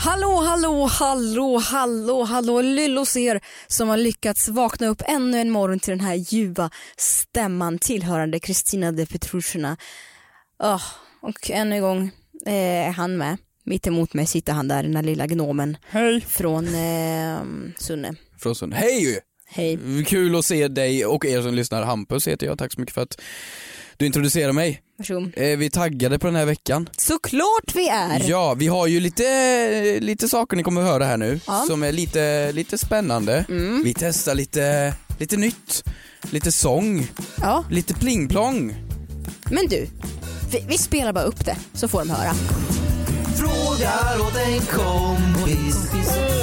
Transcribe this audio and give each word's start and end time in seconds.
Hallå, 0.00 0.40
hallå, 0.40 0.86
hallå, 0.86 1.58
hallå, 1.58 2.24
hallå, 2.24 2.62
lyllos 2.62 3.16
er 3.16 3.40
som 3.66 3.88
har 3.88 3.96
lyckats 3.96 4.48
vakna 4.48 4.86
upp 4.86 5.02
ännu 5.06 5.38
en 5.38 5.50
morgon 5.50 5.78
till 5.80 5.90
den 5.90 6.00
här 6.00 6.14
ljuva 6.14 6.70
stämman 6.96 7.78
tillhörande 7.78 8.40
Kristina 8.40 8.92
de 8.92 9.06
Petrushina. 9.06 9.76
Oh, 10.58 10.82
och 11.20 11.50
ännu 11.50 11.74
en 11.74 11.82
gång 11.82 12.10
eh, 12.46 12.88
är 12.88 12.90
han 12.90 13.16
med. 13.16 13.36
Mitt 13.64 13.86
emot 13.86 14.14
mig 14.14 14.26
sitter 14.26 14.52
han 14.52 14.68
där, 14.68 14.82
den 14.82 14.96
här 14.96 15.02
lilla 15.02 15.26
gnomen 15.26 15.76
Hej! 15.90 16.20
från 16.20 16.64
eh, 16.66 17.38
Sunne. 17.78 18.14
Från 18.38 18.54
Sund. 18.54 18.74
Hej! 18.74 19.20
Hej. 19.46 19.78
Kul 20.06 20.36
att 20.36 20.44
se 20.44 20.68
dig 20.68 21.06
och 21.06 21.24
er 21.24 21.42
som 21.42 21.54
lyssnar. 21.54 21.82
Hampus 21.82 22.28
heter 22.28 22.46
jag, 22.46 22.58
tack 22.58 22.72
så 22.72 22.80
mycket 22.80 22.94
för 22.94 23.02
att 23.02 23.20
du 23.96 24.06
introducerar 24.06 24.52
mig. 24.52 24.82
Varsågod. 24.98 25.32
Eh, 25.36 25.56
Vi 25.58 25.66
är 25.66 25.70
taggade 25.70 26.18
på 26.18 26.26
den 26.26 26.36
här 26.36 26.44
veckan. 26.44 26.88
Såklart 26.96 27.74
vi 27.74 27.88
är! 27.88 28.22
Ja, 28.28 28.54
vi 28.54 28.66
har 28.66 28.86
ju 28.86 29.00
lite, 29.00 29.98
lite 30.00 30.28
saker 30.28 30.56
ni 30.56 30.62
kommer 30.62 30.80
att 30.80 30.86
höra 30.86 31.04
här 31.04 31.16
nu 31.16 31.40
Ja. 31.46 31.64
som 31.68 31.82
är 31.82 31.92
lite, 31.92 32.52
lite 32.52 32.78
spännande. 32.78 33.44
Mm. 33.48 33.82
Vi 33.84 33.94
testar 33.94 34.34
lite, 34.34 34.94
lite 35.18 35.36
nytt, 35.36 35.84
lite 36.30 36.52
sång, 36.52 37.06
Ja, 37.40 37.64
lite 37.70 37.94
plingplong. 37.94 38.74
men 39.50 39.66
du, 39.66 39.86
vi, 40.52 40.64
vi 40.68 40.78
spelar 40.78 41.12
bara 41.12 41.24
upp 41.24 41.44
det 41.44 41.56
så 41.74 41.88
får 41.88 41.98
de 41.98 42.10
höra. 42.10 42.34
Frågar 43.36 44.20
åt 44.26 44.36
en 44.36 44.60
kompis. 44.60 45.76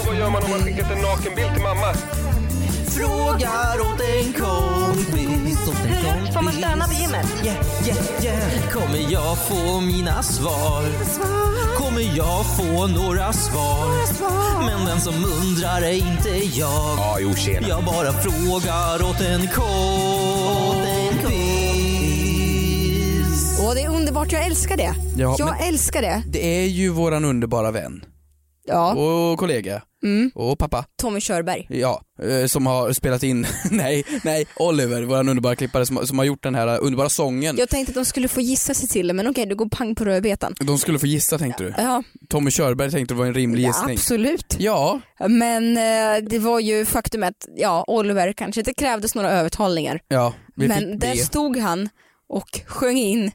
Vad 0.08 0.18
gör 0.18 0.30
man 0.30 0.44
om 0.44 0.50
man 0.50 0.60
skickat 0.60 0.92
en 0.92 1.02
nakenbild 1.02 1.54
till 1.54 1.64
mamma? 1.64 1.94
Frågar 2.90 3.80
åt 3.82 4.02
en 4.02 4.34
kompis. 4.34 5.35
Får 6.36 6.42
man 6.42 6.54
stanna 6.54 6.88
vid 6.88 7.00
gymmet? 7.00 7.26
Yeah, 7.44 7.58
yeah, 7.88 8.24
yeah. 8.24 8.70
Kommer 8.72 9.12
jag 9.12 9.38
få 9.38 9.80
mina 9.82 10.24
svar? 10.24 10.84
Kommer 11.78 12.18
jag 12.18 12.58
få 12.58 12.88
några 12.88 13.34
svar? 13.34 14.66
Men 14.66 14.86
den 14.86 15.02
som 15.02 15.14
undrar 15.26 15.82
är 15.82 15.92
inte 15.94 16.30
jag. 16.60 16.98
Ja, 16.98 17.18
jo 17.20 17.36
tjena. 17.36 17.68
Jag 17.68 17.84
bara 17.84 18.12
frågar 18.14 19.10
åt 19.10 19.22
en 19.22 19.48
kompis. 19.48 19.66
Åh, 23.62 23.74
det 23.74 23.82
är 23.82 23.90
underbart, 23.90 24.32
jag 24.32 24.46
älskar 24.46 24.78
det. 24.78 24.94
Ja, 25.18 25.36
jag 25.40 25.68
älskar 25.68 26.02
det. 26.02 26.24
Det 26.30 26.64
är 26.64 26.68
ju 26.68 26.90
våran 26.90 27.26
underbara 27.26 27.72
vän 27.72 28.04
Ja, 28.68 28.94
och 28.94 29.40
kollega 29.40 29.82
mm. 30.04 30.32
och 30.36 30.60
pappa. 30.60 30.86
Tommy 31.02 31.22
Körberg. 31.22 31.68
Ja, 31.70 32.02
eh, 32.22 32.48
som 32.48 32.66
har 32.66 32.94
spelat 32.94 33.24
in, 33.24 33.48
nej, 33.72 34.06
nej, 34.24 34.48
Oliver, 34.56 35.04
våran 35.04 35.30
underbara 35.30 35.56
klippare 35.56 35.86
som, 35.86 36.08
som 36.08 36.18
har 36.18 36.26
gjort 36.26 36.44
den 36.44 36.56
här 36.56 36.80
underbara 36.80 37.10
sången. 37.10 37.58
Jag 37.58 37.70
tänkte 37.70 37.92
att 37.92 37.96
de 37.96 38.06
skulle 38.06 38.28
få 38.28 38.42
gissa 38.42 38.74
sig 38.74 38.90
till 38.90 39.08
det, 39.08 39.14
men 39.14 39.28
okej, 39.28 39.46
du 39.46 39.56
går 39.56 39.70
pang 39.70 39.96
på 39.96 40.06
rödbetan. 40.06 40.54
De 40.60 40.78
skulle 40.78 41.00
få 41.00 41.08
gissa 41.08 41.38
tänkte 41.38 41.64
du? 41.64 41.74
Ja, 41.78 42.04
Tommy 42.30 42.52
Körberg 42.52 42.92
tänkte 42.92 43.14
det 43.14 43.18
var 43.18 43.26
en 43.26 43.34
rimlig 43.34 43.64
ja 43.64 43.68
gissning. 43.68 43.96
absolut. 43.96 44.56
Ja, 44.60 45.00
Men 45.28 45.78
eh, 45.78 46.30
det 46.30 46.40
var 46.40 46.60
ju 46.60 46.86
faktum 46.86 47.24
att, 47.24 47.48
ja, 47.56 47.86
Oliver 47.88 48.34
kanske 48.34 48.62
inte 48.62 48.74
krävdes 48.74 49.16
några 49.16 49.32
övertalningar. 49.32 50.00
ja, 50.08 50.34
vi 50.56 50.68
men 50.68 50.80
fick 50.80 51.02
där 51.02 51.16
stod 51.16 51.58
han 51.58 51.90
och 52.30 52.62
sjöng 52.68 52.98
in 52.98 53.32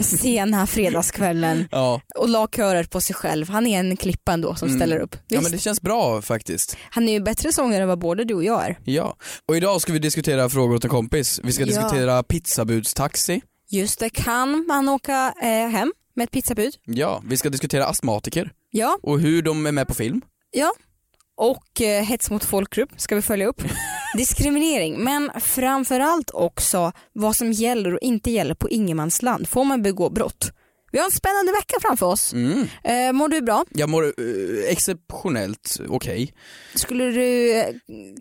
sena 0.00 0.66
fredagskvällen 0.66 1.68
Ja. 1.70 2.00
och 2.18 2.28
la 2.28 2.48
körer 2.48 2.84
på 2.84 3.00
sig 3.00 3.14
själv. 3.16 3.48
Han 3.48 3.66
är 3.66 3.80
en 3.80 3.96
klippa 3.96 4.32
ändå 4.32 4.54
som 4.54 4.68
Mm. 4.68 4.78
ställer 4.80 4.98
upp. 4.98 5.14
ja, 5.14 5.20
Visst, 5.28 5.42
men 5.42 5.52
det 5.52 5.58
känns 5.58 5.80
bra 5.80 6.22
faktiskt. 6.22 6.76
Han 6.90 7.08
är 7.08 7.12
ju 7.12 7.20
bättre 7.20 7.52
sångare 7.52 7.82
än 7.82 7.88
vad 7.88 7.98
både 7.98 8.24
du 8.24 8.34
och 8.34 8.44
jag 8.44 8.64
är. 8.66 8.78
Ja, 8.84 9.16
och 9.48 9.56
idag 9.56 9.80
ska 9.80 9.92
vi 9.92 9.98
diskutera 9.98 10.48
frågor 10.48 10.74
åt 10.76 10.84
en 10.84 10.90
kompis. 10.90 11.40
Vi 11.44 11.52
ska 11.52 11.62
Ja. 11.62 11.66
diskutera 11.66 12.22
pizzabudstaxi. 12.22 13.42
Just 13.70 13.98
det, 14.00 14.10
kan 14.10 14.66
man 14.66 14.88
åka 14.88 15.34
eh, 15.42 15.68
hem 15.68 15.92
med 16.16 16.24
ett 16.24 16.30
pizzabud? 16.30 16.74
Ja, 16.84 17.22
vi 17.26 17.36
ska 17.36 17.48
diskutera 17.50 17.86
astmatiker 17.86 18.52
Ja, 18.70 18.98
och 19.02 19.20
hur 19.20 19.42
de 19.42 19.66
är 19.66 19.72
med 19.72 19.88
på 19.88 19.94
film. 19.94 20.20
ja. 20.50 20.72
Och 21.36 21.80
eh, 21.82 22.04
hets 22.04 22.30
mot 22.30 22.44
folkgrupp 22.44 22.90
ska 22.96 23.14
vi 23.14 23.22
följa 23.22 23.46
upp. 23.46 23.62
Diskriminering, 24.16 25.04
men 25.04 25.30
framförallt 25.40 26.30
också 26.30 26.92
vad 27.12 27.36
som 27.36 27.52
gäller 27.52 27.94
och 27.94 28.00
inte 28.02 28.30
gäller 28.30 28.54
på 28.54 28.70
ingenmansland. 28.70 29.48
Får 29.48 29.64
man 29.64 29.82
begå 29.82 30.10
brott? 30.10 30.52
Vi 30.92 30.98
har 30.98 31.04
en 31.04 31.10
spännande 31.10 31.52
vecka 31.52 31.76
framför 31.80 32.06
oss. 32.06 32.32
Mm. 32.32 32.66
Eh, 32.84 33.12
mår 33.12 33.28
du 33.28 33.40
bra? 33.40 33.64
Jag 33.70 33.88
mår 33.88 34.04
eh, 34.04 34.12
exceptionellt 34.68 35.80
okej. 35.88 36.34
Skulle 36.74 37.04
du 37.04 37.52
eh, 37.60 37.66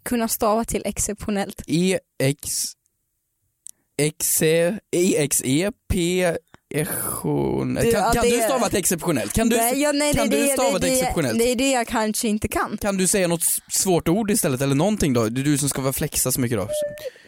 kunna 0.04 0.28
stava 0.28 0.66
till 0.66 0.82
exceptionellt? 0.86 1.62
E-X... 1.68 2.74
Exe... 3.98 4.80
E-X-E... 4.92 5.72
Kan, 6.72 7.92
ja, 7.92 8.12
kan 8.14 8.24
det- 8.24 8.30
du 8.36 8.42
stava 8.42 8.70
till 8.70 8.80
exceptionellt? 8.80 9.34
Kan 9.34 9.50
du, 9.50 9.58
nej, 9.58 9.82
ja, 9.82 9.92
nej, 9.92 10.14
kan 10.14 10.30
det, 10.30 10.42
du 10.42 10.48
stava 10.48 10.80
till 10.80 10.92
exceptionellt? 10.94 11.40
det 11.40 11.52
är 11.52 11.56
det 11.56 11.72
jag 11.72 11.88
kanske 11.88 12.28
inte 12.28 12.48
kan. 12.48 12.78
Kan 12.82 12.98
du 12.98 13.08
säga 13.08 13.28
något 13.28 13.44
svårt 13.72 14.08
ord 14.08 14.32
istället 14.32 14.62
eller 14.62 14.76
någonting 14.76 15.14
då? 15.14 15.30
Det 15.30 15.42
är 15.42 15.44
du 15.44 15.58
som 15.58 15.70
ska 15.70 15.82
vara 15.82 15.94
flexa 15.94 16.32
så 16.32 16.42
mycket 16.42 16.58
då. 16.58 16.68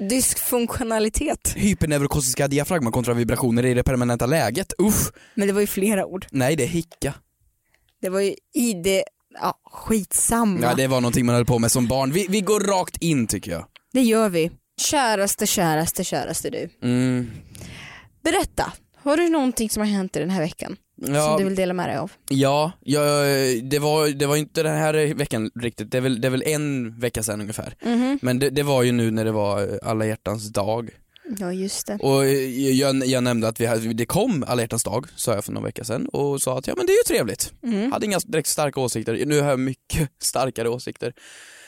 Dysfunktionalitet. 0.10 1.54
Hyperneurokosiska 1.56 2.48
diafragma 2.48 2.92
kontra 2.92 3.14
vibrationer 3.14 3.66
i 3.66 3.74
det 3.74 3.84
permanenta 3.84 4.26
läget. 4.26 4.74
Uff. 4.78 5.12
Men 5.36 5.48
det 5.48 5.54
var 5.54 5.62
ju 5.62 5.68
flera 5.68 6.06
ord. 6.06 6.26
Nej 6.32 6.56
det 6.56 6.64
är 6.64 6.68
hicka. 6.68 7.14
Det 8.02 8.10
var 8.10 8.20
ju 8.20 8.36
i 8.54 8.74
det, 8.74 9.04
ja 9.42 9.60
skitsamma. 9.72 10.60
Ja, 10.62 10.74
det 10.74 10.88
var 10.88 11.02
någonting 11.02 11.26
man 11.26 11.36
höll 11.36 11.46
på 11.46 11.60
med 11.60 11.72
som 11.72 11.88
barn. 11.88 12.12
Vi, 12.12 12.26
vi 12.30 12.42
går 12.42 12.60
rakt 12.60 12.98
in 12.98 13.28
tycker 13.28 13.52
jag. 13.52 13.66
Det 13.94 14.02
gör 14.02 14.30
vi. 14.30 14.52
Käraste, 14.82 15.48
käraste, 15.48 16.04
käraste 16.04 16.50
du. 16.50 16.70
Mm. 16.84 17.32
Berätta, 18.24 18.74
har 19.04 19.18
du 19.18 19.30
någonting 19.30 19.70
som 19.70 19.82
har 19.82 19.88
hänt 19.88 20.16
i 20.16 20.20
den 20.20 20.30
här 20.30 20.42
veckan? 20.42 20.78
Som 21.06 21.14
Ja, 21.16 21.36
du 21.38 21.44
vill 21.44 21.56
dela 21.56 21.74
med 21.74 21.90
dig 21.90 21.98
av? 21.98 22.12
ja, 22.30 22.72
ja 22.82 23.02
det, 23.64 23.80
var, 23.80 24.08
det 24.10 24.26
var 24.26 24.36
inte 24.36 24.64
den 24.64 24.76
här 24.78 25.14
veckan 25.14 25.52
riktigt, 25.60 25.92
det 25.92 25.98
är 25.98 26.02
väl, 26.02 26.22
det 26.22 26.28
är 26.28 26.30
väl 26.30 26.44
en 26.46 27.00
vecka 27.00 27.24
sedan 27.24 27.42
ungefär. 27.42 27.76
Mhm. 27.86 28.20
Men 28.22 28.40
det, 28.40 28.50
det 28.50 28.64
var 28.64 28.84
ju 28.84 28.92
nu 28.92 29.12
när 29.12 29.26
det 29.26 29.32
var 29.32 29.80
alla 29.84 30.06
hjärtans 30.06 30.50
dag. 30.50 30.90
Ja 31.40 31.54
just 31.54 31.88
det. 31.88 31.94
Och 31.96 32.26
jag, 32.28 33.06
jag 33.06 33.24
nämnde 33.24 33.48
att 33.48 33.60
vi 33.62 33.66
hade, 33.66 33.94
det 33.94 34.06
kom 34.06 34.44
alla 34.48 34.62
hjärtans 34.62 34.84
dag, 34.84 35.06
sa 35.16 35.34
jag 35.36 35.46
för 35.46 35.52
några 35.52 35.66
veckor 35.66 35.84
sedan 35.84 36.08
och 36.08 36.42
sa 36.42 36.58
att 36.58 36.68
ja 36.68 36.74
men 36.78 36.86
det 36.86 36.92
är 36.92 36.98
ju 36.98 37.16
trevligt. 37.16 37.54
Mm. 37.64 37.92
Hade 37.92 38.06
inga 38.06 38.20
direkt 38.26 38.48
starka 38.50 38.80
åsikter, 38.80 39.26
nu 39.26 39.42
har 39.42 39.50
jag 39.50 39.60
mycket 39.60 40.10
starkare 40.22 40.70
åsikter. 40.70 41.14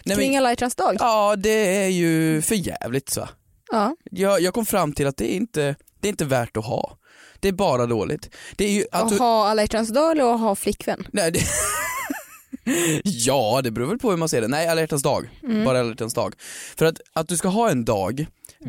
Nej, 0.05 0.17
Kring 0.17 0.31
men, 0.31 0.37
alla 0.39 0.49
hjärtans 0.49 0.75
dag? 0.75 0.95
ja 0.99 1.35
det 1.35 1.83
är 1.83 1.87
ju 1.87 2.41
för 2.41 2.55
jävligt 2.55 3.17
va. 3.17 3.29
Ja. 3.71 3.95
Jag, 4.11 4.41
jag 4.41 4.53
kom 4.53 4.65
fram 4.65 4.93
till 4.93 5.07
att 5.07 5.17
det 5.17 5.33
är 5.33 5.35
inte, 5.35 5.75
det 5.99 6.07
är 6.07 6.09
inte 6.09 6.25
värt 6.25 6.57
att 6.57 6.65
ha. 6.65 6.97
Det 7.45 7.49
är 7.49 7.53
bara 7.53 7.85
dåligt. 7.85 8.29
Det 8.55 8.65
är 8.65 8.71
ju 8.71 8.85
att 8.91 9.11
Att 9.11 9.19
ha 9.19 9.47
alla 9.47 9.61
hjärtans 9.61 9.89
dag 9.89 10.11
eller 10.11 10.33
att 10.33 10.39
ha 10.39 10.55
flickvän? 10.55 11.07
nej, 11.11 11.31
det, 11.31 11.39
Ja, 13.03 13.61
det 13.63 13.71
beror 13.71 13.87
väl 13.87 13.99
på 13.99 14.09
hur 14.09 14.17
man 14.17 14.29
ser 14.29 14.41
det. 14.41 14.47
Nej, 14.47 14.67
alla 14.67 14.81
hjärtans 14.81 15.03
dag. 15.03 15.29
Mm. 15.43 15.65
Bara 15.65 15.79
alla 15.79 15.89
hjärtans 15.89 16.13
dag. 16.13 16.33
För 16.75 16.85
att, 16.85 17.01
att 17.13 17.27
du 17.27 17.37
ska 17.37 17.47
ha 17.47 17.69
en 17.69 17.85
dag 17.85 18.25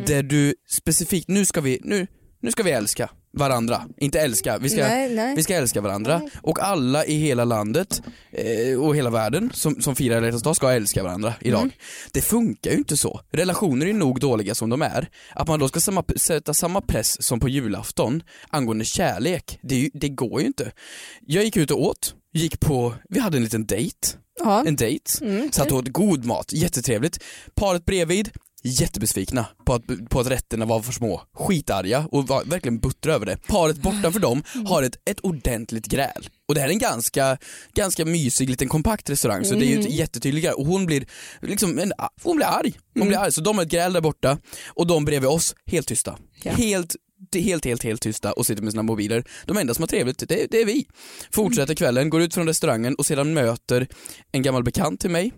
där 0.06 0.22
du 0.22 0.54
specifikt, 0.68 1.28
nu 1.28 1.44
ska 1.44 1.60
vi, 1.60 1.80
nu, 1.84 2.06
nu 2.46 2.52
ska 2.52 2.62
vi 2.62 2.70
älska 2.70 3.10
varandra. 3.32 3.82
Inte 3.96 4.20
älska, 4.20 4.58
vi 4.58 4.68
ska, 4.68 4.88
Nej, 4.88 5.14
nej. 5.14 5.36
vi 5.36 5.42
ska 5.42 5.54
älska 5.54 5.80
varandra. 5.80 6.22
Och 6.42 6.58
alla 6.62 7.04
i 7.04 7.14
hela 7.18 7.44
landet 7.44 8.02
eh, 8.32 8.80
och 8.80 8.96
hela 8.96 9.10
världen 9.10 9.50
som, 9.54 9.82
som 9.82 9.96
firar 9.96 10.22
alla 10.22 10.42
dag 10.42 10.56
ska 10.56 10.72
älska 10.72 11.02
varandra 11.02 11.34
idag. 11.40 11.60
Mm. 11.60 11.72
Det 12.12 12.20
funkar 12.20 12.70
ju 12.70 12.76
inte 12.76 12.96
så. 12.96 13.20
Relationer 13.30 13.86
är 13.86 13.92
nog 13.92 14.20
dåliga 14.20 14.54
som 14.54 14.70
de 14.70 14.82
är. 14.82 15.08
Att 15.34 15.48
man 15.48 15.60
då 15.60 15.68
ska 15.68 15.80
samma, 15.80 16.04
sätta 16.16 16.54
samma 16.54 16.80
press 16.80 17.22
som 17.22 17.40
på 17.40 17.48
julafton 17.48 18.22
angående 18.48 18.84
kärlek, 18.84 19.58
det, 19.62 19.90
det 19.94 20.08
går 20.08 20.40
ju 20.40 20.46
inte. 20.46 20.72
Jag 21.20 21.44
gick 21.44 21.56
ut 21.56 21.70
och 21.70 21.82
åt, 21.82 22.14
gick 22.32 22.60
på, 22.60 22.94
vi 23.08 23.20
hade 23.20 23.36
en 23.36 23.44
liten 23.44 23.66
dejt 23.66 24.08
Ja. 24.40 24.64
en 24.66 24.76
dejt, 24.76 25.10
Mm, 25.24 25.52
satt 25.52 25.72
och 25.72 25.78
åt 25.78 25.88
god 25.88 26.24
mat, 26.24 26.52
jättetrevligt. 26.52 27.18
Paret 27.54 27.84
bredvid, 27.84 28.30
jättebesvikna 28.66 29.46
på 29.64 29.74
att, 29.74 29.82
på 30.08 30.20
att 30.20 30.30
rätterna 30.30 30.64
var 30.64 30.82
för 30.82 30.92
små, 30.92 31.22
skitarga 31.34 32.08
och 32.12 32.26
var 32.26 32.44
verkligen 32.44 32.78
buttra 32.78 33.14
över 33.14 33.26
det. 33.26 33.36
Paret 33.46 33.76
bortanför 33.76 34.20
dem 34.20 34.42
har 34.66 34.82
ett, 34.82 34.96
ett 35.10 35.20
ordentligt 35.20 35.86
gräl. 35.86 36.28
Och 36.48 36.54
det 36.54 36.60
här 36.60 36.68
är 36.68 36.72
en 36.72 36.78
ganska, 36.78 37.38
ganska 37.74 38.04
mysig 38.04 38.50
liten 38.50 38.68
kompakt 38.68 39.10
restaurang 39.10 39.44
så 39.44 39.54
det 39.54 39.66
är 39.66 39.68
ju 39.68 39.80
ett 39.80 39.90
jättetydligt 39.90 40.44
gräl 40.44 40.54
och 40.54 40.66
hon 40.66 40.86
blir 40.86 41.06
liksom, 41.42 41.78
en, 41.78 41.92
hon 42.22 42.36
blir 42.36 42.46
arg. 42.46 42.78
Hon 42.98 43.08
blir 43.08 43.18
arg 43.18 43.32
så 43.32 43.40
de 43.40 43.56
har 43.56 43.64
ett 43.64 43.70
gräl 43.70 43.92
där 43.92 44.00
borta 44.00 44.38
och 44.66 44.86
de 44.86 45.04
bredvid 45.04 45.30
oss, 45.30 45.54
helt 45.66 45.88
tysta. 45.88 46.18
Ja. 46.42 46.52
Helt 46.52 46.96
helt, 47.34 47.64
helt, 47.64 47.82
helt 47.82 48.02
tysta 48.02 48.32
och 48.32 48.46
sitter 48.46 48.62
med 48.62 48.72
sina 48.72 48.82
mobiler. 48.82 49.24
De 49.44 49.56
enda 49.56 49.74
som 49.74 49.82
har 49.82 49.86
trevligt, 49.86 50.18
det, 50.28 50.46
det 50.50 50.60
är 50.60 50.64
vi. 50.64 50.86
Fortsätter 51.32 51.74
kvällen, 51.74 52.10
går 52.10 52.22
ut 52.22 52.34
från 52.34 52.46
restaurangen 52.46 52.94
och 52.94 53.06
sedan 53.06 53.34
möter 53.34 53.86
en 54.32 54.42
gammal 54.42 54.64
bekant 54.64 55.00
till 55.00 55.10
mig 55.10 55.32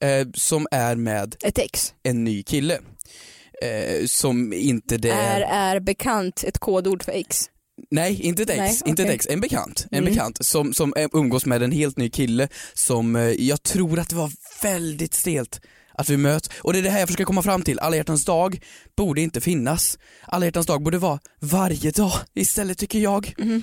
eh, 0.00 0.26
som 0.34 0.66
är 0.70 0.96
med 0.96 1.36
Ett 1.44 1.58
ex. 1.58 1.94
en 2.02 2.24
ny 2.24 2.42
kille. 2.42 2.78
eh, 3.62 4.06
som 4.06 4.52
inte 4.52 4.96
det 4.96 5.10
Är, 5.10 5.40
är 5.40 5.80
bekant 5.80 6.44
ett 6.44 6.58
kodord 6.58 7.02
för 7.02 7.12
X? 7.12 7.50
Nej, 7.90 8.20
inte 8.22 8.42
ett 8.42 8.50
ex, 8.50 8.58
Nej, 8.58 8.78
inte 8.86 9.02
ett 9.02 9.06
okej. 9.06 9.14
ex, 9.14 9.26
en 9.30 9.40
bekant. 9.40 9.86
En 9.90 9.98
Mm. 9.98 10.12
bekant 10.12 10.38
som, 10.46 10.74
som 10.74 10.94
eh, 10.96 11.08
umgås 11.12 11.46
med 11.46 11.62
en 11.62 11.72
helt 11.72 11.96
ny 11.96 12.10
kille 12.10 12.48
som 12.74 13.16
eh, 13.16 13.22
jag 13.22 13.62
tror 13.62 13.98
att 13.98 14.08
det 14.08 14.16
var 14.16 14.32
väldigt 14.62 15.14
stelt 15.14 15.60
att 16.00 16.08
vi 16.08 16.16
möts. 16.16 16.50
Och 16.60 16.72
det 16.72 16.78
är 16.78 16.82
det 16.82 16.90
här 16.90 16.98
jag 16.98 17.08
försöker 17.08 17.24
komma 17.24 17.42
fram 17.42 17.62
till, 17.62 17.78
alla 17.78 17.96
hjärtans 17.96 18.24
dag 18.24 18.60
borde 18.96 19.20
inte 19.20 19.40
finnas. 19.40 19.98
Alla 20.24 20.44
hjärtans 20.44 20.66
dag 20.66 20.82
borde 20.82 20.98
vara 20.98 21.18
varje 21.40 21.90
dag 21.90 22.12
istället 22.34 22.78
tycker 22.78 22.98
jag. 22.98 23.26
Mm-hmm. 23.26 23.62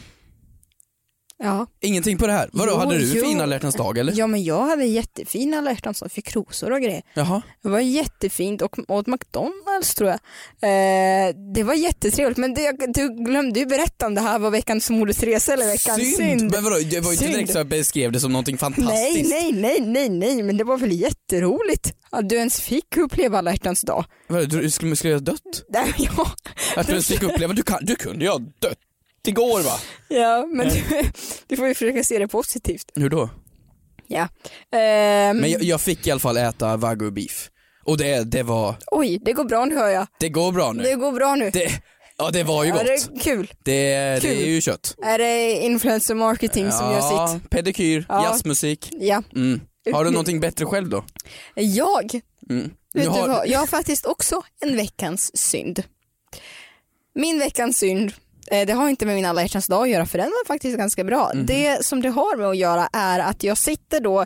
Ja. 1.43 1.67
Ingenting 1.81 2.17
på 2.17 2.27
det 2.27 2.33
här. 2.33 2.49
Vadå, 2.53 2.71
Jo, 2.71 2.77
hade 2.79 2.97
du 2.97 3.13
jo. 3.13 3.23
fin 3.25 3.41
alla 3.41 3.59
dag 3.59 3.97
eller? 3.97 4.13
ja 4.17 4.27
men 4.27 4.43
jag 4.43 4.67
hade 4.67 4.85
jättefin 4.85 5.53
alla 5.53 5.71
hjärtans 5.71 5.99
dag, 5.99 6.11
fick 6.11 6.35
rosor 6.35 6.71
och 6.71 6.81
grejer. 6.81 7.01
Jaha. 7.13 7.41
Det 7.63 7.69
var 7.69 7.79
jättefint 7.79 8.61
och 8.61 8.79
åt 8.87 9.07
McDonalds 9.07 9.95
tror 9.95 10.09
jag. 10.09 10.19
Eh, 10.61 11.35
det 11.55 11.63
var 11.63 11.73
jättetrevligt 11.73 12.37
men 12.37 12.53
det, 12.53 12.71
du 12.93 13.23
glömde 13.23 13.59
ju 13.59 13.65
berätta 13.65 14.07
om 14.07 14.15
det 14.15 14.21
här 14.21 14.39
var 14.39 14.49
veckans 14.51 14.89
modesresa 14.89 15.53
eller 15.53 15.65
veckans 15.65 15.97
synd. 15.97 16.15
Synd! 16.39 16.51
Men 16.51 16.63
vadå, 16.63 16.75
det 16.91 16.99
var 16.99 17.11
ju 17.11 17.17
inte 17.17 17.27
direkt 17.27 17.51
så 17.51 17.57
jag 17.57 17.67
beskrev 17.67 18.11
det 18.11 18.19
som 18.19 18.31
någonting 18.31 18.53
Nej, 18.55 18.59
fantastiskt. 18.59 19.29
nej, 19.29 19.51
nej, 19.51 19.79
nej, 19.81 20.09
nej, 20.09 20.43
men 20.43 20.57
det 20.57 20.63
var 20.63 20.77
väl 20.77 20.91
jätteroligt 20.91 21.93
att 22.09 22.29
du 22.29 22.35
ens 22.35 22.61
fick 22.61 22.97
uppleva 22.97 23.37
alla 23.37 23.51
hjärtans 23.51 23.81
dag. 23.81 24.05
Vadå, 24.27 24.45
du 24.45 24.71
skulle, 24.71 24.95
skulle 24.95 25.13
jag 25.13 25.19
ha 25.19 25.25
dött? 25.25 25.63
Nej, 25.69 25.93
ja, 25.97 26.31
Att 26.75 26.87
du 26.87 26.91
ens 26.93 27.07
fick 27.07 27.23
uppleva, 27.33 27.53
du, 27.53 27.63
kan, 27.63 27.79
du 27.81 27.95
kunde 27.95 28.25
ju 28.25 28.31
ha 28.31 28.37
dött 28.37 28.77
igår 29.27 29.61
va? 29.61 29.79
ja, 30.07 30.45
men 30.53 30.67
du, 30.69 30.83
du 31.47 31.57
får 31.57 31.67
ju 31.67 31.73
försöka 31.73 32.03
se 32.03 32.19
det 32.19 32.27
positivt. 32.27 32.91
Hur 32.95 33.09
då? 33.09 33.29
Ja. 34.07 34.27
Ehm, 34.71 35.37
Men 35.37 35.51
jag, 35.51 35.63
jag 35.63 35.81
fick 35.81 36.07
i 36.07 36.11
alla 36.11 36.19
fall 36.19 36.37
äta 36.37 36.77
wagyu 36.77 37.11
beef. 37.11 37.49
Och 37.85 37.97
det, 37.97 38.23
det 38.31 38.43
var, 38.43 38.75
Oj, 38.91 39.19
det 39.21 39.33
går 39.33 39.43
bra 39.43 39.65
nu 39.65 39.75
hör 39.75 39.89
jag. 39.89 40.07
det 40.19 40.29
går 40.29 40.51
bra 40.51 40.71
nu. 40.73 40.83
Det 40.83 40.95
går 40.95 41.11
bra 41.11 41.35
nu. 41.35 41.49
Det, 41.49 41.71
ja 42.17 42.29
det 42.31 42.43
var 42.43 42.63
ju 42.63 42.69
Ja, 42.69 42.75
gott. 42.77 42.85
det 42.85 42.93
är 42.93 43.19
kul. 43.19 43.51
Det, 43.63 43.95
det 44.15 44.19
Kul. 44.21 44.37
är 44.37 44.45
ju 44.45 44.61
kött. 44.61 44.95
Är 45.03 45.17
det 45.17 45.51
influencer 45.51 46.15
marketing 46.15 46.71
som 46.71 46.91
gör 46.91 47.27
sitt? 47.29 47.49
pedikyr, 47.49 48.05
Ja. 48.09 48.23
jazzmusik. 48.23 48.89
Ja. 48.91 49.23
Mm. 49.35 49.61
Har 49.93 50.05
du 50.05 50.11
någonting 50.11 50.39
bättre 50.39 50.65
själv 50.65 50.89
då? 50.89 51.03
Jag 51.55 52.21
Mm. 52.49 52.71
Vet 52.93 53.07
har, 53.07 53.21
du 53.21 53.27
vad? 53.33 53.47
Jag 53.47 53.59
har 53.59 53.67
faktiskt 53.67 54.05
också 54.05 54.41
en 54.61 54.75
veckans 54.75 55.37
synd. 55.37 55.83
Min 57.15 57.39
veckans 57.39 57.77
synd, 57.77 58.13
det 58.49 58.73
har 58.73 58.89
inte 58.89 59.05
med 59.05 59.15
min 59.15 59.25
alla 59.25 59.41
hjärtans 59.41 59.67
dag 59.67 59.83
att 59.83 59.89
göra 59.89 60.05
för 60.05 60.17
den 60.17 60.27
var 60.27 60.47
faktiskt 60.47 60.77
ganska 60.77 61.03
bra. 61.03 61.31
Mhm. 61.33 61.45
Det 61.45 61.85
som 61.85 62.01
det 62.01 62.09
har 62.09 62.37
med 62.37 62.47
att 62.47 62.57
göra 62.57 62.89
är 62.93 63.19
att 63.19 63.43
jag 63.43 63.57
sitter 63.57 63.99
då 63.99 64.25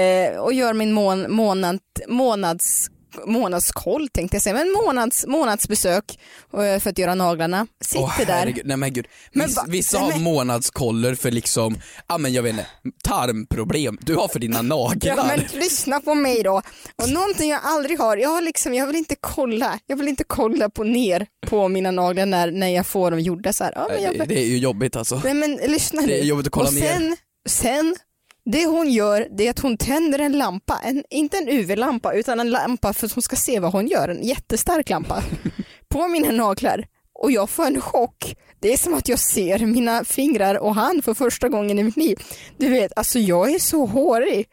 eh, 0.00 0.38
och 0.38 0.52
gör 0.52 0.74
min 0.74 0.92
mån, 0.92 1.32
månad, 1.32 1.78
månads 2.08 2.90
månadskoll 3.26 4.08
tänkte 4.08 4.34
jag 4.36 4.42
säga, 4.42 4.54
men 4.54 4.72
månads, 4.72 5.26
månadsbesök 5.26 6.18
eh, 6.52 6.80
för 6.80 6.90
att 6.90 6.98
göra 6.98 7.14
naglarna. 7.14 7.66
Sitter 7.84 8.02
Åh, 8.04 8.20
där. 8.26 8.60
Nej 8.64 8.76
men 8.76 8.92
gud. 8.92 9.06
Men 9.32 9.48
vissa 9.68 9.98
nej, 9.98 10.04
har 10.06 10.12
men- 10.12 10.22
månadskoller 10.22 11.14
för 11.14 11.30
liksom, 11.30 11.76
ja 12.08 12.18
men 12.18 12.32
jag 12.32 12.42
vet 12.42 12.50
inte, 12.50 12.66
tarmproblem. 13.04 13.98
Du 14.02 14.14
har 14.14 14.28
för 14.28 14.38
dina 14.38 14.62
naglar. 14.62 15.16
Ja 15.16 15.24
men 15.24 15.40
lyssna 15.60 16.00
på 16.00 16.14
mig 16.14 16.42
då. 16.42 16.62
Och 17.02 17.08
någonting 17.10 17.50
jag 17.50 17.60
aldrig 17.62 17.98
har, 17.98 18.16
jag 18.16 18.28
har 18.28 18.42
liksom, 18.42 18.74
jag 18.74 18.86
vill 18.86 18.96
inte 18.96 19.16
kolla, 19.20 19.78
jag 19.86 19.96
vill 19.96 20.08
inte 20.08 20.24
kolla 20.26 20.68
på 20.70 20.84
ner 20.84 21.26
på 21.46 21.68
mina 21.68 21.90
naglar 21.90 22.26
när, 22.26 22.50
när 22.50 22.68
jag 22.68 22.86
får 22.86 23.10
dem 23.10 23.20
gjorda 23.20 23.52
så 23.52 23.64
här. 23.64 23.72
Ja, 23.76 23.86
men 23.90 24.02
jag, 24.02 24.18
det, 24.18 24.24
det 24.24 24.38
är 24.42 24.46
ju 24.46 24.58
jobbigt 24.58 24.96
alltså. 24.96 25.20
Nej 25.24 25.34
men 25.34 25.56
lyssna 25.56 26.00
nu. 26.00 26.06
Det 26.06 26.20
är 26.20 26.24
jobbigt 26.24 26.46
att 26.46 26.52
kolla 26.52 26.68
och 26.68 26.74
ner. 26.74 26.92
sen, 26.92 27.16
sen, 27.48 27.96
det 28.44 28.66
hon 28.66 28.90
gör 28.90 29.28
det 29.38 29.46
är 29.46 29.50
att 29.50 29.58
hon 29.58 29.76
tänder 29.76 30.18
en 30.18 30.38
lampa, 30.38 30.80
en, 30.84 31.04
inte 31.10 31.36
en 31.38 31.48
UV-lampa 31.48 32.12
utan 32.12 32.40
en 32.40 32.50
lampa 32.50 32.92
för 32.92 33.06
att 33.06 33.12
hon 33.12 33.22
ska 33.22 33.36
se 33.36 33.60
vad 33.60 33.72
hon 33.72 33.86
gör, 33.86 34.08
en 34.08 34.22
jättestark 34.22 34.88
lampa 34.90 35.22
på 35.88 36.08
mina 36.08 36.30
naglar 36.32 36.84
och 37.22 37.30
jag 37.32 37.50
får 37.50 37.66
en 37.66 37.80
chock. 37.80 38.34
Det 38.60 38.72
är 38.72 38.76
som 38.76 38.94
att 38.94 39.08
jag 39.08 39.18
ser 39.18 39.58
mina 39.58 40.04
fingrar 40.04 40.54
och 40.54 40.74
hand 40.74 41.04
för 41.04 41.14
första 41.14 41.48
gången 41.48 41.78
i 41.78 41.82
mitt 41.82 41.96
liv. 41.96 42.18
Du 42.58 42.68
vet, 42.68 42.92
alltså 42.96 43.18
jag 43.18 43.54
är 43.54 43.58
så 43.58 43.86
hårig. 43.86 44.46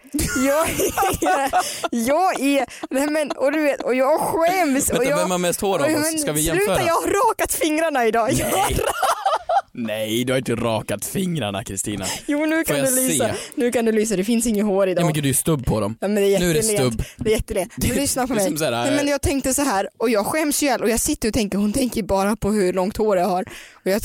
Jag 0.47 0.69
är, 0.69 1.51
jag 1.89 2.39
är, 2.41 2.65
nej 2.89 3.07
men, 3.07 3.31
och 3.31 3.51
du 3.51 3.61
vet, 3.63 3.81
och 3.81 3.95
jag 3.95 4.19
skäms. 4.19 4.89
och 4.89 4.95
Vänta, 4.95 5.09
jag, 5.09 5.17
vem 5.17 5.31
har 5.31 5.37
mest 5.37 5.61
hår 5.61 5.79
av 5.79 5.85
och- 5.85 5.91
oss? 5.99 6.21
Ska 6.21 6.31
vi 6.31 6.41
jämföra? 6.41 6.65
Sluta, 6.65 6.87
jag 6.87 6.93
har 6.93 7.29
rakat 7.29 7.53
fingrarna 7.53 8.05
idag. 8.07 8.31
Jag 8.33 8.45
har 8.45 8.53
Nej, 9.73 10.23
du 10.23 10.33
har 10.33 10.37
inte 10.37 10.55
rakat 10.55 11.05
fingrarna 11.05 11.63
Kristina. 11.63 12.05
Jo 12.27 12.45
nu 12.45 12.63
kan 12.63 12.75
du 12.75 12.95
lysa. 12.95 13.27
se? 13.27 13.33
Nu 13.55 13.71
kan 13.71 13.85
du 13.85 13.91
lysa, 13.91 14.15
det 14.15 14.23
finns 14.23 14.47
inget 14.47 14.65
hår 14.65 14.87
idag. 14.87 15.01
Ja 15.01 15.05
men 15.05 15.13
gud 15.13 15.23
det 15.23 15.29
är 15.29 15.33
stubb 15.33 15.65
på 15.65 15.79
dem. 15.79 15.97
Ja, 15.99 16.07
men 16.07 16.23
det 16.23 16.35
är 16.35 16.39
Nu 16.39 16.49
är 16.49 16.53
det 16.53 16.63
stubb. 16.63 17.03
Det 17.17 17.29
är 17.29 17.33
jättelent. 17.35 17.73
Men 17.77 17.89
lyssna 17.89 18.27
på 18.27 18.33
mig. 18.33 18.43
här, 18.43 18.71
Nej, 18.71 18.95
men 18.95 19.07
jag 19.07 19.21
tänkte 19.21 19.53
så 19.53 19.61
här 19.61 19.89
och 19.97 20.09
jag 20.09 20.25
skäms 20.25 20.63
ju 20.63 20.75
och 20.75 20.89
jag 20.89 20.99
sitter 20.99 21.27
och 21.27 21.33
tänker 21.33 21.57
hon 21.57 21.73
tänker 21.73 22.03
bara 22.03 22.35
på 22.35 22.51
hur 22.51 22.73
långt 22.73 22.97
hår 22.97 23.17
jag 23.17 23.25
har. 23.25 23.45
Och 23.73 23.91
jag, 23.91 24.01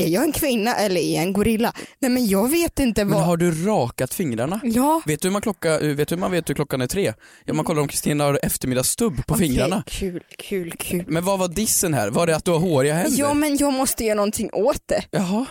är 0.00 0.08
jag 0.08 0.24
en 0.24 0.32
kvinna 0.32 0.74
eller 0.76 1.00
är 1.00 1.14
jag 1.14 1.22
en 1.22 1.32
gorilla? 1.32 1.72
Nej 1.98 2.10
men 2.10 2.26
jag 2.26 2.50
vet 2.50 2.78
inte 2.78 3.04
Men 3.04 3.14
vad. 3.14 3.24
har 3.26 3.36
du 3.36 3.64
rakat 3.66 4.14
fingrarna? 4.14 4.60
Ja. 4.64 5.02
Vet 5.06 5.22
du 5.22 5.28
hur 5.28 5.32
man, 5.32 5.42
klocka, 5.42 5.78
vet 5.78 6.08
du 6.08 6.14
hur 6.14 6.20
man 6.20 6.30
vet 6.30 6.48
hur 6.48 6.54
klockan 6.54 6.80
är 6.80 6.86
tre? 6.86 7.12
Ja 7.44 7.54
man 7.54 7.64
kollar 7.64 7.82
om 7.82 7.88
Kristina 7.88 8.24
har 8.24 8.40
eftermiddagsstubb 8.42 9.26
på 9.26 9.34
Okej, 9.34 9.48
fingrarna. 9.48 9.82
Kul, 9.86 10.22
kul, 10.38 10.72
kul. 10.78 11.04
Men 11.08 11.24
vad 11.24 11.38
var 11.38 11.48
dissen 11.48 11.94
här? 11.94 12.10
Var 12.10 12.26
det 12.26 12.36
att 12.36 12.44
du 12.44 12.50
har 12.50 12.58
håriga 12.58 12.94
händer? 12.94 13.18
Ja 13.20 13.34
men 13.34 13.56
jag 13.56 13.72
måste 13.72 14.04
göra 14.04 14.14
någonting 14.14 14.50
åt 14.52 14.82
det. 14.88 15.02
Jaha, 15.10 15.46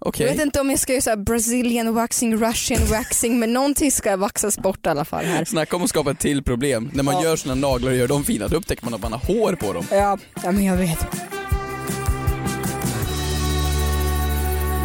okej. 0.00 0.26
Jag 0.26 0.32
vet 0.34 0.42
inte 0.42 0.60
om 0.60 0.70
jag 0.70 0.78
ska 0.78 0.92
göra 0.92 1.02
så 1.02 1.10
här 1.10 1.16
Brazilian 1.16 1.94
waxing, 1.94 2.36
Russian 2.36 2.86
waxing 2.86 3.38
men 3.38 3.52
någonting 3.52 3.92
ska 3.92 4.16
vaxas 4.16 4.58
bort 4.58 4.86
i 4.86 4.88
alla 4.88 5.04
fall 5.04 5.24
här. 5.24 5.44
Snacka 5.44 5.76
om 5.76 5.82
att 5.82 5.88
skapa 5.88 6.10
ett 6.10 6.18
till 6.18 6.42
problem. 6.44 6.90
När 6.94 7.02
man 7.02 7.14
Ja. 7.14 7.24
gör 7.24 7.36
sina 7.36 7.54
naglar 7.54 7.90
och 7.90 7.96
gör 7.96 8.08
dem 8.08 8.24
fina, 8.24 8.48
då 8.48 8.56
upptäcker 8.56 8.84
man 8.84 8.94
att 8.94 9.02
man 9.02 9.12
har 9.12 9.20
hår 9.20 9.52
på 9.52 9.72
dem. 9.72 9.84
Ja, 9.90 10.18
ja 10.44 10.52
men 10.52 10.64
jag 10.64 10.76
vet. 10.76 10.98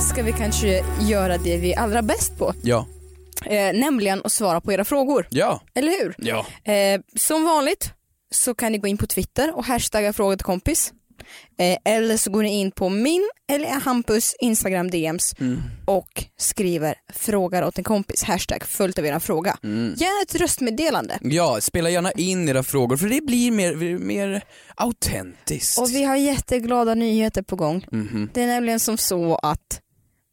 Ska 0.10 0.24
vi 0.24 0.32
kanske 0.34 0.84
göra 1.02 1.38
det 1.38 1.58
vi 1.58 1.74
är 1.74 1.80
allra 1.80 2.02
bäst 2.02 2.38
på? 2.38 2.54
Ja. 2.64 2.88
Eh, 3.46 3.74
nämligen 3.80 4.22
att 4.24 4.32
svara 4.32 4.62
på 4.62 4.74
era 4.74 4.86
frågor. 4.86 5.28
Ja. 5.30 5.62
Eller 5.76 6.04
hur? 6.04 6.16
Ja. 6.18 6.46
Eh, 6.74 7.02
som 7.16 7.44
vanligt 7.46 7.94
så 8.32 8.56
kan 8.56 8.72
ni 8.72 8.78
gå 8.78 8.88
in 8.88 8.98
på 8.98 9.08
Twitter 9.08 9.56
och 9.58 9.66
hashtagga 9.66 10.14
fråga 10.14 10.38
till 10.38 10.46
kompis. 10.46 10.94
Eh, 11.60 11.94
eller 11.94 12.18
så 12.18 12.32
går 12.32 12.44
ni 12.44 12.60
in 12.60 12.72
på 12.72 12.90
min 12.90 13.30
eller 13.52 13.68
Hampus 13.70 14.36
Instagram 14.40 14.90
DMs 14.92 15.34
Mm. 15.40 15.62
och 15.86 16.24
skriver 16.38 16.96
frågar 17.14 17.64
åt 17.64 17.78
en 17.78 17.84
kompis, 17.84 18.24
hashtag 18.24 18.64
följt 18.64 19.00
av 19.00 19.06
er 19.06 19.20
fråga. 19.20 19.58
Mm. 19.64 19.94
Gärna 19.98 20.22
ett 20.24 20.36
röstmeddelande. 20.36 21.20
Ja, 21.22 21.58
spela 21.62 21.90
gärna 21.90 22.12
in 22.12 22.50
era 22.50 22.64
frågor 22.64 22.98
för 22.98 23.08
det 23.10 23.22
blir 23.22 23.52
mer, 23.52 23.98
mer 24.00 24.44
autentiskt. 24.76 25.80
Och 25.80 25.90
vi 25.90 26.04
har 26.04 26.16
jätteglada 26.16 26.94
nyheter 26.96 27.42
på 27.42 27.56
gång. 27.56 27.86
Mhm. 27.92 28.30
Det 28.34 28.42
är 28.42 28.48
nämligen 28.48 28.80
som 28.80 28.98
så 28.98 29.36
att 29.36 29.82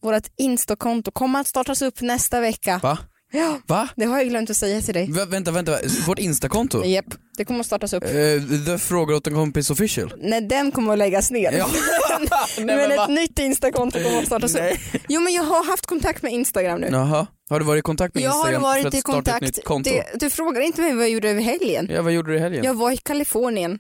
vårt 0.03 0.27
Insta-konto 0.39 1.11
kommer 1.11 1.41
att 1.41 1.47
startas 1.47 1.83
upp 1.83 2.01
nästa 2.01 2.41
vecka. 2.41 2.81
Va? 2.83 2.99
Ja, 3.35 3.61
Va? 3.67 3.89
det 3.97 4.05
har 4.05 4.19
jag 4.19 4.29
glömt 4.29 4.51
att 4.51 4.57
säga 4.57 4.81
till 4.81 4.95
dig. 4.95 5.11
Va? 5.11 5.25
Vänta, 5.25 5.51
vänta, 5.51 5.79
vårt 6.07 6.19
instakonto? 6.19 6.85
Japp, 6.85 7.05
det 7.37 7.45
kommer 7.45 7.61
att 7.61 7.67
startas 7.67 7.93
upp. 7.93 8.05
Uh, 8.05 8.65
the 8.67 8.79
frågar 8.79 9.17
åt 9.17 9.27
en 9.27 9.35
kompis 9.35 9.71
official? 9.71 10.15
Nej, 10.19 10.41
den 10.41 10.71
kommer 10.73 10.93
att 10.93 10.99
läggas 10.99 11.31
ner. 11.31 11.53
Ja. 11.53 11.67
Nej, 12.57 12.67
men, 12.67 12.77
men 12.77 12.97
va? 12.97 13.05
ett 13.05 13.11
nytt 13.11 13.39
Insta-konto 13.39 14.03
kommer 14.03 14.19
att 14.19 14.27
startas 14.27 14.55
upp. 14.55 14.79
Jo 15.09 15.21
men 15.21 15.33
jag 15.33 15.43
har 15.43 15.65
haft 15.71 15.87
kontakt 15.87 16.23
med 16.23 16.33
Instagram 16.33 16.81
nu. 16.81 16.89
Jaha, 16.93 17.27
har 17.51 17.59
du 17.61 17.65
varit 17.67 17.79
i 17.79 17.83
kontakt 17.83 18.15
med 18.15 18.25
jag 18.25 18.31
har 18.31 18.37
Instagram 18.39 18.61
för 18.63 18.69
varit 18.69 18.87
att 18.87 18.95
i 18.95 19.01
starta 19.01 19.19
ett 19.19 19.25
kontakt. 19.25 19.43
nytt 19.57 19.65
konto? 19.65 19.91
Det, 19.91 20.05
du 20.21 20.31
frågar 20.31 20.61
inte 20.61 20.81
mig 20.81 20.95
vad 20.95 21.05
jag 21.05 21.11
gjorde 21.11 21.31
över 21.31 21.43
helgen. 21.43 21.89
Ja, 21.91 22.03
vad 22.03 22.13
gjorde 22.13 22.31
du 22.31 22.37
i 22.37 22.41
helgen? 22.41 22.65
Jag 22.65 22.75
var 22.75 22.91
i 22.93 22.97
Kalifornien. 22.97 23.79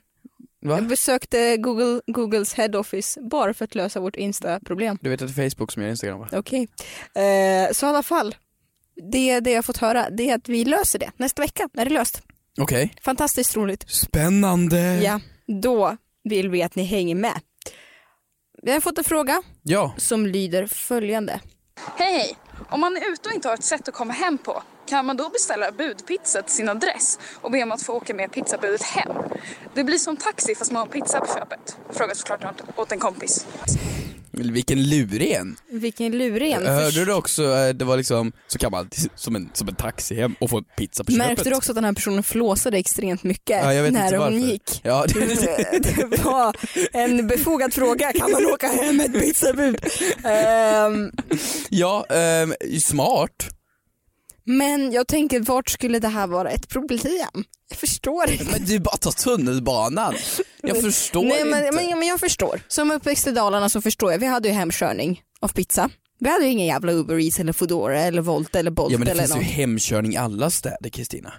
Va? 0.62 0.74
Jag 0.74 0.86
besökte 0.88 1.56
Google, 1.56 2.00
Googles 2.06 2.54
head 2.54 2.78
office 2.78 3.20
bara 3.20 3.54
för 3.54 3.64
att 3.64 3.74
lösa 3.74 4.00
vårt 4.00 4.16
Insta-problem. 4.16 4.98
Du 5.00 5.10
vet 5.10 5.22
att 5.22 5.36
det 5.36 5.42
är 5.44 5.50
Facebook 5.50 5.72
som 5.72 5.82
gör 5.82 5.90
Instagram 5.90 6.18
va? 6.20 6.28
Okej. 6.32 6.68
Eh, 7.14 7.72
så 7.72 7.86
i 7.86 7.88
alla 7.88 8.02
fall, 8.02 8.34
det, 9.12 9.40
det 9.40 9.50
jag 9.50 9.64
fått 9.64 9.76
höra 9.76 10.10
det 10.10 10.30
är 10.30 10.34
att 10.34 10.48
vi 10.48 10.64
löser 10.64 10.98
det. 10.98 11.10
Nästa 11.16 11.42
vecka 11.42 11.68
är 11.78 11.84
det 11.84 11.90
löst. 11.90 12.22
Okej. 12.60 12.94
Fantastiskt 13.02 13.56
roligt. 13.56 13.84
Spännande! 13.90 14.78
Ja, 15.02 15.20
då 15.62 15.96
vill 16.24 16.48
vi 16.50 16.62
att 16.62 16.74
ni 16.74 16.82
hänger 16.84 17.14
med. 17.14 17.40
Vi 18.62 18.72
har 18.72 18.80
fått 18.80 18.98
en 18.98 19.04
fråga 19.04 19.42
Ja. 19.62 19.94
som 19.96 20.26
lyder 20.26 20.66
följande. 20.66 21.40
Hej 21.98 22.12
hej! 22.12 22.36
Om 22.70 22.80
man 22.80 22.96
är 22.96 23.12
ute 23.12 23.28
och 23.28 23.34
inte 23.34 23.48
har 23.48 23.54
ett 23.54 23.64
sätt 23.64 23.88
att 23.88 23.94
komma 23.94 24.12
hem 24.12 24.38
på, 24.38 24.62
kan 24.86 25.06
man 25.06 25.16
då 25.16 25.28
beställa 25.28 25.72
budpizza 25.72 26.42
till 26.42 26.54
sin 26.54 26.68
adress 26.68 27.18
och 27.40 27.50
be 27.50 27.62
om 27.62 27.72
att 27.72 27.82
få 27.82 27.92
åka 27.92 28.14
med 28.14 28.32
pizzabudet 28.32 28.82
hem? 28.82 29.12
Det 29.74 29.84
blir 29.84 29.98
som 29.98 30.16
taxi 30.16 30.54
fast 30.54 30.72
man 30.72 30.80
har 30.80 30.86
pizza 30.86 31.20
på 31.20 31.26
köpet. 31.26 31.76
Fråga 31.90 32.14
såklart 32.14 32.44
åt- 32.44 32.78
åt 32.78 32.92
en 32.92 32.98
kompis. 32.98 33.46
Vilken 34.32 34.82
lurig 34.82 35.30
en. 35.30 35.56
Vilken 35.70 36.18
luren. 36.18 36.66
Hörde 36.66 37.04
du 37.04 37.12
också, 37.12 37.44
eh, 37.44 37.68
det 37.68 37.84
var 37.84 37.96
liksom, 37.96 38.32
så 38.46 38.58
kan 38.58 38.70
man 38.70 38.88
som 39.14 39.36
en, 39.36 39.50
som 39.52 39.68
en 39.68 39.74
taxi 39.74 40.14
hem 40.14 40.34
och 40.40 40.50
få 40.50 40.58
en 40.58 40.64
pizza 40.64 41.04
på 41.04 41.12
köpet. 41.12 41.26
Märkte 41.26 41.50
du 41.50 41.56
också 41.56 41.72
att 41.72 41.76
den 41.76 41.84
här 41.84 41.92
personen 41.92 42.22
flåsade 42.22 42.78
extremt 42.78 43.22
mycket 43.22 43.64
Ja, 43.64 43.90
när 43.90 44.16
hon 44.16 44.40
gick? 44.42 44.80
Ja, 44.82 45.04
det, 45.08 45.24
Det 46.10 46.24
var 46.24 46.56
en 46.92 47.26
befogad 47.26 47.74
fråga, 47.74 48.12
kan 48.12 48.30
man 48.30 48.46
åka 48.46 48.66
hem 48.66 48.96
med 48.96 49.06
ett 49.16 49.22
pizzabud? 49.22 49.76
Ehm, 50.24 51.10
ja 51.70 52.06
ehm, 52.10 52.54
smart. 52.80 53.48
Men 54.44 54.92
jag 54.92 55.06
tänker 55.08 55.40
vart 55.40 55.70
skulle 55.70 55.98
det 55.98 56.08
här 56.08 56.26
vara 56.26 56.50
ett 56.50 56.68
problem? 56.68 57.44
Jag 57.68 57.78
förstår 57.78 58.30
inte. 58.30 58.44
Men 58.44 58.64
du 58.64 58.78
bara 58.80 58.96
tar 58.96 59.10
tunnelbanan. 59.12 60.14
Jag 60.62 60.80
förstår 60.80 61.24
Nej, 61.24 61.44
men, 61.44 61.64
inte. 61.66 61.76
men, 61.76 61.98
men 61.98 62.08
jag 62.08 62.20
förstår. 62.20 62.60
Som 62.68 62.90
uppväxt 62.90 63.26
i 63.26 63.30
Dalarna 63.30 63.68
så 63.68 63.80
förstår 63.80 64.12
jag. 64.12 64.18
Vi 64.18 64.26
hade 64.26 64.48
ju 64.48 64.54
hemkörning 64.54 65.22
av 65.40 65.48
pizza. 65.48 65.90
Vi 66.18 66.28
hade 66.30 66.44
ju 66.44 66.50
ingen 66.50 66.66
jävla 66.66 66.92
Uber 66.92 67.18
Eats 67.20 67.40
eller 67.40 67.52
Foodora 67.52 68.00
eller 68.02 68.22
Volt 68.22 68.56
eller 68.56 68.70
Bolt 68.70 68.92
Ja 68.92 68.98
men 68.98 69.04
det 69.04 69.10
eller 69.10 69.22
finns 69.22 69.30
ju 69.36 69.36
någon. 69.36 69.44
hemkörning 69.44 70.12
i 70.12 70.16
alla 70.16 70.50
städer 70.50 70.90
Kristina. 70.90 71.32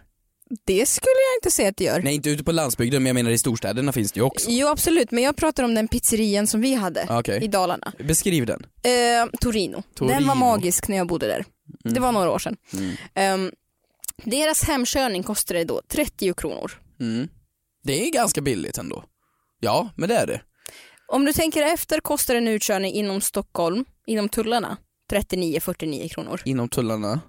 Det 0.65 0.85
skulle 0.85 1.07
jag 1.31 1.37
inte 1.37 1.51
säga 1.55 1.69
att 1.69 1.77
det 1.77 1.83
gör. 1.83 2.01
Nej 2.01 2.15
inte 2.15 2.29
ute 2.29 2.43
på 2.43 2.51
landsbygden 2.51 3.03
men 3.03 3.07
jag 3.07 3.13
menar 3.13 3.31
i 3.31 3.37
storstäderna 3.37 3.91
finns 3.91 4.11
det 4.11 4.17
ju 4.19 4.23
också. 4.23 4.49
Jo 4.51 4.67
absolut, 4.67 5.11
men 5.11 5.23
jag 5.23 5.35
pratar 5.35 5.63
om 5.63 5.75
den 5.75 5.87
pizzerian 5.87 6.47
som 6.47 6.61
vi 6.61 6.73
hade 6.73 7.05
Ah, 7.09 7.19
Okej. 7.19 7.43
i 7.43 7.47
Dalarna. 7.47 7.93
Beskriv 8.07 8.45
den. 8.45 8.65
Eh, 8.83 8.91
Torino. 9.41 9.83
Den 9.99 10.07
var 10.07 10.13
Torino. 10.15 10.33
magisk 10.35 10.87
när 10.87 10.97
jag 10.97 11.07
bodde 11.07 11.27
där. 11.27 11.45
Det 11.83 11.99
var 11.99 12.11
några 12.11 12.31
år 12.31 12.39
sedan. 12.39 12.57
Ehm, 13.13 13.51
deras 14.23 14.63
hemkörning 14.63 15.23
kostade 15.23 15.63
då 15.63 15.81
30 15.87 16.33
kronor. 16.33 16.71
Mm. 16.99 17.27
Det 17.83 18.07
är 18.07 18.11
ganska 18.11 18.41
billigt 18.41 18.77
ändå. 18.77 19.03
Ja 19.59 19.89
men 19.95 20.09
det 20.09 20.15
är 20.15 20.27
det. 20.27 20.41
Om 21.07 21.25
du 21.25 21.33
tänker 21.33 21.61
efter 21.63 21.99
kostar 21.99 22.35
en 22.35 22.47
utkörning 22.47 22.93
inom 22.93 23.21
Stockholm, 23.21 23.85
inom 24.05 24.29
tullarna, 24.29 24.77
39-49 25.11 26.09
kronor. 26.09 26.41
Inom 26.45 26.69
tullarna. 26.69 27.21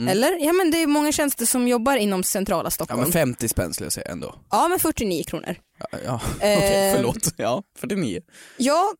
Mm. 0.00 0.12
Eller? 0.12 0.44
Ja 0.46 0.52
men 0.52 0.70
det 0.70 0.82
är 0.82 0.86
många 0.86 1.12
tjänster 1.12 1.46
som 1.46 1.68
jobbar 1.68 1.96
inom 1.96 2.22
centrala 2.22 2.66
Ja 2.66 2.70
Stockholm. 2.70 3.02
men 3.02 3.12
50 3.12 3.48
spänn 3.48 3.74
skulle 3.74 3.84
jag 3.86 3.92
säga 3.92 4.10
ändå. 4.12 4.34
Ja 4.50 4.68
men 4.68 4.78
49 4.80 5.24
kronor. 5.24 5.56
Ja, 5.78 5.98
ja. 6.04 6.20
okej 6.36 6.90
Eh, 6.90 6.96
förlåt. 6.96 7.34
Ja 7.36 7.62
49. 7.78 8.20
Ja, 8.56 8.92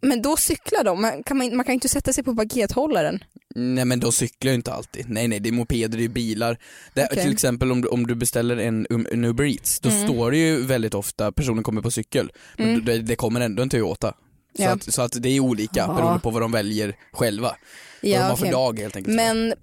men 0.00 0.22
då 0.22 0.36
cyklar 0.36 0.84
de. 0.84 1.02
Man 1.02 1.22
kan, 1.22 1.56
man, 1.56 1.64
kan 1.64 1.72
inte 1.74 1.88
sätta 1.88 2.12
sig 2.12 2.24
på 2.24 2.34
pakethållaren. 2.36 3.24
Nej 3.54 3.84
men 3.84 4.00
de 4.00 4.12
cyklar 4.12 4.50
ju 4.52 4.54
inte 4.54 4.72
alltid. 4.72 5.08
Nej 5.10 5.28
nej 5.28 5.40
det 5.40 5.48
är 5.48 5.52
mopeder, 5.52 5.98
det 5.98 6.04
är 6.04 6.08
bilar. 6.08 6.58
Det, 6.94 7.04
Okej. 7.10 7.22
Till 7.22 7.32
exempel 7.32 7.72
om 7.72 7.80
du, 7.80 7.88
om 7.88 8.06
du 8.06 8.14
beställer 8.14 8.56
en, 8.56 8.86
um, 8.90 9.06
en 9.12 9.24
Uber 9.24 9.44
Eats, 9.44 9.80
då 9.80 9.88
Mm. 9.88 10.04
står 10.08 10.30
det 10.30 10.36
ju 10.38 10.62
väldigt 10.62 10.94
ofta 10.94 11.32
personen 11.32 11.62
kommer 11.64 11.82
på 11.82 11.90
cykel. 11.90 12.32
Men 12.56 12.68
Mm. 12.68 12.84
det, 12.84 12.98
det 12.98 13.16
kommer 13.16 13.40
ändå 13.40 13.62
en 13.62 13.68
Toyota. 13.70 14.14
Så, 14.56 14.62
Ja. 14.62 14.70
att, 14.72 14.94
så 14.94 15.02
att 15.02 15.22
det 15.22 15.28
är 15.28 15.40
olika 15.40 15.80
Ja. 15.80 15.94
beroende 15.94 16.20
på 16.20 16.30
vad 16.30 16.42
de 16.42 16.52
väljer 16.52 16.96
själva. 17.12 17.48
vad 17.48 17.56
de 18.00 18.08
Ja, 18.10 18.22
har 18.22 18.36
för 18.36 18.42
okej. 18.44 18.52
dag 18.52 18.78
helt 18.78 18.96
enkelt. 18.96 19.16
Men 19.16 19.54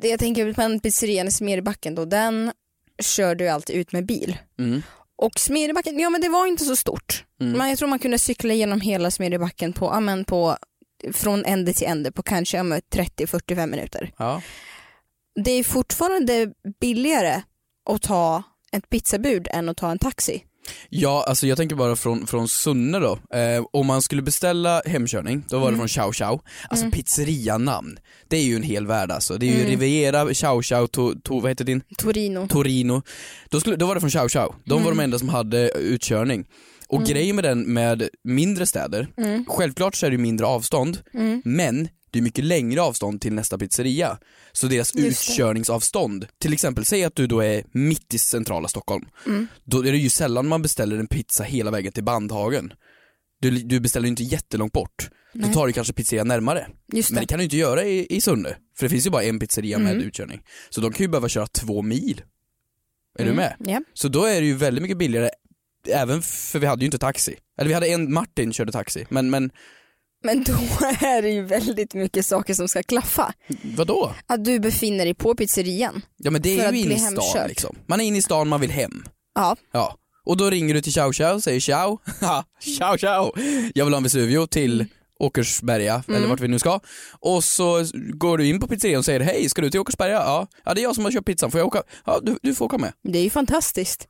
det, 0.00 0.08
jag 0.08 0.18
tänker 0.18 0.52
på 0.52 0.62
en 0.62 0.80
pizzerian 0.80 1.28
i 1.28 1.30
Smedjebacken 1.32 1.94
då, 1.94 2.04
den 2.04 2.52
kör 3.02 3.34
du 3.34 3.48
alltid 3.48 3.76
ut 3.76 3.92
med 3.92 4.06
bil. 4.06 4.36
Mm. 4.58 4.82
Och 5.16 5.38
Smedjebacken, 5.38 5.98
ja 5.98 6.10
men 6.10 6.20
det 6.20 6.28
var 6.28 6.46
inte 6.46 6.64
så 6.64 6.76
stort. 6.76 7.24
Mm. 7.40 7.52
Men 7.58 7.68
jag 7.68 7.78
tror 7.78 7.88
man 7.88 7.98
kunde 7.98 8.18
cykla 8.18 8.54
genom 8.54 8.80
hela 8.80 9.10
Smedjebacken 9.10 9.72
på, 9.72 9.86
ja, 9.86 10.00
men 10.00 10.24
på 10.24 10.56
från 11.12 11.44
ände 11.44 11.72
till 11.72 11.86
ände 11.86 12.12
på 12.12 12.22
kanske 12.22 12.56
ja, 12.56 12.62
men 12.62 12.80
30-45 12.94 13.66
minuter. 13.66 14.12
Ja. 14.18 14.42
Det 15.44 15.50
är 15.50 15.64
fortfarande 15.64 16.52
billigare 16.80 17.42
att 17.90 18.02
ta 18.02 18.42
ett 18.72 18.90
pizzabud 18.90 19.48
än 19.50 19.68
att 19.68 19.76
ta 19.76 19.90
en 19.90 19.98
taxi. 19.98 20.44
Ja, 20.88 21.24
alltså 21.28 21.46
jag 21.46 21.56
tänker 21.58 21.76
bara 21.76 21.96
från, 21.96 22.26
från 22.26 22.48
Sunne 22.48 22.98
då. 22.98 23.18
Eh, 23.38 23.64
om 23.72 23.86
man 23.86 24.02
skulle 24.02 24.22
beställa 24.22 24.82
hemkörning, 24.86 25.44
då 25.48 25.58
var 25.58 25.70
det 25.70 25.74
Mm. 25.76 25.88
från 25.88 26.04
Chow 26.04 26.12
Chow. 26.12 26.40
Alltså 26.68 26.84
Mm. 26.86 26.92
pizzerianamn, 26.92 27.98
det 28.28 28.36
är 28.36 28.42
ju 28.42 28.56
en 28.56 28.62
hel 28.62 28.86
värld 28.86 29.10
alltså. 29.10 29.36
Det 29.38 29.46
är 29.46 29.50
ju 29.50 29.56
Mm. 29.60 29.66
Riviera, 29.70 30.34
Chow 30.34 30.62
Chow, 30.62 30.86
to, 30.86 31.14
to, 31.24 31.40
vad 31.40 31.50
heter 31.50 31.64
din? 31.64 31.80
Torino. 31.98 32.48
Torino. 32.48 33.02
Då, 33.48 33.60
skulle, 33.60 33.76
då 33.76 33.86
var 33.86 33.94
det 33.94 34.00
från 34.00 34.10
Chow 34.10 34.28
Chow. 34.28 34.54
De 34.64 34.70
var 34.82 34.90
Mm. 34.90 34.96
de 34.98 35.04
enda 35.04 35.18
som 35.18 35.28
hade 35.28 35.70
utkörning. 35.70 36.44
Och 36.88 36.96
Mm. 36.98 37.08
grejen 37.08 37.36
med 37.36 37.44
den 37.44 37.72
med 37.72 38.08
mindre 38.24 38.66
städer, 38.66 39.08
Mm. 39.16 39.44
självklart 39.48 39.94
så 39.94 40.06
är 40.06 40.10
det 40.10 40.18
mindre 40.18 40.46
avstånd, 40.46 40.98
Mm. 41.14 41.42
men 41.44 41.88
det 42.10 42.18
är 42.18 42.22
mycket 42.22 42.44
längre 42.44 42.80
avstånd 42.82 43.20
till 43.20 43.32
nästa 43.32 43.58
pizzeria. 43.58 44.18
Så 44.52 44.66
deras 44.66 44.94
Just 44.94 45.26
det. 45.26 45.32
utkörningsavstånd, 45.32 46.26
till 46.40 46.52
exempel 46.52 46.84
säg 46.84 47.04
att 47.04 47.16
du 47.16 47.26
då 47.26 47.40
är 47.40 47.64
mitt 47.72 48.14
i 48.14 48.18
centrala 48.18 48.68
Stockholm, 48.68 49.04
Mm. 49.26 49.46
då 49.64 49.86
är 49.86 49.92
det 49.92 49.98
ju 49.98 50.08
sällan 50.08 50.48
man 50.48 50.62
beställer 50.62 50.96
en 50.96 51.06
pizza 51.06 51.44
hela 51.44 51.70
vägen 51.70 51.92
till 51.92 52.04
Bandhagen. 52.04 52.72
Du, 53.40 53.50
du 53.50 53.80
beställer 53.80 54.06
ju 54.06 54.10
inte 54.10 54.22
jättelångt 54.22 54.72
bort, 54.72 55.10
Nej. 55.34 55.48
då 55.48 55.54
tar 55.54 55.66
du 55.66 55.72
kanske 55.72 55.92
pizzeria 55.92 56.24
närmare. 56.24 56.66
Just 56.92 57.10
Men 57.10 57.14
det. 57.16 57.20
det 57.22 57.26
kan 57.26 57.38
du 57.38 57.44
inte 57.44 57.56
göra 57.56 57.84
i, 57.84 58.06
i 58.16 58.20
Sunne, 58.20 58.56
för 58.78 58.86
det 58.86 58.90
finns 58.90 59.06
ju 59.06 59.10
bara 59.10 59.22
en 59.22 59.38
pizzeria 59.38 59.76
Mm. 59.76 59.96
med 59.96 60.06
utkörning. 60.06 60.40
Så 60.70 60.80
de 60.80 60.92
kan 60.92 61.04
ju 61.04 61.08
behöva 61.08 61.28
köra 61.28 61.46
två 61.46 61.82
mil. 61.82 62.22
Är 63.18 63.22
Mm. 63.22 63.34
du 63.34 63.36
med? 63.36 63.54
Ja. 63.74 63.80
Så 63.94 64.08
då 64.08 64.24
är 64.24 64.40
det 64.40 64.46
ju 64.46 64.54
väldigt 64.54 64.82
mycket 64.82 64.98
billigare, 64.98 65.30
även 65.88 66.22
för 66.22 66.58
vi 66.58 66.66
hade 66.66 66.80
ju 66.82 66.86
inte 66.86 66.98
taxi. 66.98 67.36
Eller 67.58 67.68
vi 67.68 67.74
hade 67.74 67.86
en, 67.86 68.12
Martin 68.12 68.52
körde 68.52 68.72
taxi, 68.72 69.06
men, 69.08 69.30
men 69.30 69.50
Men 70.24 70.44
då 70.44 70.52
är 71.06 71.22
det 71.22 71.30
ju 71.30 71.42
väldigt 71.42 71.94
mycket 71.94 72.26
saker 72.26 72.54
som 72.54 72.68
ska 72.68 72.82
klaffa. 72.82 73.32
vadå? 73.76 74.14
Att 74.26 74.44
du 74.44 74.58
befinner 74.60 75.04
dig 75.04 75.14
på 75.14 75.34
pizzerian. 75.34 76.02
Ja 76.16 76.30
men 76.30 76.42
det 76.42 76.60
är 76.60 76.72
ju 76.72 76.78
inne 76.78 76.94
i 76.94 76.98
stan 76.98 77.48
liksom. 77.48 77.76
Man 77.86 78.00
är 78.00 78.04
inne 78.04 78.18
i 78.18 78.22
stan, 78.22 78.48
man 78.48 78.60
vill 78.60 78.70
hem. 78.70 79.04
Ja. 79.34 79.56
Ja. 79.72 79.96
Och 80.24 80.36
då 80.36 80.50
ringer 80.50 80.74
du 80.74 80.80
till 80.80 80.92
Chow 80.92 81.12
Chow 81.12 81.34
och 81.34 81.42
säger 81.42 81.60
ciao, 81.60 81.98
ciao 82.78 82.98
ciao, 82.98 83.32
jag 83.74 83.84
vill 83.84 83.94
ha 83.94 83.96
en 83.96 84.02
Vesuvio 84.02 84.46
till 84.46 84.86
Åkersberga, 85.20 86.02
eller 86.08 86.16
Mm. 86.18 86.30
vart 86.30 86.40
vi 86.40 86.48
nu 86.48 86.58
ska. 86.58 86.80
Och 87.20 87.44
så 87.44 87.84
går 88.14 88.38
du 88.38 88.46
in 88.46 88.60
på 88.60 88.66
pizzerian 88.68 88.98
och 88.98 89.04
säger 89.04 89.20
hej, 89.20 89.48
ska 89.48 89.62
du 89.62 89.70
till 89.70 89.80
Åkersberga? 89.80 90.14
Ja, 90.14 90.46
ja 90.64 90.74
det 90.74 90.80
är 90.80 90.82
jag 90.82 90.94
som 90.94 91.04
har 91.04 91.12
köpt 91.12 91.26
pizzan, 91.26 91.50
får 91.50 91.58
jag 91.60 91.66
åka? 91.66 91.82
Ja, 92.04 92.20
du, 92.22 92.38
du 92.42 92.54
får 92.54 92.64
åka 92.64 92.78
med. 92.78 92.92
Det 93.02 93.18
är 93.18 93.22
ju 93.22 93.30
fantastiskt. 93.30 94.06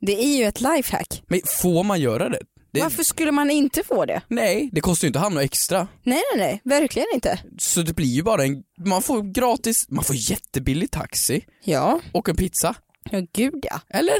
Det 0.00 0.22
är 0.24 0.36
ju 0.36 0.44
ett 0.44 0.60
lifehack. 0.60 1.22
Men 1.28 1.40
får 1.46 1.84
man 1.84 2.00
göra 2.00 2.28
det? 2.28 2.38
det 2.72 2.80
Varför 2.80 3.02
skulle 3.02 3.32
man 3.32 3.50
inte 3.50 3.82
få 3.84 4.04
det? 4.04 4.20
Nej, 4.28 4.68
det 4.72 4.80
kostar 4.80 5.06
ju 5.06 5.08
inte 5.08 5.18
han 5.18 5.34
något 5.34 5.42
extra. 5.42 5.88
Nej, 6.02 6.22
nej, 6.36 6.46
nej. 6.46 6.60
Verkligen 6.80 7.08
inte. 7.14 7.38
Så 7.58 7.82
det 7.82 7.92
blir 7.96 8.06
ju 8.08 8.22
bara 8.22 8.44
en, 8.44 8.62
man 8.86 9.02
får 9.02 9.22
gratis, 9.22 9.86
man 9.88 10.04
får 10.04 10.16
jättebillig 10.16 10.90
taxi 10.90 11.44
Ja. 11.64 12.00
och 12.12 12.28
en 12.28 12.36
pizza. 12.36 12.74
Ja, 13.10 13.22
gud 13.34 13.64
ja. 13.70 13.80
Eller? 13.90 14.14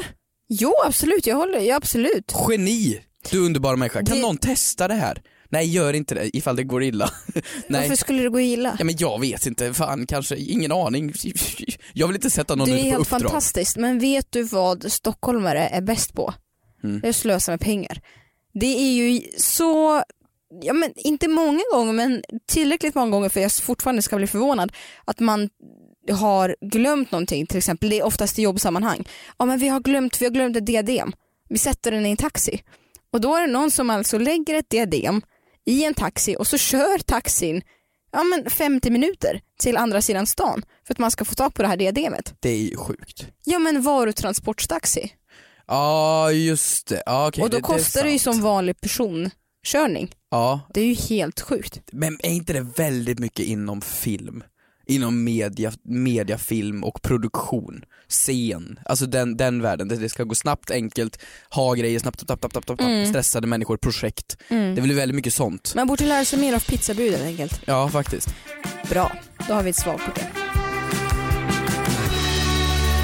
Jo, 0.49 0.73
absolut. 0.85 1.27
Jag 1.27 1.35
håller. 1.35 1.59
Ja, 1.59 1.75
absolut. 1.75 2.33
Geni! 2.49 2.99
Du 3.31 3.39
underbara 3.39 3.75
människa, 3.75 4.03
kan 4.03 4.15
Det- 4.15 4.21
någon 4.21 4.37
testa 4.37 4.87
det 4.87 4.93
här? 4.93 5.21
Nej 5.51 5.69
gör 5.69 5.93
inte 5.93 6.15
det 6.15 6.37
ifall 6.37 6.55
det 6.55 6.63
går 6.63 6.83
illa. 6.83 7.09
Nej. 7.67 7.81
Varför 7.81 7.95
skulle 7.95 8.23
det 8.23 8.29
gå 8.29 8.39
illa? 8.39 8.75
Ja 8.79 8.85
men 8.85 8.95
jag 8.97 9.19
vet 9.21 9.45
inte, 9.45 9.73
fan 9.73 10.05
kanske, 10.07 10.35
ingen 10.35 10.71
aning. 10.71 11.13
Jag 11.93 12.07
vill 12.07 12.15
inte 12.15 12.29
sätta 12.29 12.55
någon 12.55 12.67
det 12.67 12.73
ut 12.73 12.79
är 12.79 12.83
på 12.83 12.89
helt 12.89 13.01
uppdrag. 13.01 13.21
fantastiskt. 13.21 13.77
Men 13.77 13.99
vet 13.99 14.31
du 14.31 14.43
vad 14.43 14.91
stockholmare 14.91 15.67
är 15.67 15.81
bäst 15.81 16.13
på? 16.13 16.33
Mm. 16.83 16.99
Det 16.99 17.07
är 17.07 17.09
att 17.09 17.15
slösa 17.15 17.51
med 17.51 17.59
pengar. 17.59 18.01
Det 18.53 18.65
är 18.77 18.91
ju 18.93 19.21
så, 19.37 20.03
ja 20.61 20.73
men 20.73 20.91
inte 20.95 21.27
många 21.27 21.61
gånger 21.73 21.93
men 21.93 22.23
tillräckligt 22.47 22.95
många 22.95 23.11
gånger 23.11 23.29
för 23.29 23.39
jag 23.39 23.51
fortfarande 23.53 24.01
ska 24.01 24.15
bli 24.15 24.27
förvånad 24.27 24.71
att 25.05 25.19
man 25.19 25.49
har 26.11 26.55
glömt 26.61 27.11
någonting 27.11 27.45
till 27.45 27.57
exempel, 27.57 27.89
det 27.89 27.99
är 27.99 28.05
oftast 28.05 28.39
i 28.39 28.41
jobbsammanhang. 28.41 29.07
Ja 29.39 29.45
men 29.45 29.59
vi 29.59 29.67
har 29.67 29.79
glömt, 29.79 30.21
vi 30.21 30.25
har 30.25 30.31
glömt 30.31 30.57
ett 30.57 30.65
diadem. 30.65 31.11
Vi 31.49 31.57
sätter 31.57 31.91
den 31.91 32.05
i 32.05 32.11
en 32.11 32.17
taxi. 32.17 32.61
Och 33.13 33.21
då 33.21 33.35
är 33.35 33.41
det 33.41 33.53
någon 33.53 33.71
som 33.71 33.89
alltså 33.89 34.17
lägger 34.17 34.53
ett 34.53 34.69
diadem 34.69 35.21
i 35.65 35.83
en 35.83 35.93
taxi 35.93 36.35
och 36.39 36.47
så 36.47 36.57
kör 36.57 36.97
taxin 36.99 37.61
ja, 38.11 38.23
men 38.23 38.49
50 38.49 38.89
minuter 38.89 39.41
till 39.59 39.77
andra 39.77 40.01
sidan 40.01 40.27
stan 40.27 40.63
för 40.87 40.93
att 40.93 40.99
man 40.99 41.11
ska 41.11 41.25
få 41.25 41.35
tag 41.35 41.53
på 41.53 41.61
det 41.61 41.67
här 41.67 41.77
diademet. 41.77 42.33
Det 42.39 42.49
är 42.49 42.57
ju 42.57 42.77
sjukt. 42.77 43.27
Ja 43.43 43.59
men 43.59 43.81
varutransportstaxi. 43.81 45.13
Ja 45.67 46.31
just 46.31 46.87
det, 46.87 47.03
ja, 47.05 47.27
okej, 47.27 47.43
och 47.43 47.49
då 47.49 47.57
det, 47.57 47.63
kostar 47.63 48.03
det, 48.03 48.07
det, 48.07 48.13
ju 48.13 48.19
som 48.19 48.41
vanlig 48.41 48.81
personkörning. 48.81 50.15
Ja, 50.31 50.61
Det 50.73 50.81
är 50.81 50.85
ju 50.85 50.93
helt 50.93 51.41
sjukt. 51.41 51.81
men 51.91 52.17
är 52.23 52.29
inte 52.29 52.53
det 52.53 52.61
väldigt 52.61 53.19
mycket 53.19 53.45
inom 53.45 53.81
film? 53.81 54.43
Inom 54.91 55.23
media, 55.23 55.71
mediafilm 55.83 56.83
och 56.83 57.01
produktion, 57.01 57.85
scen, 58.09 58.79
alltså 58.85 59.05
den, 59.05 59.37
den 59.37 59.61
världen, 59.61 59.87
det, 59.87 59.95
det 59.95 60.09
ska 60.09 60.23
gå 60.23 60.35
snabbt, 60.35 60.71
enkelt, 60.71 61.19
ha 61.49 61.73
grejer 61.73 61.99
snabbt, 61.99 62.19
snabbt, 62.19 62.41
snabbt, 62.41 62.53
snabbt, 62.53 62.65
snabbt, 62.65 62.81
Mm. 62.81 63.05
stressade 63.09 63.47
människor, 63.47 63.77
projekt. 63.77 64.37
Mm. 64.49 64.75
Det 64.75 64.81
blir 64.81 64.95
väldigt 64.95 65.15
mycket 65.15 65.33
sånt. 65.33 65.73
Man 65.75 65.87
borde 65.87 66.05
lära 66.05 66.25
sig 66.25 66.39
mer 66.39 66.53
av 66.55 66.59
pizzabud 66.59 67.11
helt 67.11 67.23
enkelt. 67.23 67.61
Ja 67.65 67.89
faktiskt. 67.89 68.35
Bra, 68.89 69.11
då 69.47 69.53
har 69.53 69.63
vi 69.63 69.69
ett 69.69 69.75
svar 69.75 69.93
på 69.97 70.11
det. 70.15 70.27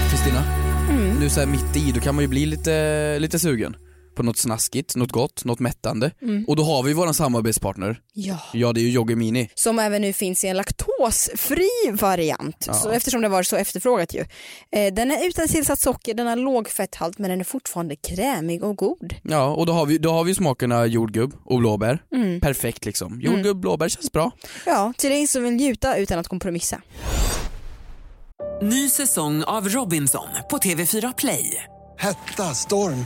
Kristina, 0.09 0.43
Mm. 0.89 1.15
nu 1.19 1.29
så 1.29 1.39
här 1.39 1.47
mitt 1.47 1.75
i, 1.77 1.91
då 1.91 1.99
kan 1.99 2.15
man 2.15 2.23
ju 2.23 2.27
bli 2.27 2.45
lite, 2.45 3.19
lite 3.19 3.39
sugen 3.39 3.75
på 4.17 4.23
något 4.23 4.37
snaskigt, 4.37 4.95
något 4.95 5.11
gott, 5.11 5.45
något 5.45 5.59
mättande. 5.59 6.11
Mm. 6.21 6.45
Och 6.47 6.55
då 6.55 6.63
har 6.63 6.83
vi 6.83 6.93
våran 6.93 7.13
samarbetspartner, 7.13 7.99
Ja. 8.13 8.39
ja 8.53 8.73
det 8.73 8.79
är 8.79 8.83
ju 8.83 8.89
Jogge 8.89 9.15
Mini. 9.15 9.49
Som 9.55 9.79
även 9.79 10.01
nu 10.01 10.13
finns 10.13 10.43
i 10.43 10.47
en 10.47 10.57
laktosfri 10.57 11.69
variant. 11.91 12.63
Ja. 12.67 12.73
Så 12.73 12.89
eftersom 12.89 13.21
det 13.21 13.29
var 13.29 13.43
så 13.43 13.55
efterfrågat 13.55 14.13
ju. 14.13 14.19
Eh, 14.71 14.93
den 14.93 15.11
är 15.11 15.27
utan 15.27 15.47
tillsatt 15.47 15.79
socker, 15.79 16.13
den 16.13 16.27
har 16.27 16.35
låg 16.35 16.69
fetthalt 16.69 17.17
men 17.17 17.29
den 17.29 17.39
är 17.39 17.43
fortfarande 17.43 17.95
krämig 17.95 18.63
och 18.63 18.75
god. 18.77 19.15
Ja, 19.23 19.47
och 19.49 19.65
då 19.65 19.73
har 19.73 19.85
vi, 19.85 19.97
då 19.97 20.11
har 20.11 20.23
vi 20.23 20.35
smakerna 20.35 20.85
jordgubb 20.85 21.33
och 21.45 21.59
blåbär. 21.59 22.03
Mm. 22.15 22.41
Perfekt 22.41 22.85
liksom. 22.85 23.21
Jordgubb, 23.21 23.57
blåbär 23.57 23.89
känns 23.89 24.11
bra. 24.11 24.31
Ja, 24.65 24.93
till 24.97 25.09
dig 25.09 25.27
som 25.27 25.43
vill 25.43 25.53
njuta 25.53 25.97
utan 25.97 26.19
att 26.19 26.27
kompromissa. 26.27 26.81
Ny 28.61 28.89
säsong 28.89 29.43
av 29.43 29.69
Robinson 29.69 30.27
på 30.49 30.57
TV4 30.57 31.13
Play. 31.17 31.63
Hetta, 31.99 32.43
storm, 32.43 33.05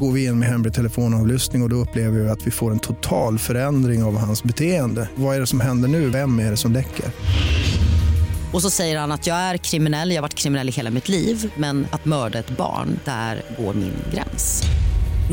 Går 0.00 0.12
vi 0.12 0.24
in 0.24 0.38
med 0.38 0.48
hemlig 0.48 0.74
telefonavlyssning 0.74 1.62
och, 1.62 1.66
och 1.66 1.70
då 1.70 1.76
upplever 1.76 2.18
vi 2.18 2.28
att 2.28 2.46
vi 2.46 2.50
får 2.50 2.70
en 2.70 2.78
total 2.78 3.38
förändring 3.38 4.02
av 4.02 4.16
hans 4.16 4.42
beteende. 4.42 5.08
Vad 5.14 5.36
är 5.36 5.40
det 5.40 5.46
som 5.46 5.60
händer 5.60 5.88
nu? 5.88 6.08
Vem 6.08 6.38
är 6.38 6.50
det 6.50 6.56
som 6.56 6.72
läcker? 6.72 7.06
Och 8.52 8.62
så 8.62 8.70
säger 8.70 8.98
han 8.98 9.12
att 9.12 9.26
jag 9.26 9.36
är 9.36 9.56
kriminell, 9.56 10.10
jag 10.10 10.16
har 10.16 10.22
varit 10.22 10.34
kriminell 10.34 10.68
i 10.68 10.72
hela 10.72 10.90
mitt 10.90 11.08
liv 11.08 11.52
men 11.56 11.86
att 11.90 12.04
mörda 12.04 12.38
ett 12.38 12.56
barn, 12.56 13.00
där 13.04 13.42
går 13.58 13.74
min 13.74 13.94
gräns. 14.14 14.62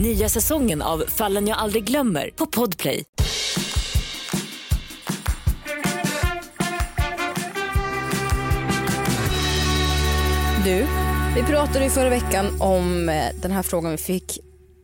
Nya 0.02 0.30
säsongen 0.30 0.82
av 0.82 1.04
Fallen 1.08 1.48
jag 1.48 1.58
aldrig 1.58 1.84
glömmer 1.84 2.30
på 2.36 2.46
Podplay. 2.46 3.04
Du, 10.66 10.86
vi 11.36 11.44
pratade 11.44 11.84
ju 11.84 11.90
förra 11.90 12.10
veckan 12.10 12.46
om 12.60 13.10
eh, 13.10 13.16
den 13.42 13.52
här 13.52 13.64
frågan 13.64 13.92
vi 13.92 13.98
fick 13.98 14.40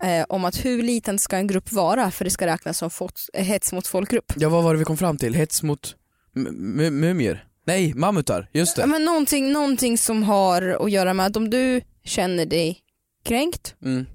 eh, 0.05 0.25
om 0.29 0.45
att 0.45 0.65
hur 0.65 0.83
liten 0.83 1.19
ska 1.19 1.37
en 1.37 1.47
grupp 1.47 1.71
vara 1.71 2.11
för 2.11 2.23
det 2.25 2.31
ska 2.31 2.45
räknas 2.45 2.77
som 2.77 2.89
fot- 2.89 3.29
hets 3.33 3.73
mot 3.73 3.87
folkgrupp. 3.87 4.33
Ja 4.35 4.49
vad 4.49 4.63
var 4.63 4.73
det 4.73 4.79
vi 4.79 4.85
kom 4.85 4.97
fram 4.97 5.17
till? 5.17 5.33
Hets 5.35 5.63
mot 5.63 5.95
m- 6.35 6.47
m- 6.79 6.99
mumier? 6.99 7.47
Nej, 7.67 7.93
mammutar, 7.93 8.49
just 8.53 8.75
det. 8.75 8.85
men 8.87 9.05
någonting, 9.05 9.51
någonting 9.51 9.97
som 9.97 10.23
har 10.23 10.61
att 10.85 10.91
göra 10.91 11.13
med 11.13 11.25
att 11.25 11.35
om 11.37 11.49
du 11.49 11.81
känner 12.03 12.45
dig 12.45 12.79
kränkt 13.25 13.75
Mm. 13.85 14.05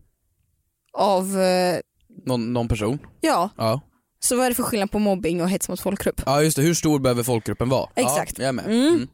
av, 0.93 1.41
eh, 1.41 1.79
Någon, 2.27 2.53
någon 2.53 2.69
person? 2.69 2.99
ja, 3.21 3.51
Ja. 3.57 3.81
så 4.21 4.37
vad 4.37 4.45
är 4.47 4.51
det 4.51 4.55
för 4.55 4.63
skillnad 4.63 4.91
på 4.91 4.99
mobbing 4.99 5.43
och 5.43 5.51
hets 5.51 5.69
mot 5.69 5.81
folkgrupp? 5.81 6.23
Ja 6.27 6.43
just 6.43 6.57
det, 6.57 6.63
hur 6.63 6.75
stor 6.75 6.99
behöver 7.01 7.23
folkgruppen 7.23 7.69
vara? 7.69 7.91
Exakt. 7.95 8.39
Ja, 8.39 8.43
jag 8.45 8.49
är 8.49 8.53
med. 8.53 8.65
Mm. 8.67 8.87
Mm. 8.95 9.09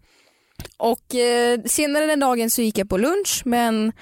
Och 0.76 1.14
eh, 1.14 1.60
senare 1.64 2.06
den 2.06 2.20
dagen 2.20 2.50
så 2.50 2.62
gick 2.62 2.78
jag 2.78 2.88
på 2.88 2.96
lunch 2.96 3.42
med 3.44 3.68
en 3.68 3.92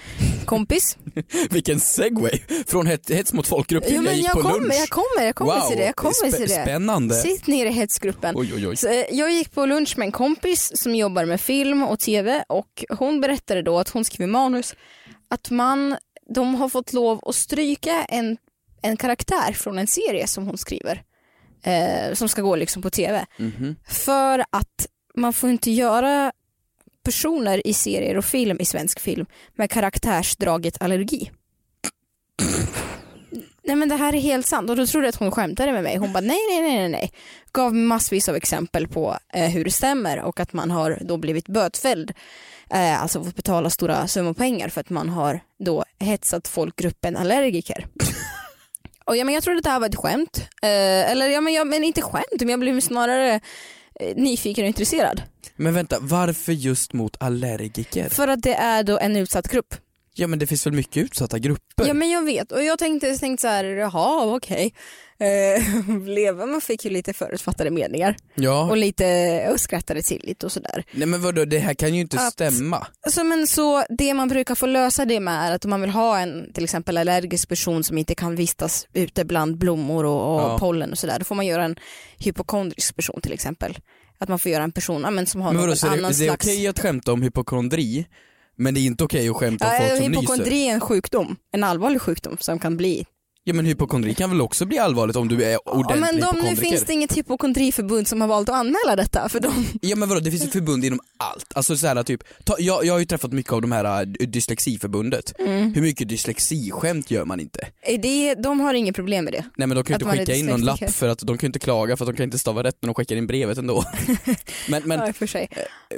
kompis. 0.46 0.96
Vilken 1.50 1.80
segway 1.80 2.42
från 2.66 2.86
het, 2.86 3.10
hets 3.10 3.32
mot 3.32 3.46
folkgrupp 3.46 3.84
till 3.84 3.96
Jo, 3.96 4.02
jag 4.04 4.14
gick 4.14 4.26
jag 4.26 4.32
på 4.32 4.40
kommer, 4.42 4.60
lunch. 4.60 4.74
jag 4.74 4.88
kommer, 4.88 5.26
jag 5.26 5.34
kommer 5.34 5.54
wow. 5.60 5.68
till 5.68 5.78
det. 5.78 5.84
Jag 5.84 5.96
kommer 5.96 6.12
Spä- 6.12 6.36
till 6.36 6.48
det. 6.48 6.62
Spännande. 6.62 7.14
Sitt 7.14 7.46
ner 7.46 7.66
i 7.66 7.70
hetsgruppen. 7.70 8.36
Oj 8.36 8.52
oj 8.54 8.68
oj. 8.68 8.76
Så, 8.76 8.88
eh, 8.88 9.04
jag 9.10 9.32
gick 9.32 9.52
på 9.52 9.66
lunch 9.66 9.98
med 9.98 10.06
en 10.06 10.12
kompis 10.12 10.72
som 10.74 10.94
jobbar 10.94 11.24
med 11.24 11.40
film 11.40 11.82
och 11.82 11.98
tv 12.00 12.44
och 12.48 12.84
hon 12.88 13.20
berättade 13.20 13.62
då 13.62 13.78
att 13.78 13.88
hon 13.88 14.04
skriver 14.04 14.26
manus 14.26 14.74
att 15.28 15.50
man, 15.50 15.96
de 16.34 16.54
har 16.54 16.68
fått 16.68 16.92
lov 16.92 17.20
att 17.28 17.34
stryka 17.34 18.04
en, 18.04 18.36
en 18.82 18.96
karaktär 18.96 19.52
från 19.52 19.78
en 19.78 19.86
serie 19.86 20.26
som 20.26 20.46
hon 20.46 20.58
skriver. 20.58 21.02
Eh, 21.62 22.14
som 22.14 22.28
ska 22.28 22.42
gå 22.42 22.56
liksom 22.56 22.82
på 22.82 22.90
tv. 22.90 23.26
Mhm. 23.38 23.76
För 23.88 24.38
att 24.38 24.86
man 25.16 25.32
får 25.32 25.50
inte 25.50 25.70
göra 25.70 26.32
personer 27.04 27.66
i 27.66 27.74
serier 27.74 28.16
och 28.16 28.24
film 28.24 28.56
i 28.60 28.64
svensk 28.64 29.00
film 29.00 29.26
med 29.54 29.70
karaktärsdraget 29.70 30.82
allergi. 30.82 31.30
Nej 33.66 33.76
men 33.76 33.88
det 33.88 33.96
här 33.96 34.14
är 34.14 34.20
helt 34.20 34.46
sant 34.46 34.70
och 34.70 34.76
då 34.76 34.86
trodde 34.86 35.06
jag 35.06 35.08
att 35.08 35.18
hon 35.18 35.30
skämtade 35.30 35.72
med 35.72 35.82
mig. 35.82 35.96
Hon 35.96 36.12
bara 36.12 36.20
nej 36.20 36.38
nej 36.50 36.62
nej 36.62 36.88
nej. 36.88 37.12
Gav 37.52 37.74
massvis 37.74 38.28
av 38.28 38.36
exempel 38.36 38.88
på 38.88 39.18
eh, 39.32 39.50
hur 39.50 39.64
det 39.64 39.70
stämmer 39.70 40.22
och 40.22 40.40
att 40.40 40.52
man 40.52 40.70
har 40.70 40.98
då 41.00 41.16
blivit 41.16 41.48
bötfälld. 41.48 42.12
Eh, 42.70 43.02
alltså 43.02 43.24
fått 43.24 43.36
betala 43.36 43.70
stora 43.70 44.06
summor 44.06 44.34
pengar 44.34 44.68
för 44.68 44.80
att 44.80 44.90
man 44.90 45.08
har 45.08 45.40
då 45.58 45.84
hetsat 45.98 46.48
folkgruppen 46.48 47.16
allergiker. 47.16 47.86
och 49.04 49.16
ja, 49.16 49.24
men 49.24 49.34
jag 49.34 49.42
trodde 49.42 49.58
att 49.58 49.64
det 49.64 49.70
här 49.70 49.80
var 49.80 49.88
ett 49.88 49.96
skämt. 49.96 50.38
Eh, 50.62 51.10
eller 51.10 51.28
ja 51.28 51.40
men, 51.40 51.52
ja 51.52 51.64
men 51.64 51.84
inte 51.84 52.02
skämt 52.02 52.40
men 52.40 52.48
jag 52.48 52.60
blev 52.60 52.80
snarare 52.80 53.40
nyfiken 54.16 54.64
och 54.64 54.68
intresserad. 54.68 55.22
Men 55.56 55.74
vänta, 55.74 55.98
varför 56.00 56.52
just 56.52 56.92
mot 56.92 57.16
allergiker? 57.22 58.08
För 58.08 58.28
att 58.28 58.42
det 58.42 58.54
är 58.54 58.82
då 58.82 58.98
en 58.98 59.16
utsatt 59.16 59.48
grupp. 59.48 59.74
Ja 60.16 60.26
men 60.26 60.38
det 60.38 60.46
finns 60.46 60.66
väl 60.66 60.72
mycket 60.72 60.96
utsatta 60.96 61.38
grupper? 61.38 61.86
Ja 61.86 61.94
men 61.94 62.10
jag 62.10 62.24
vet 62.24 62.52
och 62.52 62.64
jag 62.64 62.78
tänkte, 62.78 63.18
tänkte 63.18 63.40
så 63.42 63.48
här, 63.48 63.64
jaha 63.64 64.36
okej. 64.36 64.74
Eh, 65.18 65.62
Leva 66.06 66.46
man 66.46 66.60
fick 66.60 66.84
ju 66.84 66.90
lite 66.90 67.12
förutfattade 67.12 67.70
meningar 67.70 68.16
Ja. 68.34 68.70
och 68.70 68.76
lite, 68.76 69.04
jag 69.48 69.60
skrattade 69.60 70.02
till 70.02 70.20
lite 70.24 70.46
och 70.46 70.52
sådär. 70.52 70.84
Nej 70.92 71.06
men 71.06 71.22
vadå, 71.22 71.44
det 71.44 71.58
här 71.58 71.74
kan 71.74 71.94
ju 71.94 72.00
inte 72.00 72.16
Att- 72.16 72.32
stämma. 72.32 72.86
Alltså, 73.02 73.24
men 73.24 73.46
så 73.46 73.84
det 73.98 74.14
man 74.14 74.28
brukar 74.28 74.54
få 74.54 74.66
lösa 74.66 75.04
det 75.04 75.20
med 75.20 75.48
är 75.50 75.54
att 75.54 75.64
om 75.64 75.70
man 75.70 75.80
vill 75.80 75.90
ha 75.90 76.18
en 76.18 76.52
till 76.52 76.64
exempel 76.64 76.98
allergisk 76.98 77.48
person 77.48 77.84
som 77.84 77.98
inte 77.98 78.14
kan 78.14 78.36
vistas 78.36 78.86
ute 78.92 79.24
bland 79.24 79.58
blommor 79.58 80.04
och, 80.04 80.34
och 80.34 80.40
Ja. 80.40 80.58
pollen 80.58 80.92
och 80.92 80.98
sådär, 80.98 81.18
då 81.18 81.24
får 81.24 81.34
man 81.34 81.46
göra 81.46 81.64
en 81.64 81.76
hypokondrisk 82.18 82.96
person 82.96 83.20
till 83.20 83.32
exempel. 83.32 83.78
Att 84.18 84.28
man 84.28 84.38
får 84.38 84.52
göra 84.52 84.64
en 84.64 84.72
person 84.72 85.02
men 85.14 85.26
som 85.26 85.40
har 85.40 85.52
Men 85.52 85.60
vadå, 85.60 85.68
någon 85.68 85.76
det, 85.82 85.88
annan 85.88 86.02
det 86.02 86.24
är 86.24 86.26
slags... 86.28 86.46
okej 86.46 86.66
att 86.68 86.78
skämta 86.78 87.12
om 87.12 87.22
hypokondri, 87.22 88.06
men 88.56 88.74
det 88.74 88.80
är 88.80 88.82
inte 88.82 89.04
okej 89.04 89.28
att 89.28 89.36
skämta 89.36 89.66
om 89.68 89.72
Ja, 89.74 89.78
folk 89.78 89.90
som 89.90 89.98
lyser? 90.10 90.20
hypokondri 90.20 90.68
är 90.68 90.72
en 90.74 90.80
sjukdom, 90.80 91.36
en 91.52 91.64
allvarlig 91.64 92.00
sjukdom 92.00 92.36
som 92.40 92.58
kan 92.58 92.76
bli 92.76 93.06
Ja 93.46 93.54
men 93.54 93.66
hypokondri 93.66 94.14
kan 94.14 94.30
väl 94.30 94.40
också 94.40 94.66
bli 94.66 94.78
allvarligt 94.78 95.16
om 95.16 95.28
du 95.28 95.44
är 95.44 95.50
Ja, 95.50 95.60
ordentlig 95.64 96.00
men 96.00 96.20
de, 96.20 96.50
nu 96.50 96.56
finns 96.56 96.84
det 96.84 96.92
inget 96.92 97.16
hypokondriförbund 97.16 98.08
som 98.08 98.20
har 98.20 98.28
valt 98.28 98.48
att 98.48 98.54
anmäla 98.54 98.96
detta 98.96 99.28
för 99.28 99.40
de, 99.40 99.66
Ja 99.82 99.96
men 99.96 100.08
vadå, 100.08 100.20
det 100.20 100.30
finns 100.30 100.44
ett 100.44 100.52
förbund 100.52 100.84
inom 100.84 101.00
allt. 101.16 101.52
Alltså 101.54 101.76
så 101.76 101.86
här, 101.86 102.02
typ, 102.02 102.22
ta, 102.44 102.56
jag, 102.58 102.84
jag 102.84 102.94
har 102.94 102.98
ju 102.98 103.06
träffat 103.06 103.32
mycket 103.32 103.52
av 103.52 103.62
de 103.62 103.72
här 103.72 104.00
äh, 104.00 104.26
dyslexiförbundet. 104.26 105.38
Mm. 105.38 105.74
Hur 105.74 105.82
mycket 105.82 106.08
dyslexiskämt 106.08 107.10
gör 107.10 107.24
man 107.24 107.40
inte? 107.40 107.66
är 107.82 107.98
det, 107.98 108.34
de 108.34 108.60
har 108.60 108.74
inget 108.74 108.94
problem 108.94 109.24
med 109.24 109.32
det. 109.32 109.44
Nej 109.56 109.68
men 109.68 109.76
de 109.76 109.84
kan 109.84 109.98
ju 109.98 110.04
inte 110.04 110.18
skicka 110.18 110.34
in 110.34 110.46
någon 110.46 110.60
lapp 110.60 110.90
för 110.90 111.08
att 111.08 111.18
de 111.18 111.38
kan 111.38 111.46
inte 111.46 111.58
klaga 111.58 111.96
för 111.96 112.04
att 112.04 112.10
de 112.10 112.16
kan 112.16 112.24
inte 112.24 112.38
stava 112.38 112.62
rätt 112.62 112.76
när 112.80 112.86
de 112.86 112.94
skickar 112.94 113.16
in 113.16 113.26
brevet 113.26 113.58
ändå. 113.58 113.84
men 114.68 114.82
men, 114.84 115.00
ja, 115.00 115.12
för 115.12 115.26
sig. 115.26 115.48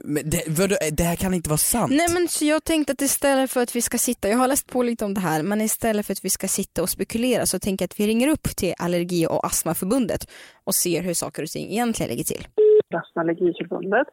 men 0.05 0.31
det, 0.31 0.43
vadå, 0.47 0.77
det 0.93 1.03
här 1.03 1.17
kan 1.17 1.35
inte 1.35 1.49
vara 1.49 1.59
sant. 1.59 1.93
Nej 1.93 2.09
men 2.09 2.29
så 2.29 2.45
jag 2.45 2.65
tänkte 2.65 2.93
att 2.93 3.03
istället 3.03 3.51
för 3.51 3.63
att 3.63 3.77
vi 3.77 3.83
ska 3.83 3.99
sitta, 3.99 4.29
jag 4.29 4.39
har 4.39 4.49
läst 4.49 4.67
på 4.67 4.83
lite 4.83 5.05
om 5.05 5.15
det 5.15 5.21
här, 5.21 5.43
men 5.43 5.61
istället 5.61 6.07
för 6.07 6.13
att 6.13 6.25
vi 6.25 6.31
ska 6.31 6.49
sitta 6.49 6.83
och 6.83 6.91
spekulera 6.91 7.36
så 7.45 7.59
tänker 7.59 7.83
jag 7.83 7.87
att 7.87 8.01
vi 8.01 8.07
ringer 8.07 8.29
upp 8.29 8.43
till 8.43 8.75
Allergi 8.79 9.27
och 9.27 9.47
astmaförbundet 9.47 10.31
och 10.65 10.75
ser 10.75 11.03
hur 11.03 11.15
saker 11.15 11.43
och 11.43 11.49
ting 11.49 11.71
egentligen 11.71 12.11
ligger 12.11 12.25
till. 12.25 12.47
Astmaallergiförbundet. 12.95 14.07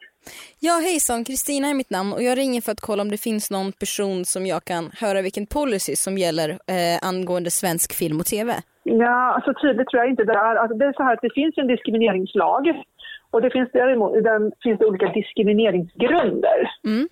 Ja 0.60 0.74
hejsan, 0.74 1.24
Kristina 1.24 1.68
är 1.68 1.74
mitt 1.74 1.90
namn 1.90 2.14
och 2.14 2.24
jag 2.24 2.38
ringer 2.38 2.62
för 2.62 2.72
att 2.72 2.82
kolla 2.82 3.02
om 3.02 3.12
det 3.12 3.18
finns 3.18 3.52
någon 3.52 3.72
person 3.72 4.26
som 4.26 4.46
jag 4.46 4.64
kan 4.66 4.92
höra 5.00 5.22
vilken 5.22 5.46
policy 5.46 5.96
som 5.96 6.18
gäller 6.18 6.50
eh, 6.50 6.98
angående 7.02 7.52
svensk 7.52 7.94
film 7.94 8.20
och 8.20 8.26
tv. 8.26 8.54
Ja, 8.84 9.34
alltså 9.36 9.54
tydligt 9.54 9.88
tror 9.88 10.02
jag 10.04 10.10
inte 10.10 10.24
det 10.24 10.34
är. 10.34 10.56
Alltså 10.56 10.78
det 10.78 10.86
är 10.86 10.94
så 10.94 11.04
här 11.04 11.14
att 11.14 11.22
det 11.22 11.34
finns 11.34 11.58
en 11.58 11.68
diskrimineringslag 11.68 12.84
och 13.32 13.42
det 13.42 13.52
finns 13.52 13.70
däremot 13.74 14.24
den 14.24 14.52
finns 14.64 14.80
det 14.80 14.86
olika 14.86 15.08
diskrimineringsgrunder. 15.08 16.72
Mm. 16.86 17.08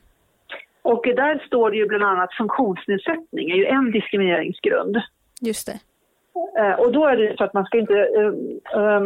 Och 0.82 1.04
där 1.04 1.46
står 1.48 1.72
det 1.72 1.78
ju 1.78 1.88
bland 1.88 2.04
annat 2.04 2.34
funktionsnedsättning 2.34 3.52
är 3.52 3.56
ju 3.56 3.66
en 3.66 3.92
diskrimineringsgrund. 3.92 4.98
Just 5.42 5.68
det. 5.68 5.80
Eh, 6.60 6.80
och 6.80 6.92
då 6.92 7.06
är 7.06 7.18
det 7.18 7.38
så 7.38 7.44
att 7.44 7.54
man 7.54 7.66
ska 7.66 7.78
inte, 7.78 8.00
eh, 8.00 9.02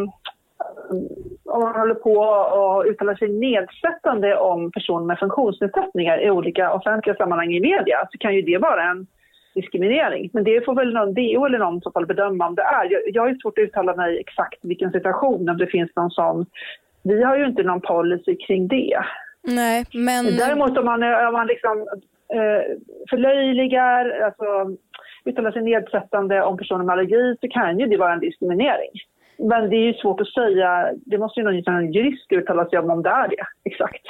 om 1.46 1.62
man 1.62 1.76
håller 1.76 1.96
på 1.96 2.14
och 2.60 2.86
uttalar 2.86 3.16
sig 3.16 3.30
nedsättande 3.30 4.38
om 4.38 4.72
personer 4.72 5.06
med 5.06 5.20
funktionsnedsättningar 5.20 6.24
i 6.24 6.32
olika 6.32 6.74
offentliga 6.74 7.16
sammanhang 7.16 7.54
i 7.54 7.60
media 7.60 8.08
så 8.12 8.18
kan 8.18 8.36
ju 8.36 8.42
det 8.42 8.58
vara 8.58 8.84
en 8.84 9.08
diskriminering. 9.56 10.30
Men 10.34 10.44
det 10.44 10.66
får 10.66 10.76
väl 10.76 10.94
någon 10.94 11.14
DO 11.14 11.46
eller 11.46 11.60
någon 11.60 11.82
så 11.82 11.92
fall 11.92 12.06
bedöma 12.06 12.48
om 12.48 12.56
det 12.56 12.62
är. 12.62 12.92
Jag, 12.92 13.02
jag 13.06 13.30
ju 13.30 13.38
svårt 13.38 13.58
att 13.58 13.64
uttala 13.64 13.96
mig 13.96 14.20
exakt 14.20 14.60
vilken 14.62 14.92
situation, 14.92 15.50
om 15.50 15.58
det 15.58 15.68
finns 15.68 15.92
någon 15.96 16.12
sån. 16.12 16.46
Vi 17.04 17.24
har 17.24 17.38
ju 17.38 17.46
inte 17.46 17.64
någon 17.64 17.82
policy 17.82 18.36
kring 18.36 18.68
det. 18.68 19.00
Nej 19.44 19.86
men... 19.94 20.26
Däremot 20.26 20.78
om 20.78 20.86
man, 20.86 21.04
om 21.04 21.34
man 21.34 21.48
liksom 21.48 21.88
eh, 22.34 22.78
förlöjligar, 23.10 24.22
alltså 24.26 24.78
uttalar 25.26 25.52
sig 25.52 25.62
nedsättande 25.62 26.44
om 26.44 26.58
personer 26.58 26.84
med 26.84 26.94
allergi 26.94 27.36
så 27.42 27.48
kan 27.48 27.80
ju 27.80 27.86
det 27.86 27.98
vara 27.98 28.14
en 28.14 28.20
diskriminering. 28.20 28.92
Men 29.38 29.70
det 29.70 29.76
är 29.76 29.86
ju 29.86 29.94
svårt 29.94 30.22
att 30.22 30.34
säga, 30.34 30.92
det 31.06 31.18
måste 31.18 31.40
ju 31.40 31.44
någon 31.44 31.92
jurist 31.92 32.32
uttala 32.32 32.66
sig 32.66 32.80
om 32.80 32.90
om 32.90 33.04
det 33.04 33.10
är 33.10 33.28
det, 33.28 33.46
exakt. 33.64 34.06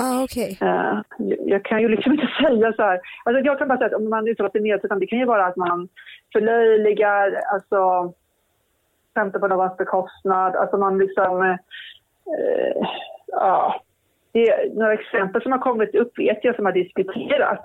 Ah, 0.00 0.22
okej. 0.24 0.58
Eh, 0.60 1.00
jag 1.46 1.64
kan 1.64 1.82
ju 1.82 1.88
liksom 1.88 2.12
inte 2.12 2.28
säga 2.42 2.72
så 2.72 2.82
här, 2.82 3.00
alltså 3.24 3.42
jag 3.44 3.58
kan 3.58 3.68
bara 3.68 3.78
säga 3.78 3.86
att 3.86 4.02
om 4.02 4.10
man 4.10 4.28
uttalar 4.28 4.50
sig 4.50 4.60
nedsättande, 4.60 5.02
det 5.02 5.08
kan 5.08 5.18
ju 5.18 5.24
vara 5.24 5.46
att 5.46 5.56
man 5.56 5.88
förlöjligar, 6.32 7.40
alltså 7.52 8.12
skämtar 9.14 9.38
på 9.38 9.48
någons 9.48 9.76
bekostnad, 9.76 10.56
alltså 10.56 10.76
man 10.76 10.98
liksom, 10.98 11.42
eh, 11.42 12.88
ja, 13.26 13.80
det 14.32 14.48
är 14.48 14.70
några 14.74 14.92
exempel 14.92 15.42
som 15.42 15.52
har 15.52 15.58
kommit 15.58 15.94
upp 15.94 16.18
vet 16.18 16.44
jag 16.44 16.56
som 16.56 16.64
har 16.64 16.72
diskuterats 16.72 17.64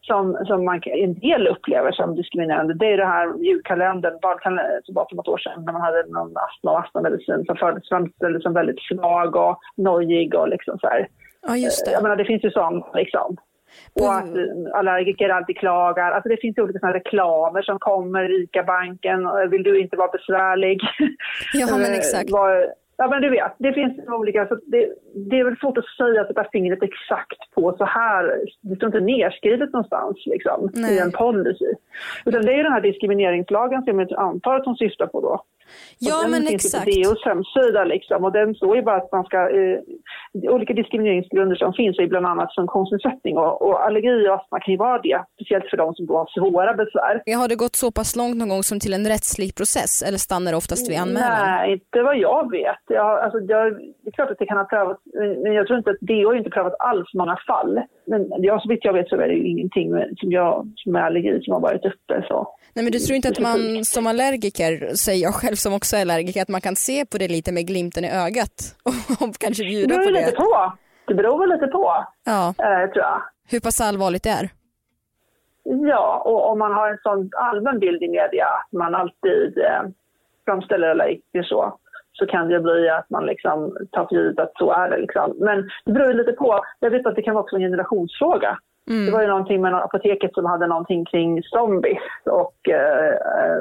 som, 0.00 0.44
som 0.46 0.64
man, 0.64 0.80
en 0.84 1.14
del 1.14 1.46
upplever 1.46 1.92
som 1.92 2.14
diskriminerande. 2.14 2.74
Det 2.74 2.86
är 2.86 2.96
det 2.96 3.06
här 3.06 3.44
julkalendern, 3.44 4.18
barnkalendern 4.22 4.82
som 4.84 4.94
var 4.94 5.06
för 5.08 5.16
något 5.16 5.28
år 5.28 5.38
sedan 5.38 5.64
när 5.64 5.72
man 5.72 5.82
hade 5.82 6.06
någon 6.06 6.36
astma 6.36 6.70
och 6.72 6.80
astmamedicin 6.80 7.44
som 7.46 7.56
fördes 7.56 7.88
framställdes 7.88 8.42
som 8.42 8.54
väldigt 8.54 8.82
svag 8.82 9.36
och 9.36 9.58
nojig 9.76 10.34
och 10.34 10.48
liksom 10.48 10.78
så 10.78 10.86
här. 10.86 11.08
Ja 11.46 11.56
just 11.56 11.86
det. 11.86 11.92
Jag 11.92 12.02
menar 12.02 12.16
det 12.16 12.24
finns 12.24 12.44
ju 12.44 12.50
sånt 12.50 12.86
liksom. 12.94 13.36
Och 14.00 14.14
att 14.14 14.34
allergiker 14.72 15.28
alltid 15.28 15.58
klagar. 15.58 16.12
Alltså 16.12 16.28
det 16.28 16.40
finns 16.40 16.58
ju 16.58 16.62
olika 16.62 16.78
såna 16.78 16.94
reklamer 16.94 17.62
som 17.62 17.78
kommer, 17.78 18.42
ICA-banken, 18.42 19.28
vill 19.50 19.62
du 19.62 19.80
inte 19.80 19.96
vara 19.96 20.10
besvärlig? 20.10 20.80
Ja, 21.52 21.66
men 21.70 21.92
Eh, 21.92 21.98
exakt. 21.98 22.30
Ja 23.00 23.08
men 23.08 23.22
du 23.22 23.30
vet, 23.30 23.54
det 23.58 23.72
finns 23.72 24.08
olika, 24.08 24.46
så 24.46 24.54
det, 24.54 24.88
det 25.30 25.38
är 25.38 25.44
väl 25.44 25.56
svårt 25.56 25.78
att 25.78 25.84
säga, 25.84 26.24
sätta 26.24 26.44
fingret 26.52 26.82
exakt 26.82 27.40
på 27.54 27.74
så 27.78 27.84
här, 27.84 28.40
det 28.60 28.76
står 28.76 28.86
inte 28.86 29.00
nedskrivet 29.00 29.72
någonstans 29.72 30.16
liksom, 30.26 30.70
Nej. 30.72 30.96
i 30.96 30.98
en 30.98 31.12
policy. 31.12 31.72
Utan 32.24 32.42
det 32.42 32.52
är 32.52 32.62
den 32.62 32.72
här 32.72 32.80
diskrimineringslagen 32.80 33.82
som 33.82 33.98
jag 34.00 34.12
antar 34.12 34.54
att 34.56 34.64
hon 34.64 34.76
syftar 34.76 35.06
på 35.06 35.20
då. 35.20 35.44
Ja, 35.98 36.22
den 36.22 36.30
men 36.30 36.40
finns 36.40 36.64
ju 36.64 36.68
exakt. 36.68 36.84
på 36.84 36.90
DOs 36.90 37.24
hemsida 37.24 37.84
liksom, 37.84 38.24
och 38.24 38.32
den 38.32 38.54
står 38.54 38.76
ju 38.76 38.82
bara 38.82 38.96
att 38.96 39.12
man 39.12 39.24
ska, 39.24 39.38
eh, 39.58 39.78
olika 40.54 40.72
diskrimineringsgrunder 40.72 41.56
som 41.56 41.72
finns 41.72 41.98
är 41.98 42.06
bland 42.06 42.26
annat 42.26 42.54
funktionsnedsättning 42.54 43.36
och, 43.38 43.62
och 43.62 43.84
allergi 43.86 44.28
och 44.28 44.34
astma 44.34 44.60
kan 44.60 44.72
ju 44.72 44.78
vara 44.78 44.98
det, 44.98 45.24
speciellt 45.34 45.70
för 45.70 45.76
de 45.76 45.94
som 45.94 46.06
då 46.06 46.16
har 46.18 46.28
svåra 46.38 46.72
besvär. 46.74 47.36
Har 47.40 47.48
det 47.48 47.56
gått 47.56 47.76
så 47.76 47.90
pass 47.90 48.16
långt 48.16 48.36
någon 48.36 48.48
gång 48.48 48.62
som 48.62 48.80
till 48.80 48.94
en 48.94 49.06
rättslig 49.06 49.54
process 49.54 50.02
eller 50.06 50.18
stannar 50.18 50.50
det 50.52 50.56
oftast 50.56 50.90
vid 50.90 50.98
anmälan? 50.98 51.38
Nej, 51.46 51.72
inte 51.72 52.02
vad 52.02 52.18
jag 52.18 52.50
vet. 52.50 52.84
Jag, 52.88 53.20
alltså, 53.24 53.38
jag, 53.38 53.72
det 54.02 54.08
är 54.10 54.12
klart 54.12 54.30
att 54.30 54.38
det 54.38 54.46
kan 54.46 54.56
ha 54.56 54.64
prövats, 54.64 55.00
men 55.42 55.52
jag 55.52 55.66
tror 55.66 55.78
inte 55.78 55.90
att 55.90 56.00
DO 56.00 56.26
har 56.26 56.34
inte 56.34 56.50
prövat 56.50 56.74
alls 56.78 57.14
många 57.14 57.36
fall. 57.46 57.80
Men 58.06 58.20
jag, 58.42 58.62
så 58.62 58.68
vitt 58.68 58.84
jag 58.84 58.92
vet 58.92 59.08
så 59.08 59.16
är 59.16 59.28
det 59.28 59.34
ju 59.34 59.46
ingenting 59.48 59.90
med, 59.90 60.14
som, 60.16 60.32
jag, 60.32 60.72
som 60.76 60.96
är 60.96 61.00
allergi 61.00 61.40
som 61.42 61.52
har 61.52 61.60
varit 61.60 61.84
uppe. 61.84 62.24
Så. 62.28 62.54
Nej 62.74 62.84
men 62.84 62.92
du 62.92 62.98
tror 62.98 63.16
inte 63.16 63.28
att 63.28 63.38
man 63.40 63.84
som 63.84 64.06
allergiker, 64.06 64.94
säger 64.94 65.22
jag 65.22 65.34
själv 65.34 65.56
som 65.60 65.74
också 65.74 65.96
är 65.96 66.00
allergiker, 66.00 66.42
att 66.42 66.48
man 66.48 66.60
kan 66.60 66.76
se 66.76 67.06
på 67.06 67.18
det 67.18 67.28
lite 67.28 67.52
med 67.52 67.66
glimten 67.66 68.04
i 68.04 68.10
ögat 68.10 68.76
och 69.20 69.34
kanske 69.38 69.62
Det 69.62 69.68
bjuda 69.68 69.96
på 69.96 70.02
ju 70.02 70.10
lite 70.10 70.30
det? 70.30 70.36
på. 70.36 70.72
Det 71.06 71.14
beror 71.14 71.38
väl 71.38 71.48
lite 71.48 71.66
på, 71.66 72.04
Ja. 72.24 72.48
eh, 72.58 72.90
tror 72.92 73.04
jag. 73.04 73.22
Hur 73.48 73.60
pass 73.60 73.80
allvarligt 73.80 74.22
det 74.22 74.30
är? 74.30 74.48
Ja, 75.64 76.22
och 76.24 76.50
om 76.50 76.58
man 76.58 76.72
har 76.72 76.88
en 76.90 76.98
sån 77.02 77.30
allmän 77.36 77.78
bild 77.78 78.02
i 78.02 78.08
media 78.08 78.46
att 78.46 78.72
man 78.72 78.94
alltid 78.94 79.58
eh, 79.58 79.82
framställer 80.44 80.88
allergiker 80.88 81.42
så, 81.42 81.78
så 82.20 82.26
kan 82.26 82.48
det 82.48 82.60
bli 82.60 82.88
att 82.88 83.10
man 83.10 83.26
liksom 83.26 83.76
tar 83.92 84.06
för 84.06 84.16
givet 84.16 84.38
att 84.38 84.52
så 84.58 84.72
är 84.72 84.90
det. 84.90 84.98
Liksom. 84.98 85.34
Men 85.38 85.70
det 85.84 85.92
beror 85.92 86.12
lite 86.12 86.32
på. 86.32 86.60
Jag 86.80 86.90
vet 86.90 87.06
att 87.06 87.16
det 87.16 87.22
kan 87.22 87.34
vara 87.34 87.44
också 87.44 87.56
en 87.56 87.62
generationsfråga. 87.62 88.58
Det 89.06 89.10
var 89.12 89.22
ju 89.22 89.28
någonting 89.28 89.60
med 89.60 89.74
apoteket 89.74 90.34
som 90.34 90.44
hade 90.44 90.66
någonting 90.66 91.04
kring 91.04 91.42
zombies 91.42 91.98
och 92.30 92.68
eh, 92.68 93.14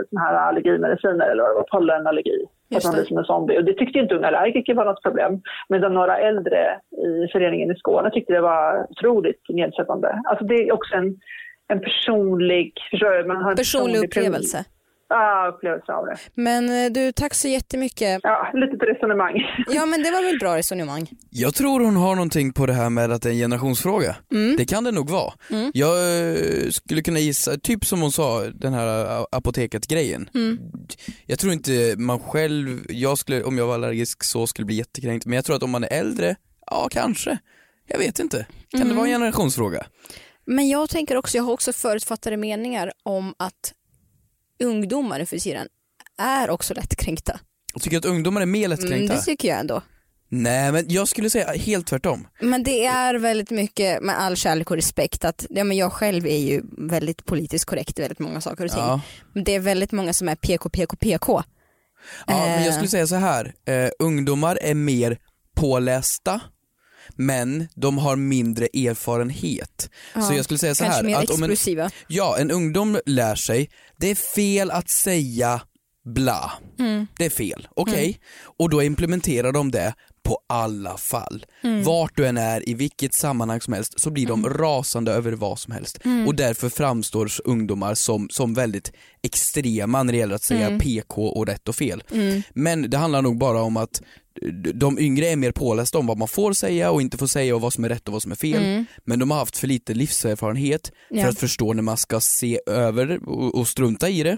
såna 0.10 0.22
här 0.22 0.34
allergimediciner 0.34 1.30
eller 1.30 1.43
vad 1.43 1.52
det 1.52 1.56
var, 1.56 1.65
pollenallergi. 1.72 2.43
Att 2.43 2.76
Just 2.76 2.86
man 2.86 2.95
det. 2.95 2.98
blir 2.98 3.08
som 3.08 3.17
en 3.17 3.24
zombie. 3.24 3.58
Och 3.58 3.63
det 3.65 3.74
tyckte 3.74 4.00
inte 4.00 4.15
unga 4.15 4.28
allergiker 4.28 4.74
var 4.74 4.86
något 4.86 5.04
problem. 5.04 5.41
Medan 5.69 5.93
några 5.93 6.17
äldre 6.17 6.80
i 6.91 7.28
föreningen 7.32 7.72
i 7.72 7.76
Skåne 7.76 8.12
tyckte 8.12 8.34
det 8.34 8.41
var 8.41 8.88
otroligt 8.89 9.41
nedsättande. 9.50 10.22
Alltså 10.24 10.45
det 10.45 10.56
är 10.56 10.74
också 10.74 10.95
en, 10.95 11.15
en 11.67 11.80
personlig, 11.80 12.74
förstår? 12.91 13.28
Man 13.28 13.38
har 13.38 13.52
en 13.52 13.58
Personlig 13.58 13.95
personlig 13.95 14.08
upplevelse. 14.08 14.65
Ja, 15.10 15.52
upplevelse 15.56 15.93
av 15.93 16.06
det. 16.06 16.17
Men 16.36 16.86
eh, 16.86 16.91
du, 16.91 17.12
tack 17.12 17.34
så 17.34 17.48
jättemycket. 17.48 18.19
Ja, 18.24 18.52
lite 18.54 18.86
resonemang. 18.86 19.36
Ja 19.67 19.86
men 19.86 20.04
det 20.04 20.12
var 20.12 20.24
väl 20.24 20.39
bra 20.39 20.58
resonemang. 20.58 21.10
Jag 21.30 21.56
tror 21.56 21.80
hon 21.80 21.95
har 21.95 22.15
någonting 22.15 22.54
på 22.54 22.65
det 22.65 22.74
här 22.74 22.89
med 22.89 23.12
att 23.12 23.22
det 23.22 23.30
är 23.30 23.34
en 23.34 23.39
generationsfråga. 23.39 24.15
Mm. 24.32 24.56
Det 24.58 24.65
kan 24.65 24.84
det 24.84 24.91
nog 24.91 25.10
vara. 25.10 25.34
Mm. 25.50 25.72
Jag 25.74 25.98
eh, 25.98 26.69
skulle 26.69 27.02
kunna 27.02 27.19
gissa, 27.19 27.58
typ 27.58 27.86
som 27.86 28.02
hon 28.02 28.12
sa, 28.12 28.43
den 28.54 28.74
här 28.74 29.17
eh, 29.19 29.26
apoteket-grejen. 29.32 30.30
Mm. 30.36 30.58
Jag 31.26 31.39
tror 31.39 31.54
inte 31.54 31.95
man 31.98 32.19
själv, 32.19 32.80
jag 32.89 33.17
skulle, 33.17 33.43
om 33.43 33.58
jag 33.58 33.67
var 33.67 33.74
allergisk 33.74 34.24
så 34.24 34.48
skulle 34.48 34.65
bli 34.65 34.76
jättekränkt, 34.76 35.26
men 35.26 35.36
jag 35.36 35.45
tror 35.45 35.56
att 35.56 35.63
om 35.63 35.72
man 35.72 35.84
är 35.84 36.00
äldre, 36.00 36.36
ja 36.72 36.88
kanske. 36.91 37.38
Jag 37.88 38.00
vet 38.00 38.19
inte. 38.19 38.45
Kan 38.78 38.88
det 38.88 38.93
vara 38.93 39.06
en 39.06 39.12
generationsfråga? 39.12 39.86
Men 40.45 40.69
jag 40.69 40.89
tänker 40.89 41.17
också, 41.17 41.38
jag 41.38 41.43
har 41.43 41.54
också 41.54 41.74
förutfattade 41.74 42.38
meningar 42.38 42.91
om 43.04 43.34
att 43.39 43.74
ungdomar 44.63 45.26
för 45.26 45.38
tiden 45.38 45.67
är 46.17 46.50
också 46.50 46.74
lättkränkta. 46.74 47.39
Jag 47.74 47.82
tycker 47.82 47.98
att 47.98 48.06
ungdomar 48.06 48.41
är 48.41 48.45
mer 48.45 48.65
Mm, 48.65 48.69
lättkränkta. 48.69 49.15
det 49.15 49.22
tycker 49.22 49.48
jag 49.48 49.60
ändå. 49.60 49.82
Nej 50.32 50.72
men 50.72 50.86
jag 50.88 51.08
skulle 51.08 51.30
säga 51.30 51.52
helt 51.54 51.88
tvärtom. 51.88 52.28
Men 52.41 52.63
det 52.63 52.86
är 52.86 53.15
väldigt 53.15 53.50
mycket 53.50 54.04
med 54.04 54.19
all 54.19 54.36
kärlek 54.36 54.72
och 54.72 54.76
respekt 54.78 55.26
att 55.26 55.45
ja, 55.50 55.63
men 55.63 55.78
jag 55.78 55.93
själv 55.93 56.28
är 56.28 56.38
ju 56.38 56.62
väldigt 56.78 57.26
politiskt 57.26 57.65
korrekt 57.65 58.00
i 58.00 58.02
väldigt 58.02 58.19
många 58.19 58.41
saker 58.41 58.65
och 58.65 58.72
ting. 58.72 58.80
Ja. 58.80 59.02
Men 59.34 59.43
Det 59.43 59.56
är 59.56 59.60
väldigt 59.60 59.91
många 59.91 60.13
som 60.13 60.30
är 60.30 60.36
PK, 60.36 60.69
PK, 60.69 60.95
PK. 60.98 61.43
Ja, 62.28 62.38
men 62.38 62.50
jag 62.63 62.67
Eh. 62.67 62.74
skulle 62.74 62.88
säga 62.88 63.08
så 63.08 63.15
här. 63.15 63.54
Eh, 63.65 63.89
ungdomar 64.00 64.60
är 64.62 64.74
mer 64.74 65.17
pålästa 65.56 66.41
men 67.19 67.67
de 67.75 67.97
har 67.97 68.15
mindre 68.15 68.65
erfarenhet. 68.65 69.89
Ja, 70.15 70.21
så 70.21 70.34
jag 70.34 70.45
skulle 70.45 70.58
säga 70.58 70.75
så 70.75 70.84
här. 70.84 71.03
mer 71.03 71.15
att 71.15 71.29
om 71.29 71.43
en, 71.43 71.55
ja, 72.08 72.38
en 72.38 72.51
ungdom 72.51 72.99
lär 73.05 73.36
sig, 73.36 73.69
det 73.97 74.12
är 74.12 74.15
fel 74.15 74.71
att 74.71 74.89
säga 74.89 75.62
bla. 76.05 76.51
Mm. 76.79 77.08
Det 77.17 77.25
är 77.25 77.29
fel, 77.29 77.67
okej? 77.75 78.19
Och 78.58 78.69
då 78.69 78.84
implementerar 78.84 79.51
de 79.51 79.71
det 79.71 79.93
på 80.29 80.39
alla 80.47 80.97
fall. 80.97 81.45
Mm. 81.61 81.83
Vart 81.83 82.17
du 82.17 82.27
än 82.27 82.37
är, 82.37 82.69
i 82.69 82.73
vilket 82.73 83.13
sammanhang 83.13 83.61
som 83.61 83.73
helst, 83.73 83.99
så 83.99 84.09
blir 84.11 84.27
de 84.27 84.49
rasande 84.49 85.11
över 85.11 85.31
vad 85.31 85.59
som 85.59 85.73
helst. 85.73 85.99
Mm. 86.05 86.27
Och 86.27 86.35
därför 86.35 86.69
framstår 86.69 87.29
ungdomar 87.43 87.95
som, 87.95 88.29
som 88.29 88.53
väldigt 88.53 88.91
extrema 89.21 90.03
när 90.03 90.13
det 90.13 90.19
gäller 90.19 90.35
att 90.35 90.43
säga 90.43 90.67
Mm. 90.67 90.79
PK 90.79 91.27
och 91.27 91.47
rätt 91.47 91.69
och 91.69 91.75
fel. 91.75 92.03
Mm. 92.11 92.41
Men 92.53 92.89
det 92.89 92.97
handlar 92.97 93.21
nog 93.21 93.37
bara 93.37 93.61
om 93.61 93.77
att 93.77 94.01
de 94.73 94.99
yngre 94.99 95.27
är 95.27 95.35
mer 95.35 95.51
pålästa 95.51 95.97
om 95.97 96.07
vad 96.07 96.17
man 96.17 96.27
får 96.27 96.53
säga 96.53 96.91
och 96.91 97.01
inte 97.01 97.17
får 97.17 97.27
säga 97.27 97.55
och 97.55 97.61
vad 97.61 97.73
som 97.73 97.83
är 97.83 97.89
rätt 97.89 98.07
och 98.07 98.13
vad 98.13 98.21
som 98.21 98.31
är 98.31 98.35
fel. 98.35 98.63
Mm. 98.63 98.85
Men 99.05 99.19
de 99.19 99.31
har 99.31 99.37
haft 99.37 99.57
för 99.57 99.67
lite 99.67 99.93
livserfarenhet 99.93 100.91
Ja. 101.09 101.21
för 101.21 101.29
att 101.29 101.39
förstå 101.39 101.73
när 101.73 101.83
man 101.83 101.97
ska 101.97 102.19
se 102.19 102.59
över 102.65 103.19
och 103.55 103.67
strunta 103.67 104.09
i 104.09 104.23
det 104.23 104.37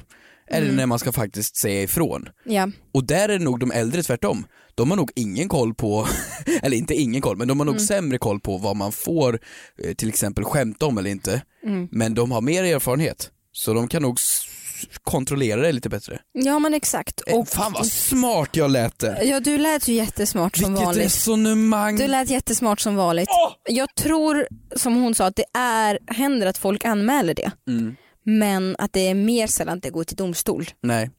eller 0.51 0.65
Mm. 0.65 0.75
när 0.75 0.85
man 0.85 0.99
ska 0.99 1.11
faktiskt 1.11 1.55
säga 1.55 1.81
ifrån. 1.83 2.29
Ja. 2.45 2.69
Och 2.93 3.03
där 3.03 3.29
är 3.29 3.39
nog 3.39 3.59
de 3.59 3.71
äldre 3.71 4.03
tvärtom. 4.03 4.45
De 4.75 4.89
har 4.89 4.97
nog 4.97 5.11
ingen 5.15 5.49
koll 5.49 5.73
på, 5.73 6.07
eller 6.63 6.77
inte 6.77 6.93
ingen 6.95 7.21
koll, 7.21 7.37
men 7.37 7.47
de 7.47 7.59
har 7.59 7.65
nog 7.65 7.75
Mm. 7.75 7.85
sämre 7.87 8.17
koll 8.17 8.39
på 8.39 8.57
vad 8.57 8.75
man 8.75 8.91
får 8.91 9.39
eh, 9.83 9.93
till 9.93 10.09
exempel 10.09 10.43
skämta 10.43 10.85
om 10.85 10.97
eller 10.97 11.09
inte. 11.09 11.41
Mm. 11.65 11.87
Men 11.91 12.13
de 12.13 12.31
har 12.31 12.41
mer 12.41 12.63
erfarenhet. 12.63 13.31
Så 13.51 13.73
de 13.73 13.87
kan 13.87 14.01
nog 14.01 14.17
kontrollera 15.03 15.61
det 15.61 15.71
lite 15.71 15.89
bättre. 15.89 16.19
ja 16.33 16.59
men 16.59 16.73
exakt. 16.73 17.21
Och 17.21 17.47
Fan 17.47 17.73
vad 17.73 17.85
smart 17.87 18.49
jag 18.55 18.71
lät 18.71 18.99
det! 18.99 19.19
Ja 19.23 19.39
du 19.39 19.57
lät 19.57 19.87
ju 19.87 19.93
jättesmart 19.93 20.57
som 20.57 20.69
Vilket 20.73 20.85
vanligt. 20.85 21.05
resonemang! 21.05 21.97
Du 21.97 22.07
lät 22.07 22.29
jättesmart 22.29 22.79
som 22.79 22.95
vanligt. 22.95 23.29
Jag 23.69 23.95
tror 23.95 24.47
som 24.75 24.95
hon 24.95 25.15
sa 25.15 25.25
att 25.25 25.35
det 25.35 25.45
är, 25.59 25.99
händer 26.07 26.47
att 26.47 26.57
folk 26.57 26.85
anmäler 26.85 27.33
det. 27.33 27.51
Mm. 27.67 27.95
Men 28.23 28.75
att 28.79 28.93
det 28.93 29.07
är 29.07 29.13
mer 29.13 29.47
sällan 29.47 29.77
att 29.77 29.83
det 29.83 29.89
går 29.89 30.03
till 30.03 30.15
domstol. 30.17 30.65
Nej. 30.81 31.09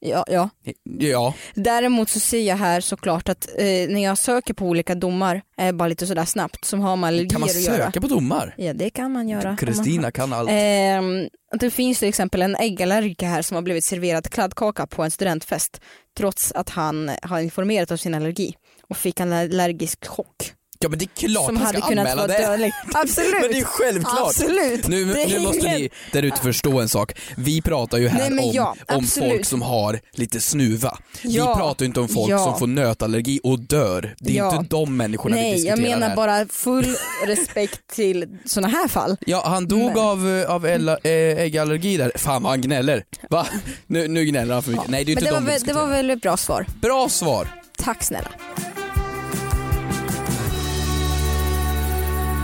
Ja, 0.00 0.24
ja. 0.28 0.50
Ja. 0.98 1.34
Däremot 1.54 2.08
så 2.10 2.20
ser 2.20 2.40
jag 2.40 2.56
här 2.56 2.80
såklart 2.80 3.28
att 3.28 3.48
eh, 3.58 3.64
när 3.64 4.04
jag 4.04 4.18
söker 4.18 4.54
på 4.54 4.66
olika 4.66 4.94
domar, 4.94 5.42
eh, 5.58 5.72
bara 5.72 5.88
lite 5.88 6.06
sådär 6.06 6.24
snabbt, 6.24 6.64
som 6.64 6.80
har 6.80 6.96
med 6.96 7.08
allergier 7.08 7.30
Kan 7.30 7.40
man 7.40 7.48
att 7.50 7.62
göra. 7.62 7.76
söka 7.86 8.00
på 8.00 8.06
domar? 8.08 8.54
Ja 8.58 8.72
det 8.72 8.90
kan 8.90 9.12
man 9.12 9.28
göra. 9.28 9.56
Kristina 9.56 10.10
kan 10.10 10.32
allt. 10.32 10.48
Ehm, 10.52 11.28
det 11.60 11.70
finns 11.70 11.98
till 11.98 12.08
exempel 12.08 12.42
en 12.42 12.56
äggallergiker 12.56 13.26
här 13.26 13.42
som 13.42 13.54
har 13.54 13.62
blivit 13.62 13.84
serverad 13.84 14.30
kladdkaka 14.30 14.86
på 14.86 15.02
en 15.02 15.10
studentfest 15.10 15.80
trots 16.18 16.52
att 16.52 16.68
han 16.68 17.10
har 17.22 17.40
informerat 17.40 17.90
om 17.90 17.98
sin 17.98 18.14
allergi 18.14 18.54
och 18.88 18.96
fick 18.96 19.20
en 19.20 19.32
allergisk 19.32 20.06
chock. 20.06 20.52
Ja 20.80 20.88
men 20.88 20.98
det 20.98 21.04
är 21.04 21.28
klart 21.28 21.46
som 21.46 21.56
han 21.56 21.66
hade 21.66 21.78
ska 21.78 21.86
anmäla 21.88 22.26
det. 22.26 22.72
Absolut. 22.94 23.32
Men 23.40 23.50
det 23.52 23.58
är 23.58 23.64
självklart. 23.64 24.18
Absolut. 24.28 24.88
Nu, 24.88 25.04
nu 25.28 25.38
måste 25.40 25.66
ni 25.72 25.90
där 26.12 26.22
ute 26.22 26.36
förstå 26.42 26.80
en 26.80 26.88
sak. 26.88 27.12
Vi 27.36 27.62
pratar 27.62 27.98
ju 27.98 28.08
här 28.08 28.30
Nej, 28.30 28.44
om, 28.48 28.54
ja, 28.54 28.76
om 28.88 29.06
folk 29.06 29.44
som 29.44 29.62
har 29.62 30.00
lite 30.12 30.40
snuva. 30.40 30.98
Ja. 31.22 31.48
Vi 31.54 31.60
pratar 31.60 31.84
ju 31.84 31.86
inte 31.86 32.00
om 32.00 32.08
folk 32.08 32.30
Ja. 32.32 32.38
som 32.44 32.58
får 32.58 32.66
nötallergi 32.66 33.40
och 33.42 33.58
dör. 33.60 34.14
Det 34.18 34.38
är 34.38 34.56
inte 34.56 34.76
de 34.76 34.96
människorna 34.96 35.36
vi 35.36 35.42
Nej, 35.42 35.52
diskuterar 35.54 35.76
jag 35.82 35.90
menar 35.90 36.08
här. 36.08 36.16
bara 36.16 36.46
full 36.50 36.96
respekt 37.26 37.80
till 37.94 38.26
sådana 38.44 38.68
här 38.68 38.88
fall. 38.88 39.16
Ja, 39.26 39.42
han 39.46 39.68
dog 39.68 39.78
Men- 39.80 39.98
av, 39.98 40.28
eh, 40.38 40.50
av 40.50 40.66
eh, 40.66 40.98
äggallergi 41.42 41.96
där. 41.96 42.12
Fan 42.16 42.42
vad 42.42 42.52
han 42.52 42.60
gnäller. 42.60 43.04
Va? 43.30 43.46
Nu, 43.86 44.08
nu 44.08 44.24
gnäller 44.24 44.54
han 44.54 44.62
för 44.62 44.70
mycket. 44.70 44.88
Nej 44.88 45.04
det 45.04 45.12
är 45.12 45.14
Men 45.14 45.24
inte 45.24 45.30
det 45.30 45.32
var, 45.32 45.40
de 45.40 45.46
vi 45.46 45.52
väl, 45.52 45.62
det 45.62 45.72
var 45.72 45.86
väl 45.86 46.10
ett 46.10 46.22
bra 46.22 46.36
svar. 46.36 46.66
Bra 46.80 47.08
svar. 47.08 47.48
Tack 47.78 48.02
snälla. 48.02 48.28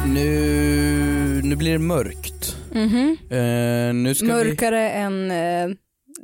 Nu, 0.07 1.41
nu 1.45 1.57
blir 1.57 1.73
det 1.73 1.79
mörkt. 1.79 2.57
Mhm. 2.73 3.17
Eh, 3.31 3.95
nu 3.95 4.15
ska 4.15 4.27
vi... 4.27 4.33
Mörkare 4.33 4.91
än 4.91 5.31
eh, 5.31 5.77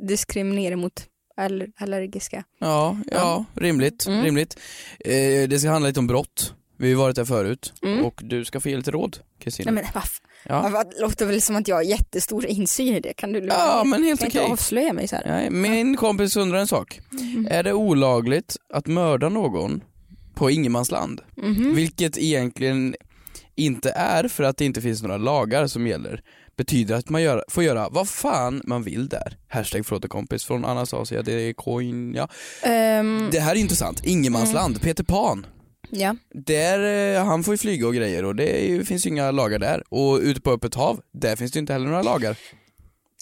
diskriminering 0.07 0.79
mot 0.79 1.05
all 1.37 1.63
allergiska. 1.79 2.43
Ja, 2.59 2.97
ja, 3.11 3.45
rimligt. 3.55 4.05
Mm. 4.07 4.23
rimligt. 4.23 4.57
Eh, 4.99 5.49
det 5.49 5.59
ska 5.59 5.69
handla 5.69 5.87
lite 5.87 5.99
om 5.99 6.07
brott. 6.07 6.53
Vi 6.77 6.93
har 6.93 6.99
varit 7.01 7.15
där 7.15 7.25
förut 7.25 7.73
Mm. 7.83 8.05
och 8.05 8.21
du 8.23 8.45
ska 8.45 8.59
få 8.59 8.69
ge 8.69 8.77
lite 8.77 8.91
råd 8.91 9.17
Kristina. 9.39 9.71
Nej 9.71 9.83
men 9.83 9.91
vad 9.93 10.03
Ja. 10.45 10.69
ja. 10.73 10.83
Det 10.83 11.01
låter 11.01 11.25
väl 11.25 11.41
som 11.41 11.55
att 11.55 11.67
jag 11.67 11.75
har 11.75 11.83
jättestor 11.83 12.45
insyn 12.45 12.95
i 12.95 12.99
det. 12.99 13.13
Kan 13.13 13.31
du 13.33 13.39
Ja, 13.45 13.83
men 13.85 14.03
helt 14.03 14.19
kan 14.19 14.27
okej. 14.27 14.41
inte 14.41 14.53
avslöja 14.53 14.93
mig 14.93 15.07
så 15.07 15.15
här. 15.15 15.23
Nej, 15.27 15.49
min 15.49 15.97
kompis 15.97 16.35
undrar 16.37 16.59
en 16.59 16.67
sak. 16.67 16.99
Mhm. 17.11 17.47
Är 17.51 17.63
det 17.63 17.73
olagligt 17.73 18.57
att 18.73 18.87
mörda 18.87 19.29
någon 19.29 19.83
på 20.33 20.51
ingenmansland? 20.51 21.21
Mhm. 21.37 21.75
Vilket 21.75 22.17
egentligen 22.17 22.95
inte 23.55 23.91
är 23.91 24.27
för 24.27 24.43
att 24.43 24.57
det 24.57 24.65
inte 24.65 24.81
finns 24.81 25.01
några 25.03 25.17
lagar 25.17 25.67
som 25.67 25.87
gäller 25.87 26.21
betyder 26.57 26.95
att 26.95 27.09
man 27.09 27.21
gör, 27.21 27.45
får 27.47 27.63
göra 27.63 27.89
vad 27.89 28.09
fan 28.09 28.61
man 28.65 28.83
vill 28.83 29.07
där. 29.09 29.37
Hashtag 29.47 29.85
frågekompis 29.85 30.45
från 30.45 30.65
Anastasia, 30.65 31.21
det 31.21 31.33
är 31.33 31.53
coin, 31.53 32.13
ja. 32.15 32.27
Ehm, 32.63 33.29
Det 33.31 33.39
här 33.39 33.55
är 33.55 33.59
intressant, 33.59 34.05
ingenmansland, 34.05 34.81
Peter 34.81 35.03
Pan. 35.03 35.45
ja. 35.89 36.15
Där, 36.33 37.15
eh, 37.15 37.25
han 37.25 37.43
får 37.43 37.53
ju 37.53 37.57
flyga 37.57 37.87
och 37.87 37.93
grejer 37.95 38.25
och 38.25 38.35
det 38.35 38.71
är 38.71 38.83
finns 38.83 39.05
ju 39.05 39.09
inga 39.09 39.31
lagar 39.31 39.59
där. 39.59 39.83
Och 39.89 40.17
ute 40.17 40.41
på 40.41 40.51
öppet 40.51 40.75
hav, 40.75 41.01
där 41.13 41.35
finns 41.35 41.51
det 41.51 41.59
inte 41.59 41.73
heller 41.73 41.85
några 41.87 42.03
lagar. 42.03 42.37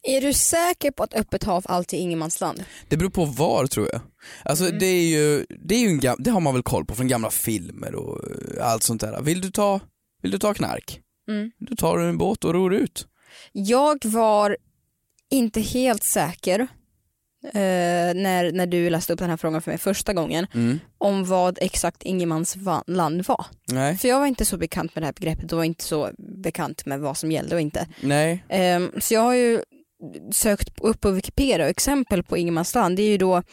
Är 0.03 0.21
du 0.21 0.33
säker 0.33 0.91
på 0.91 1.03
att 1.03 1.13
öppet 1.13 1.43
hav 1.43 1.63
alltid 1.67 1.99
är 1.99 2.03
ingenmansland? 2.03 2.63
Det 2.87 2.97
beror 2.97 3.09
på 3.09 3.25
var 3.25 3.67
tror 3.67 3.89
jag. 3.91 4.01
Alltså 4.43 4.65
Mm. 4.65 4.79
det 4.79 4.85
är 4.85 5.07
ju, 5.07 5.45
det 5.65 5.75
är 5.75 5.79
ju 5.79 5.87
en 5.87 6.15
det 6.19 6.31
har 6.31 6.39
man 6.39 6.53
väl 6.53 6.63
koll 6.63 6.85
på 6.85 6.95
från 6.95 7.07
gamla 7.07 7.31
filmer 7.31 7.95
och 7.95 8.19
eh, 8.57 8.67
allt 8.71 8.83
sånt 8.83 9.01
där. 9.01 9.21
Vill 9.21 9.41
du 9.41 9.51
ta, 9.51 9.79
vill 10.21 10.31
du 10.31 10.37
ta 10.39 10.53
knark? 10.53 11.01
Mm. 11.29 11.51
Då 11.57 11.75
tar 11.75 11.97
du 11.97 12.09
en 12.09 12.17
båt 12.17 12.43
och 12.45 12.53
ror 12.53 12.73
ut. 12.73 13.07
Jag 13.51 14.05
var 14.05 14.57
inte 15.31 15.61
helt 15.61 16.03
säker 16.03 16.59
eh, 16.59 18.13
när, 18.15 18.51
när 18.51 18.67
du 18.67 18.89
läste 18.89 19.13
upp 19.13 19.19
den 19.19 19.29
här 19.29 19.37
frågan 19.37 19.61
för 19.61 19.71
mig 19.71 19.77
första 19.77 20.13
gången 20.13 20.47
Mm. 20.53 20.79
om 20.97 21.25
vad 21.25 21.57
exakt 21.61 22.03
ingenmansland 22.03 23.25
var. 23.25 23.45
Nej. 23.71 23.97
För 23.97 24.07
jag 24.07 24.19
var 24.19 24.27
inte 24.27 24.45
så 24.45 24.57
bekant 24.57 24.95
med 24.95 25.01
det 25.01 25.05
här 25.05 25.13
begreppet 25.13 25.51
och 25.51 25.57
var 25.57 25.63
inte 25.65 25.83
så 25.83 26.09
bekant 26.43 26.85
med 26.85 26.99
vad 26.99 27.17
som 27.17 27.31
gällde 27.31 27.55
och 27.55 27.61
inte. 27.61 27.87
Nej. 28.01 28.43
Ehm, 28.49 28.91
så 28.99 29.13
jag 29.13 29.21
har 29.21 29.33
ju 29.35 29.61
sökt 30.31 30.79
upp 30.79 31.01
på 31.01 31.11
Wikipedia 31.11 31.65
och 31.65 31.69
exempel 31.69 32.23
på 32.23 32.37
ingenmansland. 32.37 32.95
Det 32.97 33.03
är 33.03 33.09
ju 33.09 33.17
då 33.17 33.43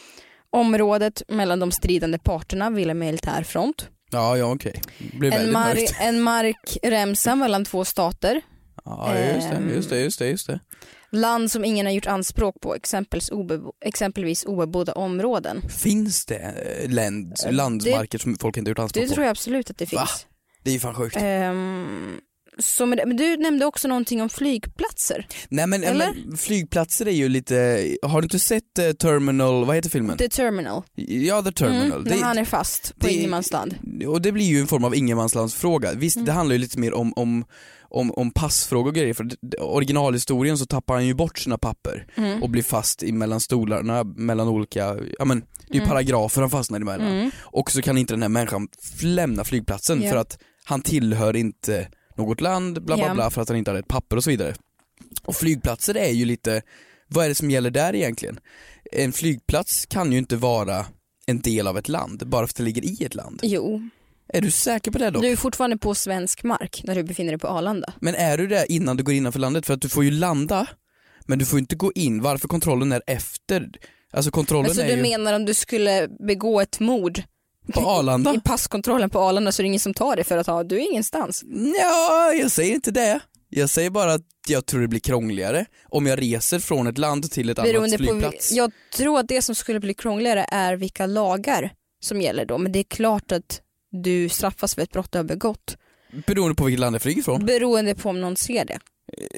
området 0.50 1.22
mellan 1.29 1.61
de 1.61 1.72
stridande 1.72 2.18
parterna 2.18 2.70
vid 2.70 2.90
en 2.90 2.98
militärfront. 2.98 3.88
Ja, 4.16 4.37
ja 4.38 4.52
okej. 4.52 4.83
Det 4.98 5.16
blir 5.18 5.33
En, 5.33 5.38
väldigt 5.38 5.55
mar- 5.57 5.74
mörkt. 5.74 5.96
en 6.00 6.20
markremsa 6.20 7.35
mellan 7.35 7.64
två 7.64 7.85
stater. 7.85 8.40
Ja, 8.85 9.18
just 9.18 9.50
det, 9.50 9.74
just 9.74 9.90
det, 9.90 10.00
just 10.00 10.18
det, 10.18 10.29
just 10.29 10.46
det. 10.46 10.61
Land 11.11 11.50
som 11.50 11.64
ingen 11.64 11.87
har 11.87 11.92
gjort 11.92 12.07
anspråk 12.07 12.61
på, 12.61 12.74
exempelvis, 12.74 13.31
obebo- 13.31 13.72
exempelvis 13.85 14.44
obebodda 14.44 14.92
områden. 14.92 15.62
Finns 15.68 16.26
det 16.26 16.37
eh, 16.83 16.90
länd, 16.90 17.35
landsmarker 17.50 18.18
som 18.18 18.37
folk 18.38 18.57
inte 18.57 18.70
gjort 18.70 18.79
anspråk 18.79 19.02
Det 19.05 19.09
på? 19.09 19.14
tror 19.14 19.24
jag 19.24 19.31
absolut 19.31 19.70
att 19.70 19.79
det 19.79 19.87
finns. 19.87 20.00
Va? 20.00 20.09
Det 20.62 20.70
är 20.70 20.74
ju 20.74 20.81
fan 20.81 20.94
sjukt. 20.94 21.16
Ehm, 21.20 22.20
så 22.58 22.86
med 22.86 22.98
det, 22.98 23.06
men 23.06 23.16
du 23.16 23.36
nämnde 23.36 23.66
också 23.66 23.88
någonting 23.88 24.22
om 24.22 24.28
flygplatser. 24.28 25.26
Nej 25.48 25.66
men, 25.66 25.84
Eller? 25.84 26.12
men 26.26 26.36
flygplatser 26.36 27.08
är 27.08 27.12
ju 27.12 27.28
lite, 27.28 27.88
har 28.02 28.20
du 28.20 28.24
inte 28.26 28.38
sett 28.38 28.78
eh, 28.78 28.90
Terminal, 28.92 29.64
vad 29.64 29.76
heter 29.76 29.90
filmen? 29.90 30.16
The 30.16 30.28
Terminal. 30.28 30.82
Ja, 30.94 31.42
The 31.42 31.52
Terminal. 31.52 31.92
Mm, 31.92 32.04
Det- 32.04 32.24
han 32.24 32.38
är 32.38 32.44
fast 32.44 32.98
på 32.98 33.06
det- 33.06 33.12
ingenmansland. 33.12 33.74
Och 34.06 34.22
det 34.22 34.32
blir 34.32 34.44
ju 34.44 34.60
en 34.60 34.66
form 34.66 34.84
av 34.84 34.94
ingenmanslandsfråga. 34.94 35.92
Visst, 35.92 36.16
Mm. 36.16 36.24
det 36.26 36.32
handlar 36.32 36.52
ju 36.52 36.58
lite 36.58 36.78
mer 36.78 36.94
om, 36.94 37.12
om, 37.16 37.44
om, 37.80 38.10
om 38.12 38.30
passfrågor 38.30 38.88
och 38.88 38.94
grejer, 38.94 39.14
för 39.14 39.28
originalhistorien 39.60 40.58
så 40.58 40.66
tappar 40.66 40.94
han 40.94 41.06
ju 41.06 41.14
bort 41.14 41.38
sina 41.38 41.58
papper 41.58 42.06
Mm. 42.16 42.42
och 42.42 42.50
blir 42.50 42.62
fast 42.62 43.02
mellan 43.02 43.40
stolarna, 43.40 44.04
mellan 44.04 44.48
olika, 44.48 44.96
ja 45.18 45.24
men 45.24 45.40
det 45.40 45.70
är 45.70 45.74
ju 45.74 45.78
Mm. 45.80 45.88
paragrafer 45.88 46.40
han 46.40 46.50
fastnar 46.50 46.80
emellan. 46.80 47.06
Mm. 47.08 47.30
Och 47.40 47.70
så 47.70 47.82
kan 47.82 47.98
inte 47.98 48.14
den 48.14 48.22
här 48.22 48.28
människan 48.28 48.68
lämna 49.02 49.44
flygplatsen 49.44 50.02
Ja. 50.02 50.10
för 50.10 50.16
att 50.16 50.38
han 50.64 50.82
tillhör 50.82 51.36
inte 51.36 51.88
något 52.16 52.40
land, 52.40 52.83
bla 52.83 52.96
bla 52.96 53.14
bla, 53.14 53.31
för 53.31 53.42
att 53.42 53.48
han 53.48 53.59
inte 53.59 53.70
har 53.70 53.79
ett 53.79 53.88
papper 53.88 54.16
och 54.16 54.24
så 54.24 54.31
vidare. 54.31 54.55
Och 55.24 55.37
flygplatser 55.37 55.96
är 55.96 56.11
ju 56.11 56.24
lite, 56.24 56.62
vad 57.09 57.24
är 57.24 57.29
det 57.29 57.35
som 57.35 57.50
gäller 57.50 57.70
där 57.70 57.94
egentligen? 57.94 58.40
En 58.92 59.12
flygplats 59.12 59.87
kan 59.87 60.12
ju 60.12 60.18
inte 60.18 60.37
vara 60.37 60.87
en 61.26 61.40
del 61.40 61.66
av 61.66 61.79
ett 61.79 61.88
land, 61.88 62.22
bara 62.26 62.46
för 62.46 62.52
att 62.52 62.57
det 62.57 62.62
ligger 62.62 62.85
i 62.85 63.05
ett 63.05 63.14
land. 63.14 63.40
Jo, 63.42 63.88
Är 64.29 64.40
du 64.40 64.50
säker 64.50 64.90
på 64.90 64.98
det 64.98 65.11
dock? 65.11 65.22
du 65.22 65.29
är 65.29 65.37
fortfarande 65.37 65.76
på 65.79 65.94
svensk 65.94 66.42
mark 66.42 66.81
när 66.85 66.94
du 66.94 67.02
befinner 67.02 67.33
dig 67.33 67.38
på 67.38 67.48
Arlanda. 67.48 67.92
Men 68.00 68.14
är 68.14 68.38
du 68.38 68.46
det 68.46 68.72
innan 68.72 68.96
du 68.96 69.02
går 69.02 69.14
innanför 69.14 69.40
landet? 69.40 69.66
För 69.66 69.74
att 69.74 69.81
du 69.81 69.88
får 69.88 70.05
ju 70.05 70.11
landa, 70.11 70.66
men 71.26 71.38
du 71.38 71.44
får 71.44 71.59
inte 71.59 71.76
gå 71.76 71.92
in. 71.94 72.22
Varför 72.22 72.48
kontrollen 72.48 72.92
är 72.92 73.02
efter? 73.07 73.70
Alltså 74.12 74.31
kontrollen 74.31 74.66
Alltså 74.66 74.83
är 74.83 74.87
du 74.87 74.94
ju 74.94 75.02
menar 75.02 75.35
om 75.35 75.44
du 75.44 75.55
skulle 75.55 76.09
begå 76.26 76.61
ett 76.61 76.81
mord 76.81 77.22
på 77.74 77.81
Arlanda. 77.81 78.35
i 78.35 78.40
passkontrollen 78.40 79.11
på 79.11 79.18
Arlanda 79.18 79.52
så 79.52 79.62
är 79.62 79.64
det 79.64 79.68
ingen 79.68 79.81
som 79.81 79.94
tar 79.94 80.16
dig 80.16 80.24
för 80.24 80.38
att 80.38 80.46
ha, 80.46 80.62
du 80.62 80.76
är 80.76 80.90
ingenstans. 80.90 81.44
Ja, 81.81 82.33
jag 82.33 82.50
säger 82.50 82.74
inte 82.74 82.90
det. 82.90 83.20
Jag 83.48 83.70
säger 83.70 83.90
bara 83.90 84.12
att 84.14 84.22
jag 84.48 84.66
tror 84.66 84.81
det 84.81 84.88
blir 84.88 85.00
krångligare 85.00 85.66
om 85.88 86.07
jag 86.07 86.22
reser 86.22 86.59
från 86.59 86.87
ett 86.87 86.98
land 86.98 87.31
till 87.31 87.50
ett 87.50 87.59
annat 87.59 87.72
Beroende 87.72 87.98
på, 87.98 88.05
flygplats. 88.05 88.52
jag 88.52 88.72
tror 88.96 89.18
att 89.18 89.29
det 89.29 89.42
som 89.42 89.55
skulle 89.55 89.81
bli 89.81 89.94
krångligare 89.94 90.46
är 90.48 90.76
vilka 90.76 91.07
lagar 91.07 91.72
som 92.00 92.20
gäller 92.20 92.44
då. 92.46 92.59
Men 92.59 92.72
det 92.72 92.79
är 92.79 92.85
klart 92.85 93.33
att 93.33 93.61
du 93.90 94.29
straffas 94.29 94.74
för 94.74 94.83
ett 94.83 94.92
brott 94.92 95.12
du 95.12 95.18
har 95.18 95.24
begått. 95.24 95.76
Beroende 96.26 96.55
på 96.55 96.64
vilket 96.64 96.81
land 96.81 96.94
jag 96.94 97.02
flyger 97.02 97.22
från. 97.22 97.46
Beroende 97.46 97.94
på 97.94 98.09
om 98.09 98.20
någon 98.20 98.37
ser 98.37 98.64
det. 98.64 98.79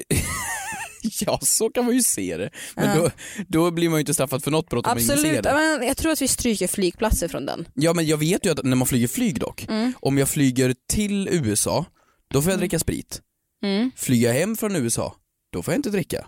Ja, 1.21 1.39
så 1.41 1.69
kan 1.69 1.85
man 1.85 1.95
ju 1.95 2.03
se 2.03 2.37
det. 2.37 2.49
Men 2.75 2.89
Ja. 2.89 2.95
då, 3.03 3.11
då 3.47 3.71
blir 3.71 3.89
man 3.89 3.97
ju 3.97 3.99
inte 3.99 4.13
straffad 4.13 4.43
för 4.43 4.51
något 4.51 4.69
brott 4.69 4.87
om 4.87 4.91
ingen 4.97 5.07
ser 5.07 5.13
Absolut, 5.13 5.43
det. 5.43 5.53
men 5.53 5.87
jag 5.87 5.97
tror 5.97 6.11
att 6.11 6.21
vi 6.21 6.27
stryker 6.27 6.67
flygplatser 6.67 7.27
från 7.27 7.45
den. 7.45 7.67
Ja 7.73 7.93
men 7.93 8.05
jag 8.05 8.17
vet 8.17 8.45
ju 8.45 8.49
att 8.51 8.63
när 8.65 8.75
man 8.75 8.87
flyger 8.87 9.07
flyg 9.07 9.39
dock, 9.39 9.65
Mm. 9.69 9.93
om 9.99 10.17
jag 10.17 10.29
flyger 10.29 10.75
till 10.89 11.27
USA, 11.31 11.85
då 12.33 12.41
får 12.41 12.51
jag 12.51 12.59
dricka 12.59 12.79
sprit. 12.79 13.21
Mm. 13.63 13.91
Flyger 13.95 14.27
jag 14.27 14.35
hem 14.39 14.57
från 14.57 14.75
USA, 14.75 15.15
då 15.53 15.63
får 15.63 15.71
jag 15.73 15.79
inte 15.79 15.89
dricka. 15.89 16.27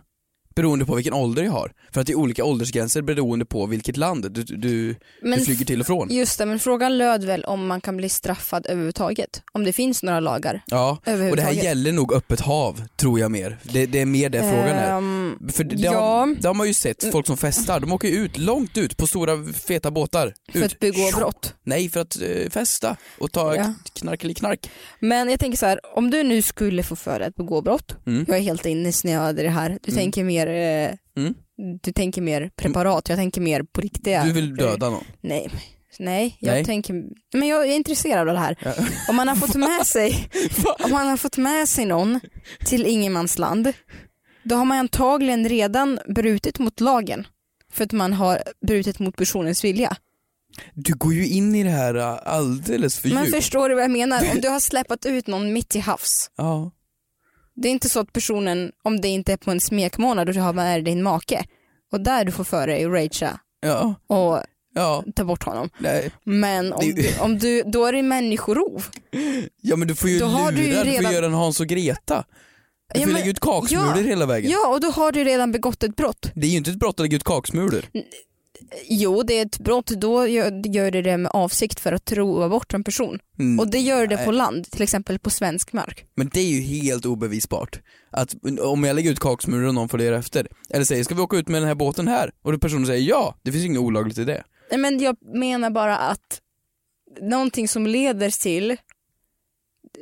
Beroende 0.55 0.85
på 0.85 0.95
vilken 0.95 1.13
ålder 1.13 1.43
jag 1.43 1.51
har. 1.51 1.71
För 1.93 2.01
att 2.01 2.07
det 2.07 2.13
är 2.13 2.17
olika 2.17 2.43
åldersgränser 2.45 3.01
beroende 3.01 3.45
på 3.45 3.65
vilket 3.65 3.97
land 3.97 4.31
du, 4.31 4.43
du, 4.43 4.95
Men 5.21 5.39
du 5.39 5.45
flyger 5.45 5.65
till 5.65 5.79
och 5.79 5.87
från. 5.87 6.09
Just 6.11 6.37
det, 6.37 6.45
men 6.45 6.59
frågan 6.59 6.97
löd 6.97 7.23
väl 7.23 7.43
om 7.45 7.67
man 7.67 7.81
kan 7.81 7.97
bli 7.97 8.09
straffad 8.09 8.65
överhuvudtaget? 8.69 9.41
Om 9.51 9.63
det 9.63 9.73
finns 9.73 10.03
några 10.03 10.19
lagar 10.19 10.61
Ja, 10.65 10.97
och 11.31 11.35
det 11.35 11.41
här 11.41 11.51
gäller 11.51 11.91
nog 11.91 12.13
öppet 12.13 12.39
hav, 12.41 12.83
tror 12.95 13.19
jag 13.19 13.31
mer. 13.31 13.57
Det, 13.63 13.85
det 13.85 13.99
är 14.01 14.05
mer 14.05 14.29
det 14.29 14.39
frågan 14.41 14.77
är. 14.77 14.97
Ehm, 14.97 15.49
För 15.53 15.63
det, 15.63 15.75
ja. 15.75 15.91
har, 15.99 16.35
det 16.41 16.47
har 16.47 16.53
man 16.53 16.67
ju 16.67 16.73
sett, 16.73 17.11
folk 17.11 17.27
som 17.27 17.37
festar, 17.37 17.79
de 17.79 17.91
åker 17.93 18.07
ut, 18.09 18.37
långt 18.37 18.77
ut 18.77 18.97
på 18.97 19.07
stora 19.07 19.43
feta 19.53 19.91
båtar. 19.91 20.33
För 20.51 20.59
ut. 20.59 20.65
att 20.65 20.79
begå 20.79 21.11
brott. 21.17 21.53
Nej, 21.63 21.89
för 21.89 21.99
att 21.99 22.21
eh, 22.21 22.49
festa 22.49 22.95
och 23.19 23.31
ta 23.31 23.55
Ja. 23.55 23.73
knark 23.93 24.37
knark. 24.37 24.69
Men 24.99 25.29
jag 25.29 25.39
tänker 25.39 25.57
så 25.57 25.65
här, 25.65 25.79
om 25.97 26.11
du 26.11 26.23
nu 26.23 26.41
skulle 26.41 26.83
få 26.83 26.95
för 26.95 27.19
dig 27.19 27.27
att 27.27 27.35
begå 27.35 27.61
brott, 27.61 27.95
Mm. 28.07 28.25
jag 28.27 28.37
är 28.37 28.41
helt 28.41 28.65
insnöad 28.65 29.39
i 29.39 29.43
det 29.43 29.49
här, 29.49 29.69
du 29.83 29.91
Mm. 29.91 29.99
tänker 30.03 30.23
mer 30.23 30.40
eh, 30.47 30.95
Mm. 31.17 31.33
du 31.83 31.91
tänker 31.91 32.21
mer 32.21 32.51
preparat, 32.55 33.09
jag 33.09 33.17
tänker 33.17 33.41
mer 33.41 33.63
på 33.63 33.81
riktiga 33.81 34.23
Du 34.23 34.31
vill 34.31 34.55
döda 34.55 34.89
någon. 34.89 35.03
Nej, 35.21 35.49
nej, 35.99 36.37
jag 36.39 36.51
Nej. 36.53 36.65
tänker, 36.65 37.03
men 37.33 37.47
jag 37.47 37.67
är 37.69 37.75
intresserad 37.75 38.27
av 38.29 38.33
det 38.33 38.39
här. 38.39 38.57
Ja. 38.63 38.73
Om 39.09 39.15
man 39.15 39.27
har 39.27 39.35
fått 39.35 39.55
med 39.55 39.85
sig, 39.87 40.29
om 40.83 40.91
man 40.91 41.07
har 41.07 41.17
fått 41.17 41.37
med 41.37 41.69
sig 41.69 41.85
någon 41.85 42.19
till 42.65 42.85
ingenmansland, 42.85 43.73
då 44.43 44.55
har 44.55 44.65
man 44.65 44.77
antagligen 44.77 45.49
redan 45.49 45.99
brutit 46.07 46.59
mot 46.59 46.79
lagen. 46.79 47.27
För 47.73 47.83
att 47.85 47.91
man 47.91 48.13
har 48.13 48.41
brutit 48.67 48.99
mot 48.99 49.15
personens 49.17 49.63
vilja. 49.63 49.95
Du 50.73 50.93
går 50.93 51.13
ju 51.13 51.27
in 51.27 51.55
i 51.55 51.63
det 51.63 51.69
här 51.69 51.95
alldeles 52.27 52.99
för 52.99 53.09
Men 53.09 53.23
djupt. 53.25 53.35
förstår 53.35 53.69
du 53.69 53.75
vad 53.75 53.83
jag 53.83 53.91
menar? 53.91 54.31
Om 54.35 54.41
du 54.41 54.49
har 54.49 54.59
släppt 54.59 55.05
ut 55.05 55.27
någon 55.27 55.53
mitt 55.53 55.75
i 55.75 55.79
havs. 55.79 56.29
Ja. 56.37 56.71
Det 57.55 57.67
är 57.67 57.71
inte 57.71 57.89
så 57.89 57.99
att 57.99 58.13
personen, 58.13 58.71
om 58.83 59.01
det 59.01 59.07
inte 59.07 59.33
är 59.33 59.37
på 59.37 59.51
en 59.51 59.59
smekmånad 59.61 60.27
och 60.27 60.33
du 60.35 60.41
har 60.41 60.53
med 60.53 60.65
dig 60.75 60.81
din 60.93 61.03
make 61.03 61.43
och 61.91 62.01
där 62.01 62.25
du 62.25 62.31
får 62.31 62.43
för 62.43 62.67
dig 62.67 62.85
att 62.85 62.91
ragea 62.91 63.39
Ja. 63.61 63.95
och 64.07 64.39
Ja. 64.73 65.03
ta 65.15 65.23
bort 65.23 65.43
honom. 65.43 65.69
Nej. 65.79 66.11
Men 66.23 66.73
om, 66.73 66.91
Det- 66.95 67.19
om 67.19 67.37
du, 67.37 67.63
då 67.63 67.85
är 67.85 67.93
det 67.93 68.03
människorov. 68.03 68.85
Ja 69.61 69.75
men 69.75 69.87
du 69.87 69.95
får 69.95 70.09
ju 70.09 70.19
Då 70.19 70.25
lura, 70.25 70.37
har 70.37 70.51
du 70.51 70.61
ju 70.63 70.69
du 70.69 70.75
får 70.77 70.83
redan- 70.85 71.13
göra 71.13 71.25
en 71.25 71.33
Hans 71.33 71.59
och 71.59 71.67
Greta. 71.67 72.23
Du 72.93 72.99
Ja, 72.99 73.05
får 73.05 73.11
men- 73.11 73.15
lägga 73.19 73.29
ut 73.31 73.39
kaksmulor 73.39 73.97
ja. 73.97 74.03
hela 74.03 74.25
vägen. 74.25 74.51
Ja, 74.51 74.67
och 74.67 74.81
då 74.81 74.91
har 74.91 75.11
du 75.11 75.23
redan 75.23 75.51
begått 75.51 75.83
ett 75.83 75.95
brott. 75.95 76.31
Det 76.35 76.47
är 76.47 76.51
ju 76.51 76.57
inte 76.57 76.71
ett 76.71 76.79
brott 76.79 76.95
att 76.99 76.99
lägga 76.99 77.15
ut 77.17 77.23
kaksmulor. 77.23 77.85
Jo, 78.87 79.23
det 79.23 79.33
är 79.33 79.45
ett 79.45 79.59
brott. 79.59 79.87
Då 79.87 80.27
gör, 80.27 80.67
gör 80.67 80.91
det 80.91 81.01
det 81.01 81.17
med 81.17 81.31
avsikt 81.33 81.79
för 81.79 81.91
att 81.91 82.05
trova 82.05 82.49
bort 82.49 82.73
en 82.73 82.83
person. 82.83 83.19
Mm, 83.39 83.59
Och 83.59 83.67
det 83.71 83.79
gör 83.79 84.07
det 84.07 84.17
på 84.17 84.31
land, 84.31 84.71
till 84.71 84.81
exempel 84.81 85.19
på 85.19 85.29
svensk 85.29 85.73
mark. 85.73 86.05
Men 86.15 86.29
det 86.33 86.39
är 86.39 86.45
ju 86.49 86.61
helt 86.61 87.05
obevisbart. 87.05 87.79
Att 88.11 88.35
om 88.61 88.83
jag 88.83 88.95
lägger 88.95 89.11
ut 89.11 89.19
kaksmulor 89.19 89.67
och 89.67 89.73
någon 89.75 89.89
följer 89.89 90.13
efter, 90.13 90.47
eller 90.69 90.85
säger 90.85 91.03
ska 91.03 91.15
vi 91.15 91.21
åka 91.21 91.37
ut 91.37 91.47
med 91.47 91.61
den 91.61 91.67
här 91.67 91.75
båten 91.75 92.07
här? 92.07 92.31
Och 92.41 92.61
personen 92.61 92.85
säger 92.85 93.09
ja, 93.09 93.35
det 93.43 93.51
finns 93.51 93.65
inget 93.65 93.79
olagligt 93.79 94.17
i 94.17 94.23
det. 94.23 94.43
Nej, 94.71 94.79
Men 94.79 94.99
jag 94.99 95.15
menar 95.35 95.69
bara 95.69 95.97
att 95.97 96.41
någonting 97.21 97.67
som 97.67 97.87
leder 97.87 98.41
till 98.41 98.71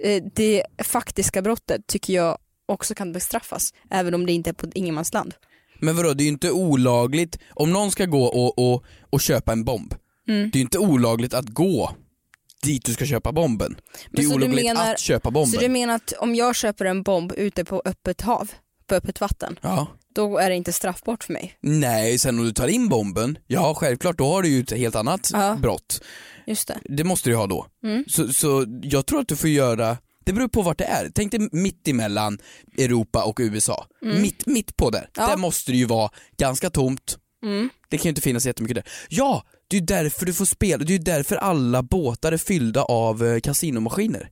eh, 0.04 0.24
det 0.36 0.64
faktiska 0.84 1.42
brottet 1.42 1.88
tycker 1.88 2.14
jag 2.14 2.38
också 2.66 2.96
kan 2.96 3.12
bestraffas, 3.14 3.74
även 3.90 4.14
om 4.14 4.26
det 4.26 4.32
inte 4.32 4.50
är 4.50 4.54
på 4.54 4.68
ingenmansland. 4.76 5.34
Men 5.80 5.96
vadå, 5.96 6.14
det 6.14 6.24
är 6.24 6.26
ju 6.26 6.32
inte 6.32 6.52
olagligt, 6.52 7.38
om 7.54 7.72
någon 7.72 7.92
ska 7.92 8.06
gå 8.06 8.24
och, 8.26 8.60
och, 8.74 8.84
och 9.10 9.22
köpa 9.22 9.52
en 9.52 9.64
bomb, 9.64 9.94
Mm. 10.28 10.50
det 10.52 10.56
är 10.58 10.60
ju 10.60 10.64
inte 10.64 10.80
olagligt 10.80 11.34
att 11.34 11.46
gå 11.50 11.92
dit 12.64 12.86
du 12.86 12.94
ska 12.94 13.06
köpa 13.06 13.32
bomben. 13.32 13.78
Det 14.12 14.22
är 14.22 14.28
Men 14.28 14.36
olagligt 14.36 14.66
menar- 14.66 14.92
att 14.94 15.00
köpa 15.00 15.32
bomben. 15.32 15.52
Så 15.52 15.60
du 15.60 15.70
menar 15.70 15.96
att 15.96 16.14
om 16.20 16.36
jag 16.36 16.56
köper 16.56 16.86
en 16.86 17.04
bomb 17.04 17.32
ute 17.38 17.66
på 17.66 17.82
öppet 17.86 18.22
hav, 18.22 18.52
på 18.88 18.96
öppet 18.96 19.22
vatten, 19.22 19.60
Ja. 19.62 19.88
då 20.16 20.38
är 20.38 20.50
det 20.50 20.56
inte 20.56 20.74
straffbart 20.74 21.24
för 21.24 21.34
mig? 21.34 21.58
Nej, 21.62 22.20
sen 22.20 22.40
om 22.40 22.46
du 22.46 22.52
tar 22.54 22.68
in 22.68 22.90
bomben, 22.90 23.38
ja 23.48 23.74
självklart, 23.78 24.18
då 24.18 24.26
har 24.26 24.42
du 24.42 24.50
ju 24.50 24.60
ett 24.62 24.72
helt 24.72 24.96
annat 24.96 25.30
Ja. 25.34 25.58
brott. 25.62 26.02
Just 26.48 26.68
det. 26.68 26.78
Det 26.84 27.04
måste 27.04 27.30
du 27.30 27.36
ha 27.36 27.48
då. 27.48 27.66
Mm. 27.84 28.04
Så, 28.08 28.28
så 28.34 28.66
jag 28.82 29.06
tror 29.06 29.20
att 29.20 29.28
du 29.28 29.36
får 29.36 29.50
göra, 29.50 29.98
Det 30.30 30.34
beror 30.34 30.48
på 30.48 30.62
vart 30.62 30.78
det 30.78 30.84
är. 30.84 31.12
Tänk 31.16 31.32
dig 31.32 31.50
mitt 31.52 31.88
emellan 31.88 32.38
Europa 32.78 33.24
och 33.24 33.38
USA. 33.42 33.88
Mm. 34.02 34.22
Mitt, 34.22 34.46
mitt 34.46 34.78
på 34.78 34.90
där. 34.90 35.10
Ja. 35.16 35.28
Där 35.28 35.38
måste 35.38 35.72
det 35.72 35.78
ju 35.78 35.86
vara 35.86 36.10
ganska 36.38 36.70
tomt. 36.70 37.18
Mm. 37.44 37.70
Det 37.90 37.98
kan 37.98 38.04
ju 38.04 38.10
inte 38.10 38.22
finnas 38.22 38.46
jättemycket 38.46 38.76
där. 38.76 38.84
Ja, 39.10 39.44
det 39.68 39.78
är 39.78 39.80
ju 39.80 39.86
därför 39.86 40.26
du 40.26 40.34
får 40.34 40.46
spela, 40.46 40.84
det 40.84 40.94
är 40.94 40.98
ju 40.98 41.04
därför 41.04 41.36
alla 41.36 41.84
båtar 41.84 42.32
är 42.32 42.38
fyllda 42.38 42.84
av 42.84 43.26
eh, 43.26 43.40
kasinomaskiner. 43.40 44.30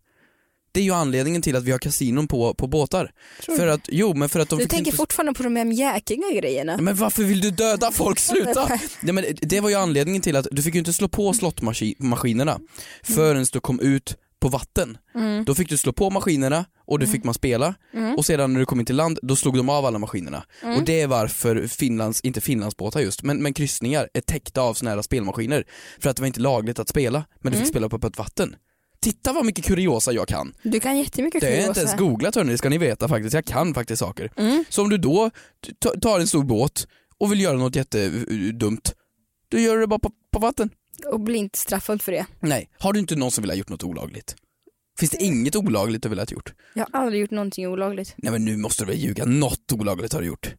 Det 0.72 0.80
är 0.80 0.84
ju 0.84 0.94
anledningen 0.94 1.42
till 1.42 1.56
att 1.56 1.64
vi 1.64 1.72
har 1.72 1.80
kasinon 1.80 2.28
på, 2.28 2.54
på 2.54 2.68
båtar. 2.68 3.12
Tror 3.46 3.58
För 3.58 3.68
att, 3.68 3.82
jo 3.88 4.14
men 4.14 4.30
för 4.30 4.40
att 4.40 4.50
de 4.50 4.60
Du 4.60 4.66
tänker 4.66 4.86
inte... 4.86 4.98
fortfarande 4.98 5.34
på 5.34 5.44
de 5.44 5.56
här 5.56 5.66
mjäkiga 5.66 6.32
grejerna. 6.34 6.78
Men 6.78 6.96
varför 6.96 7.24
vill 7.24 7.42
du 7.42 7.52
döda 7.52 7.92
folk? 7.92 8.20
Sluta! 8.30 8.80
Nej, 9.02 9.14
men 9.14 9.26
det 9.42 9.60
var 9.60 9.70
ju 9.70 9.76
anledningen 9.76 10.22
till 10.22 10.36
att 10.36 10.48
du 10.52 10.62
fick 10.62 10.74
ju 10.74 10.80
inte 10.80 10.94
slå 10.94 11.08
på 11.08 11.34
slottmaskinerna 11.34 12.60
förrän 13.04 13.46
du 13.54 13.60
kom 13.60 13.80
ut 13.80 14.16
på 14.48 14.58
vatten. 14.58 14.98
Mm. 15.16 15.46
Då 15.46 15.56
fick 15.56 15.70
du 15.70 15.78
slå 15.78 15.94
på 15.94 16.10
maskinerna 16.10 16.66
och 16.86 17.00
då 17.00 17.06
fick 17.06 17.24
man 17.24 17.34
spela 17.34 17.76
Mm. 17.94 18.16
och 18.16 18.26
sedan 18.26 18.54
när 18.54 18.60
du 18.60 18.66
kom 18.66 18.80
in 18.80 18.86
till 18.86 18.96
land 18.96 19.20
då 19.22 19.36
slog 19.36 19.58
de 19.58 19.70
av 19.70 19.86
alla 19.86 20.00
maskinerna. 20.00 20.44
Mm. 20.64 20.78
Och 20.78 20.84
det 20.84 21.02
är 21.02 21.08
varför 21.08 21.68
Finlands, 21.68 22.22
inte 22.22 22.42
Finlandsbåtar 22.42 23.00
just, 23.00 23.24
men, 23.24 23.42
men 23.44 23.54
kryssningar 23.54 24.10
är 24.14 24.22
täckta 24.22 24.62
av 24.62 24.74
såna 24.74 24.92
här 24.92 25.02
spelmaskiner. 25.02 25.64
För 26.00 26.10
att 26.10 26.16
det 26.16 26.22
var 26.22 26.28
inte 26.28 26.40
lagligt 26.40 26.80
att 26.80 26.90
spela, 26.90 27.26
men 27.42 27.52
du 27.52 27.56
Mm. 27.58 27.66
fick 27.66 27.74
spela 27.74 27.90
på 27.90 27.96
öppet 27.96 28.18
vatten. 28.18 28.56
Titta 29.00 29.34
vad 29.34 29.46
mycket 29.46 29.66
kuriosa 29.66 30.12
jag 30.12 30.28
kan. 30.28 30.54
Du 30.64 30.80
kan 30.80 30.98
jättemycket 30.98 31.42
Det 31.42 31.48
har 31.48 31.52
jag 31.52 31.60
kuriosa. 31.62 31.70
inte 31.70 31.80
ens 31.80 32.00
googlat 32.00 32.36
hörni, 32.36 32.52
det 32.52 32.58
ska 32.58 32.70
ni 32.70 32.78
veta 32.78 33.08
faktiskt. 33.08 33.34
Jag 33.34 33.46
kan 33.46 33.74
faktiskt 33.74 34.00
saker. 34.00 34.32
Mm. 34.38 34.66
Så 34.70 34.82
om 34.82 34.90
du 34.90 34.98
då 34.98 35.32
tar 36.02 36.20
en 36.20 36.28
stor 36.28 36.44
båt 36.44 36.88
och 37.18 37.32
vill 37.32 37.42
göra 37.42 37.58
något 37.58 37.76
jättedumt, 37.76 38.94
då 39.52 39.58
gör 39.60 39.76
du 39.76 39.82
det 39.82 39.88
bara 39.88 40.00
på, 40.00 40.12
på 40.34 40.40
vatten. 40.40 40.70
Och 41.06 41.20
bli 41.20 41.38
inte 41.38 41.60
straffad 41.60 42.02
för 42.02 42.12
det. 42.12 42.26
Nej, 42.40 42.70
har 42.80 42.94
du 42.94 43.00
inte 43.00 43.16
någon 43.16 43.32
som 43.32 43.42
vill 43.42 43.52
ha 43.52 43.56
gjort 43.56 43.70
något 43.70 43.84
olagligt? 43.84 44.36
Finns 45.00 45.12
det 45.12 45.24
inget 45.24 45.56
olagligt 45.56 46.04
du 46.04 46.10
vill 46.10 46.20
ha 46.20 46.26
gjort? 46.30 46.54
Jag 46.74 46.88
har 46.94 47.02
aldrig 47.02 47.22
gjort 47.22 47.32
någonting 47.32 47.68
olagligt. 47.68 48.14
Nej 48.18 48.32
men 48.32 48.46
nu 48.46 48.58
måste 48.58 48.84
du 48.84 48.88
väl 48.88 48.98
ljuga, 49.00 49.26
något 49.26 49.72
olagligt 49.74 50.14
har 50.14 50.22
du 50.22 50.28
gjort? 50.28 50.54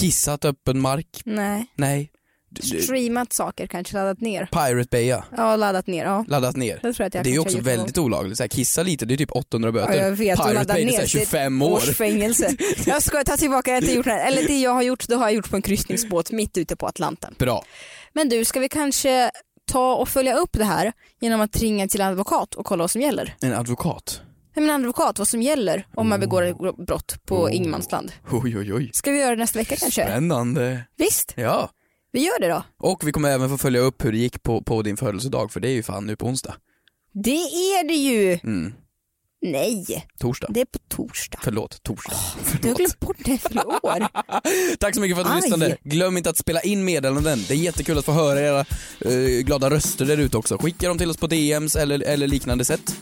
Kissat 0.00 0.44
öppen 0.44 0.80
mark? 0.80 1.22
Nej. 1.24 1.66
Nej. 1.74 2.10
Du- 2.50 2.82
Streamat 2.82 3.32
saker, 3.32 3.66
kanske 3.66 3.94
laddat 3.96 4.20
ner. 4.20 4.46
Pirate 4.46 4.88
Bay 4.90 5.06
ja. 5.06 5.24
Ja, 5.36 5.56
laddat 5.56 5.86
ner. 5.86 6.04
Ja. 6.04 6.24
Laddat 6.28 6.56
ner. 6.56 6.74
Det 6.74 6.80
tror 6.80 6.94
jag 6.98 7.06
att 7.06 7.14
jag 7.14 7.24
det 7.24 7.30
är 7.30 7.32
ju 7.32 7.38
också 7.38 7.56
gjort 7.56 7.64
någon 7.66 7.76
väldigt 7.76 7.98
olagligt, 7.98 8.36
så 8.36 8.42
här, 8.42 8.48
kissa 8.48 8.82
lite 8.82 9.06
det 9.06 9.14
är 9.14 9.18
typ 9.18 9.32
800 9.32 9.72
böter. 9.72 9.94
Ja, 9.94 10.02
jag 10.04 10.10
vet, 10.12 10.38
Pirate 10.38 10.64
Bay 10.74 10.84
det 10.84 10.88
är 10.88 10.88
så 10.88 10.92
ner 10.92 10.98
här 10.98 11.06
till 11.06 11.20
25 11.20 11.62
år. 11.62 11.72
Års 11.76 11.96
fängelse. 11.96 12.56
Jag 12.86 13.02
ska 13.02 13.24
ta 13.24 13.36
tillbaka, 13.36 13.70
jag 13.70 13.76
har 13.76 13.82
inte 13.82 13.94
gjort 13.94 14.04
det 14.04 14.10
här. 14.12 14.26
Eller 14.26 14.48
det 14.48 14.60
jag 14.60 14.70
har 14.70 14.82
gjort, 14.82 15.08
det 15.08 15.14
har 15.16 15.24
jag 15.24 15.34
gjort 15.34 15.50
på 15.50 15.56
en 15.56 15.62
kryssningsbåt 15.62 16.30
mitt 16.30 16.58
ute 16.58 16.76
på 16.76 16.86
Atlanten. 16.86 17.34
Bra. 17.38 17.64
Men 18.12 18.28
du, 18.28 18.44
ska 18.44 18.60
vi 18.60 18.68
kanske 18.68 19.30
ta 19.68 19.94
och 19.94 20.08
följa 20.08 20.34
upp 20.36 20.52
det 20.52 20.64
här 20.64 20.92
genom 21.20 21.40
att 21.40 21.56
ringa 21.56 21.88
till 21.88 22.00
en 22.00 22.06
advokat 22.08 22.54
och 22.54 22.66
kolla 22.66 22.82
vad 22.82 22.90
som 22.90 23.00
gäller? 23.00 23.34
En 23.40 23.52
advokat? 23.54 24.20
Nej, 24.56 24.66
men 24.66 24.74
en 24.74 24.80
advokat, 24.80 25.18
vad 25.18 25.28
som 25.28 25.42
gäller 25.42 25.86
om 25.94 26.08
man 26.08 26.20
begår 26.20 26.42
ett 26.42 26.56
brott 26.86 27.20
på 27.26 27.36
Oh. 27.44 27.56
ingenmansland. 27.56 28.12
Oj 28.30 28.58
oj 28.58 28.74
oj. 28.74 28.90
Ska 28.92 29.10
vi 29.10 29.18
göra 29.20 29.30
det 29.30 29.36
nästa 29.36 29.58
vecka 29.58 29.76
kanske? 29.76 30.04
Spännande. 30.04 30.84
Visst, 30.96 31.32
Ja. 31.36 31.70
vi 32.12 32.20
gör 32.26 32.40
det 32.40 32.48
då. 32.48 32.62
Och 32.78 33.06
vi 33.08 33.12
kommer 33.12 33.28
även 33.30 33.48
få 33.48 33.58
följa 33.58 33.80
upp 33.80 34.04
hur 34.04 34.12
det 34.12 34.18
gick 34.18 34.42
på, 34.42 34.62
på 34.62 34.82
din 34.82 34.96
födelsedag 34.96 35.52
för 35.52 35.60
det 35.60 35.68
är 35.68 35.72
ju 35.72 35.82
fan 35.82 36.06
nu 36.06 36.16
på 36.16 36.26
onsdag. 36.26 36.54
Det 37.12 37.30
är 37.40 37.88
det 37.88 37.94
ju. 37.94 38.38
Mm. 38.44 38.74
Nej, 39.42 40.06
Torsdag. 40.20 40.46
det 40.50 40.60
är 40.60 40.64
på 40.64 40.78
torsdag. 40.88 41.38
Förlåt, 41.42 41.82
torsdag. 41.82 42.16
Du 42.62 42.68
har 42.68 42.74
glömt 42.74 43.00
bort 43.00 43.16
det, 43.24 43.38
förlåt. 43.38 43.82
Tack 44.80 44.94
så 44.94 45.00
mycket 45.00 45.16
för 45.16 45.22
att 45.22 45.28
du 45.30 45.34
Aj. 45.34 45.40
lyssnade. 45.40 45.76
Glöm 45.84 46.16
inte 46.16 46.30
att 46.30 46.36
spela 46.36 46.60
in 46.60 46.84
meddelanden. 46.84 47.44
Det 47.48 47.54
är 47.54 47.58
jättekul 47.58 47.98
att 47.98 48.04
få 48.04 48.12
höra 48.12 48.40
era 48.40 48.60
eh, 49.00 49.42
glada 49.44 49.70
röster 49.70 50.04
där 50.04 50.16
ute 50.16 50.36
också. 50.36 50.58
Skicka 50.58 50.88
dem 50.88 50.98
till 50.98 51.10
oss 51.10 51.16
på 51.16 51.26
DMs 51.26 51.76
eller, 51.76 52.02
eller 52.02 52.26
liknande 52.26 52.64
sätt. 52.64 52.96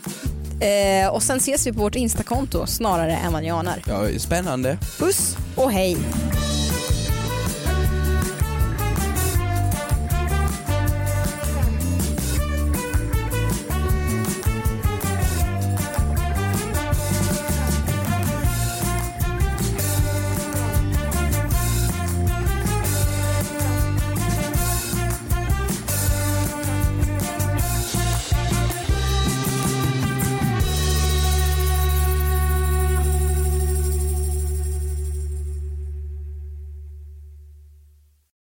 Eh, 0.61 1.09
och 1.13 1.23
sen 1.23 1.37
ses 1.37 1.67
vi 1.67 1.73
på 1.73 1.79
vårt 1.79 1.95
instakonto 1.95 2.65
snarare 2.67 3.15
än 3.15 3.33
vad 3.33 3.43
ni 3.43 3.49
anar. 3.49 3.83
Ja, 3.87 4.19
spännande. 4.19 4.77
Puss 4.97 5.37
och 5.55 5.71
hej. 5.71 5.97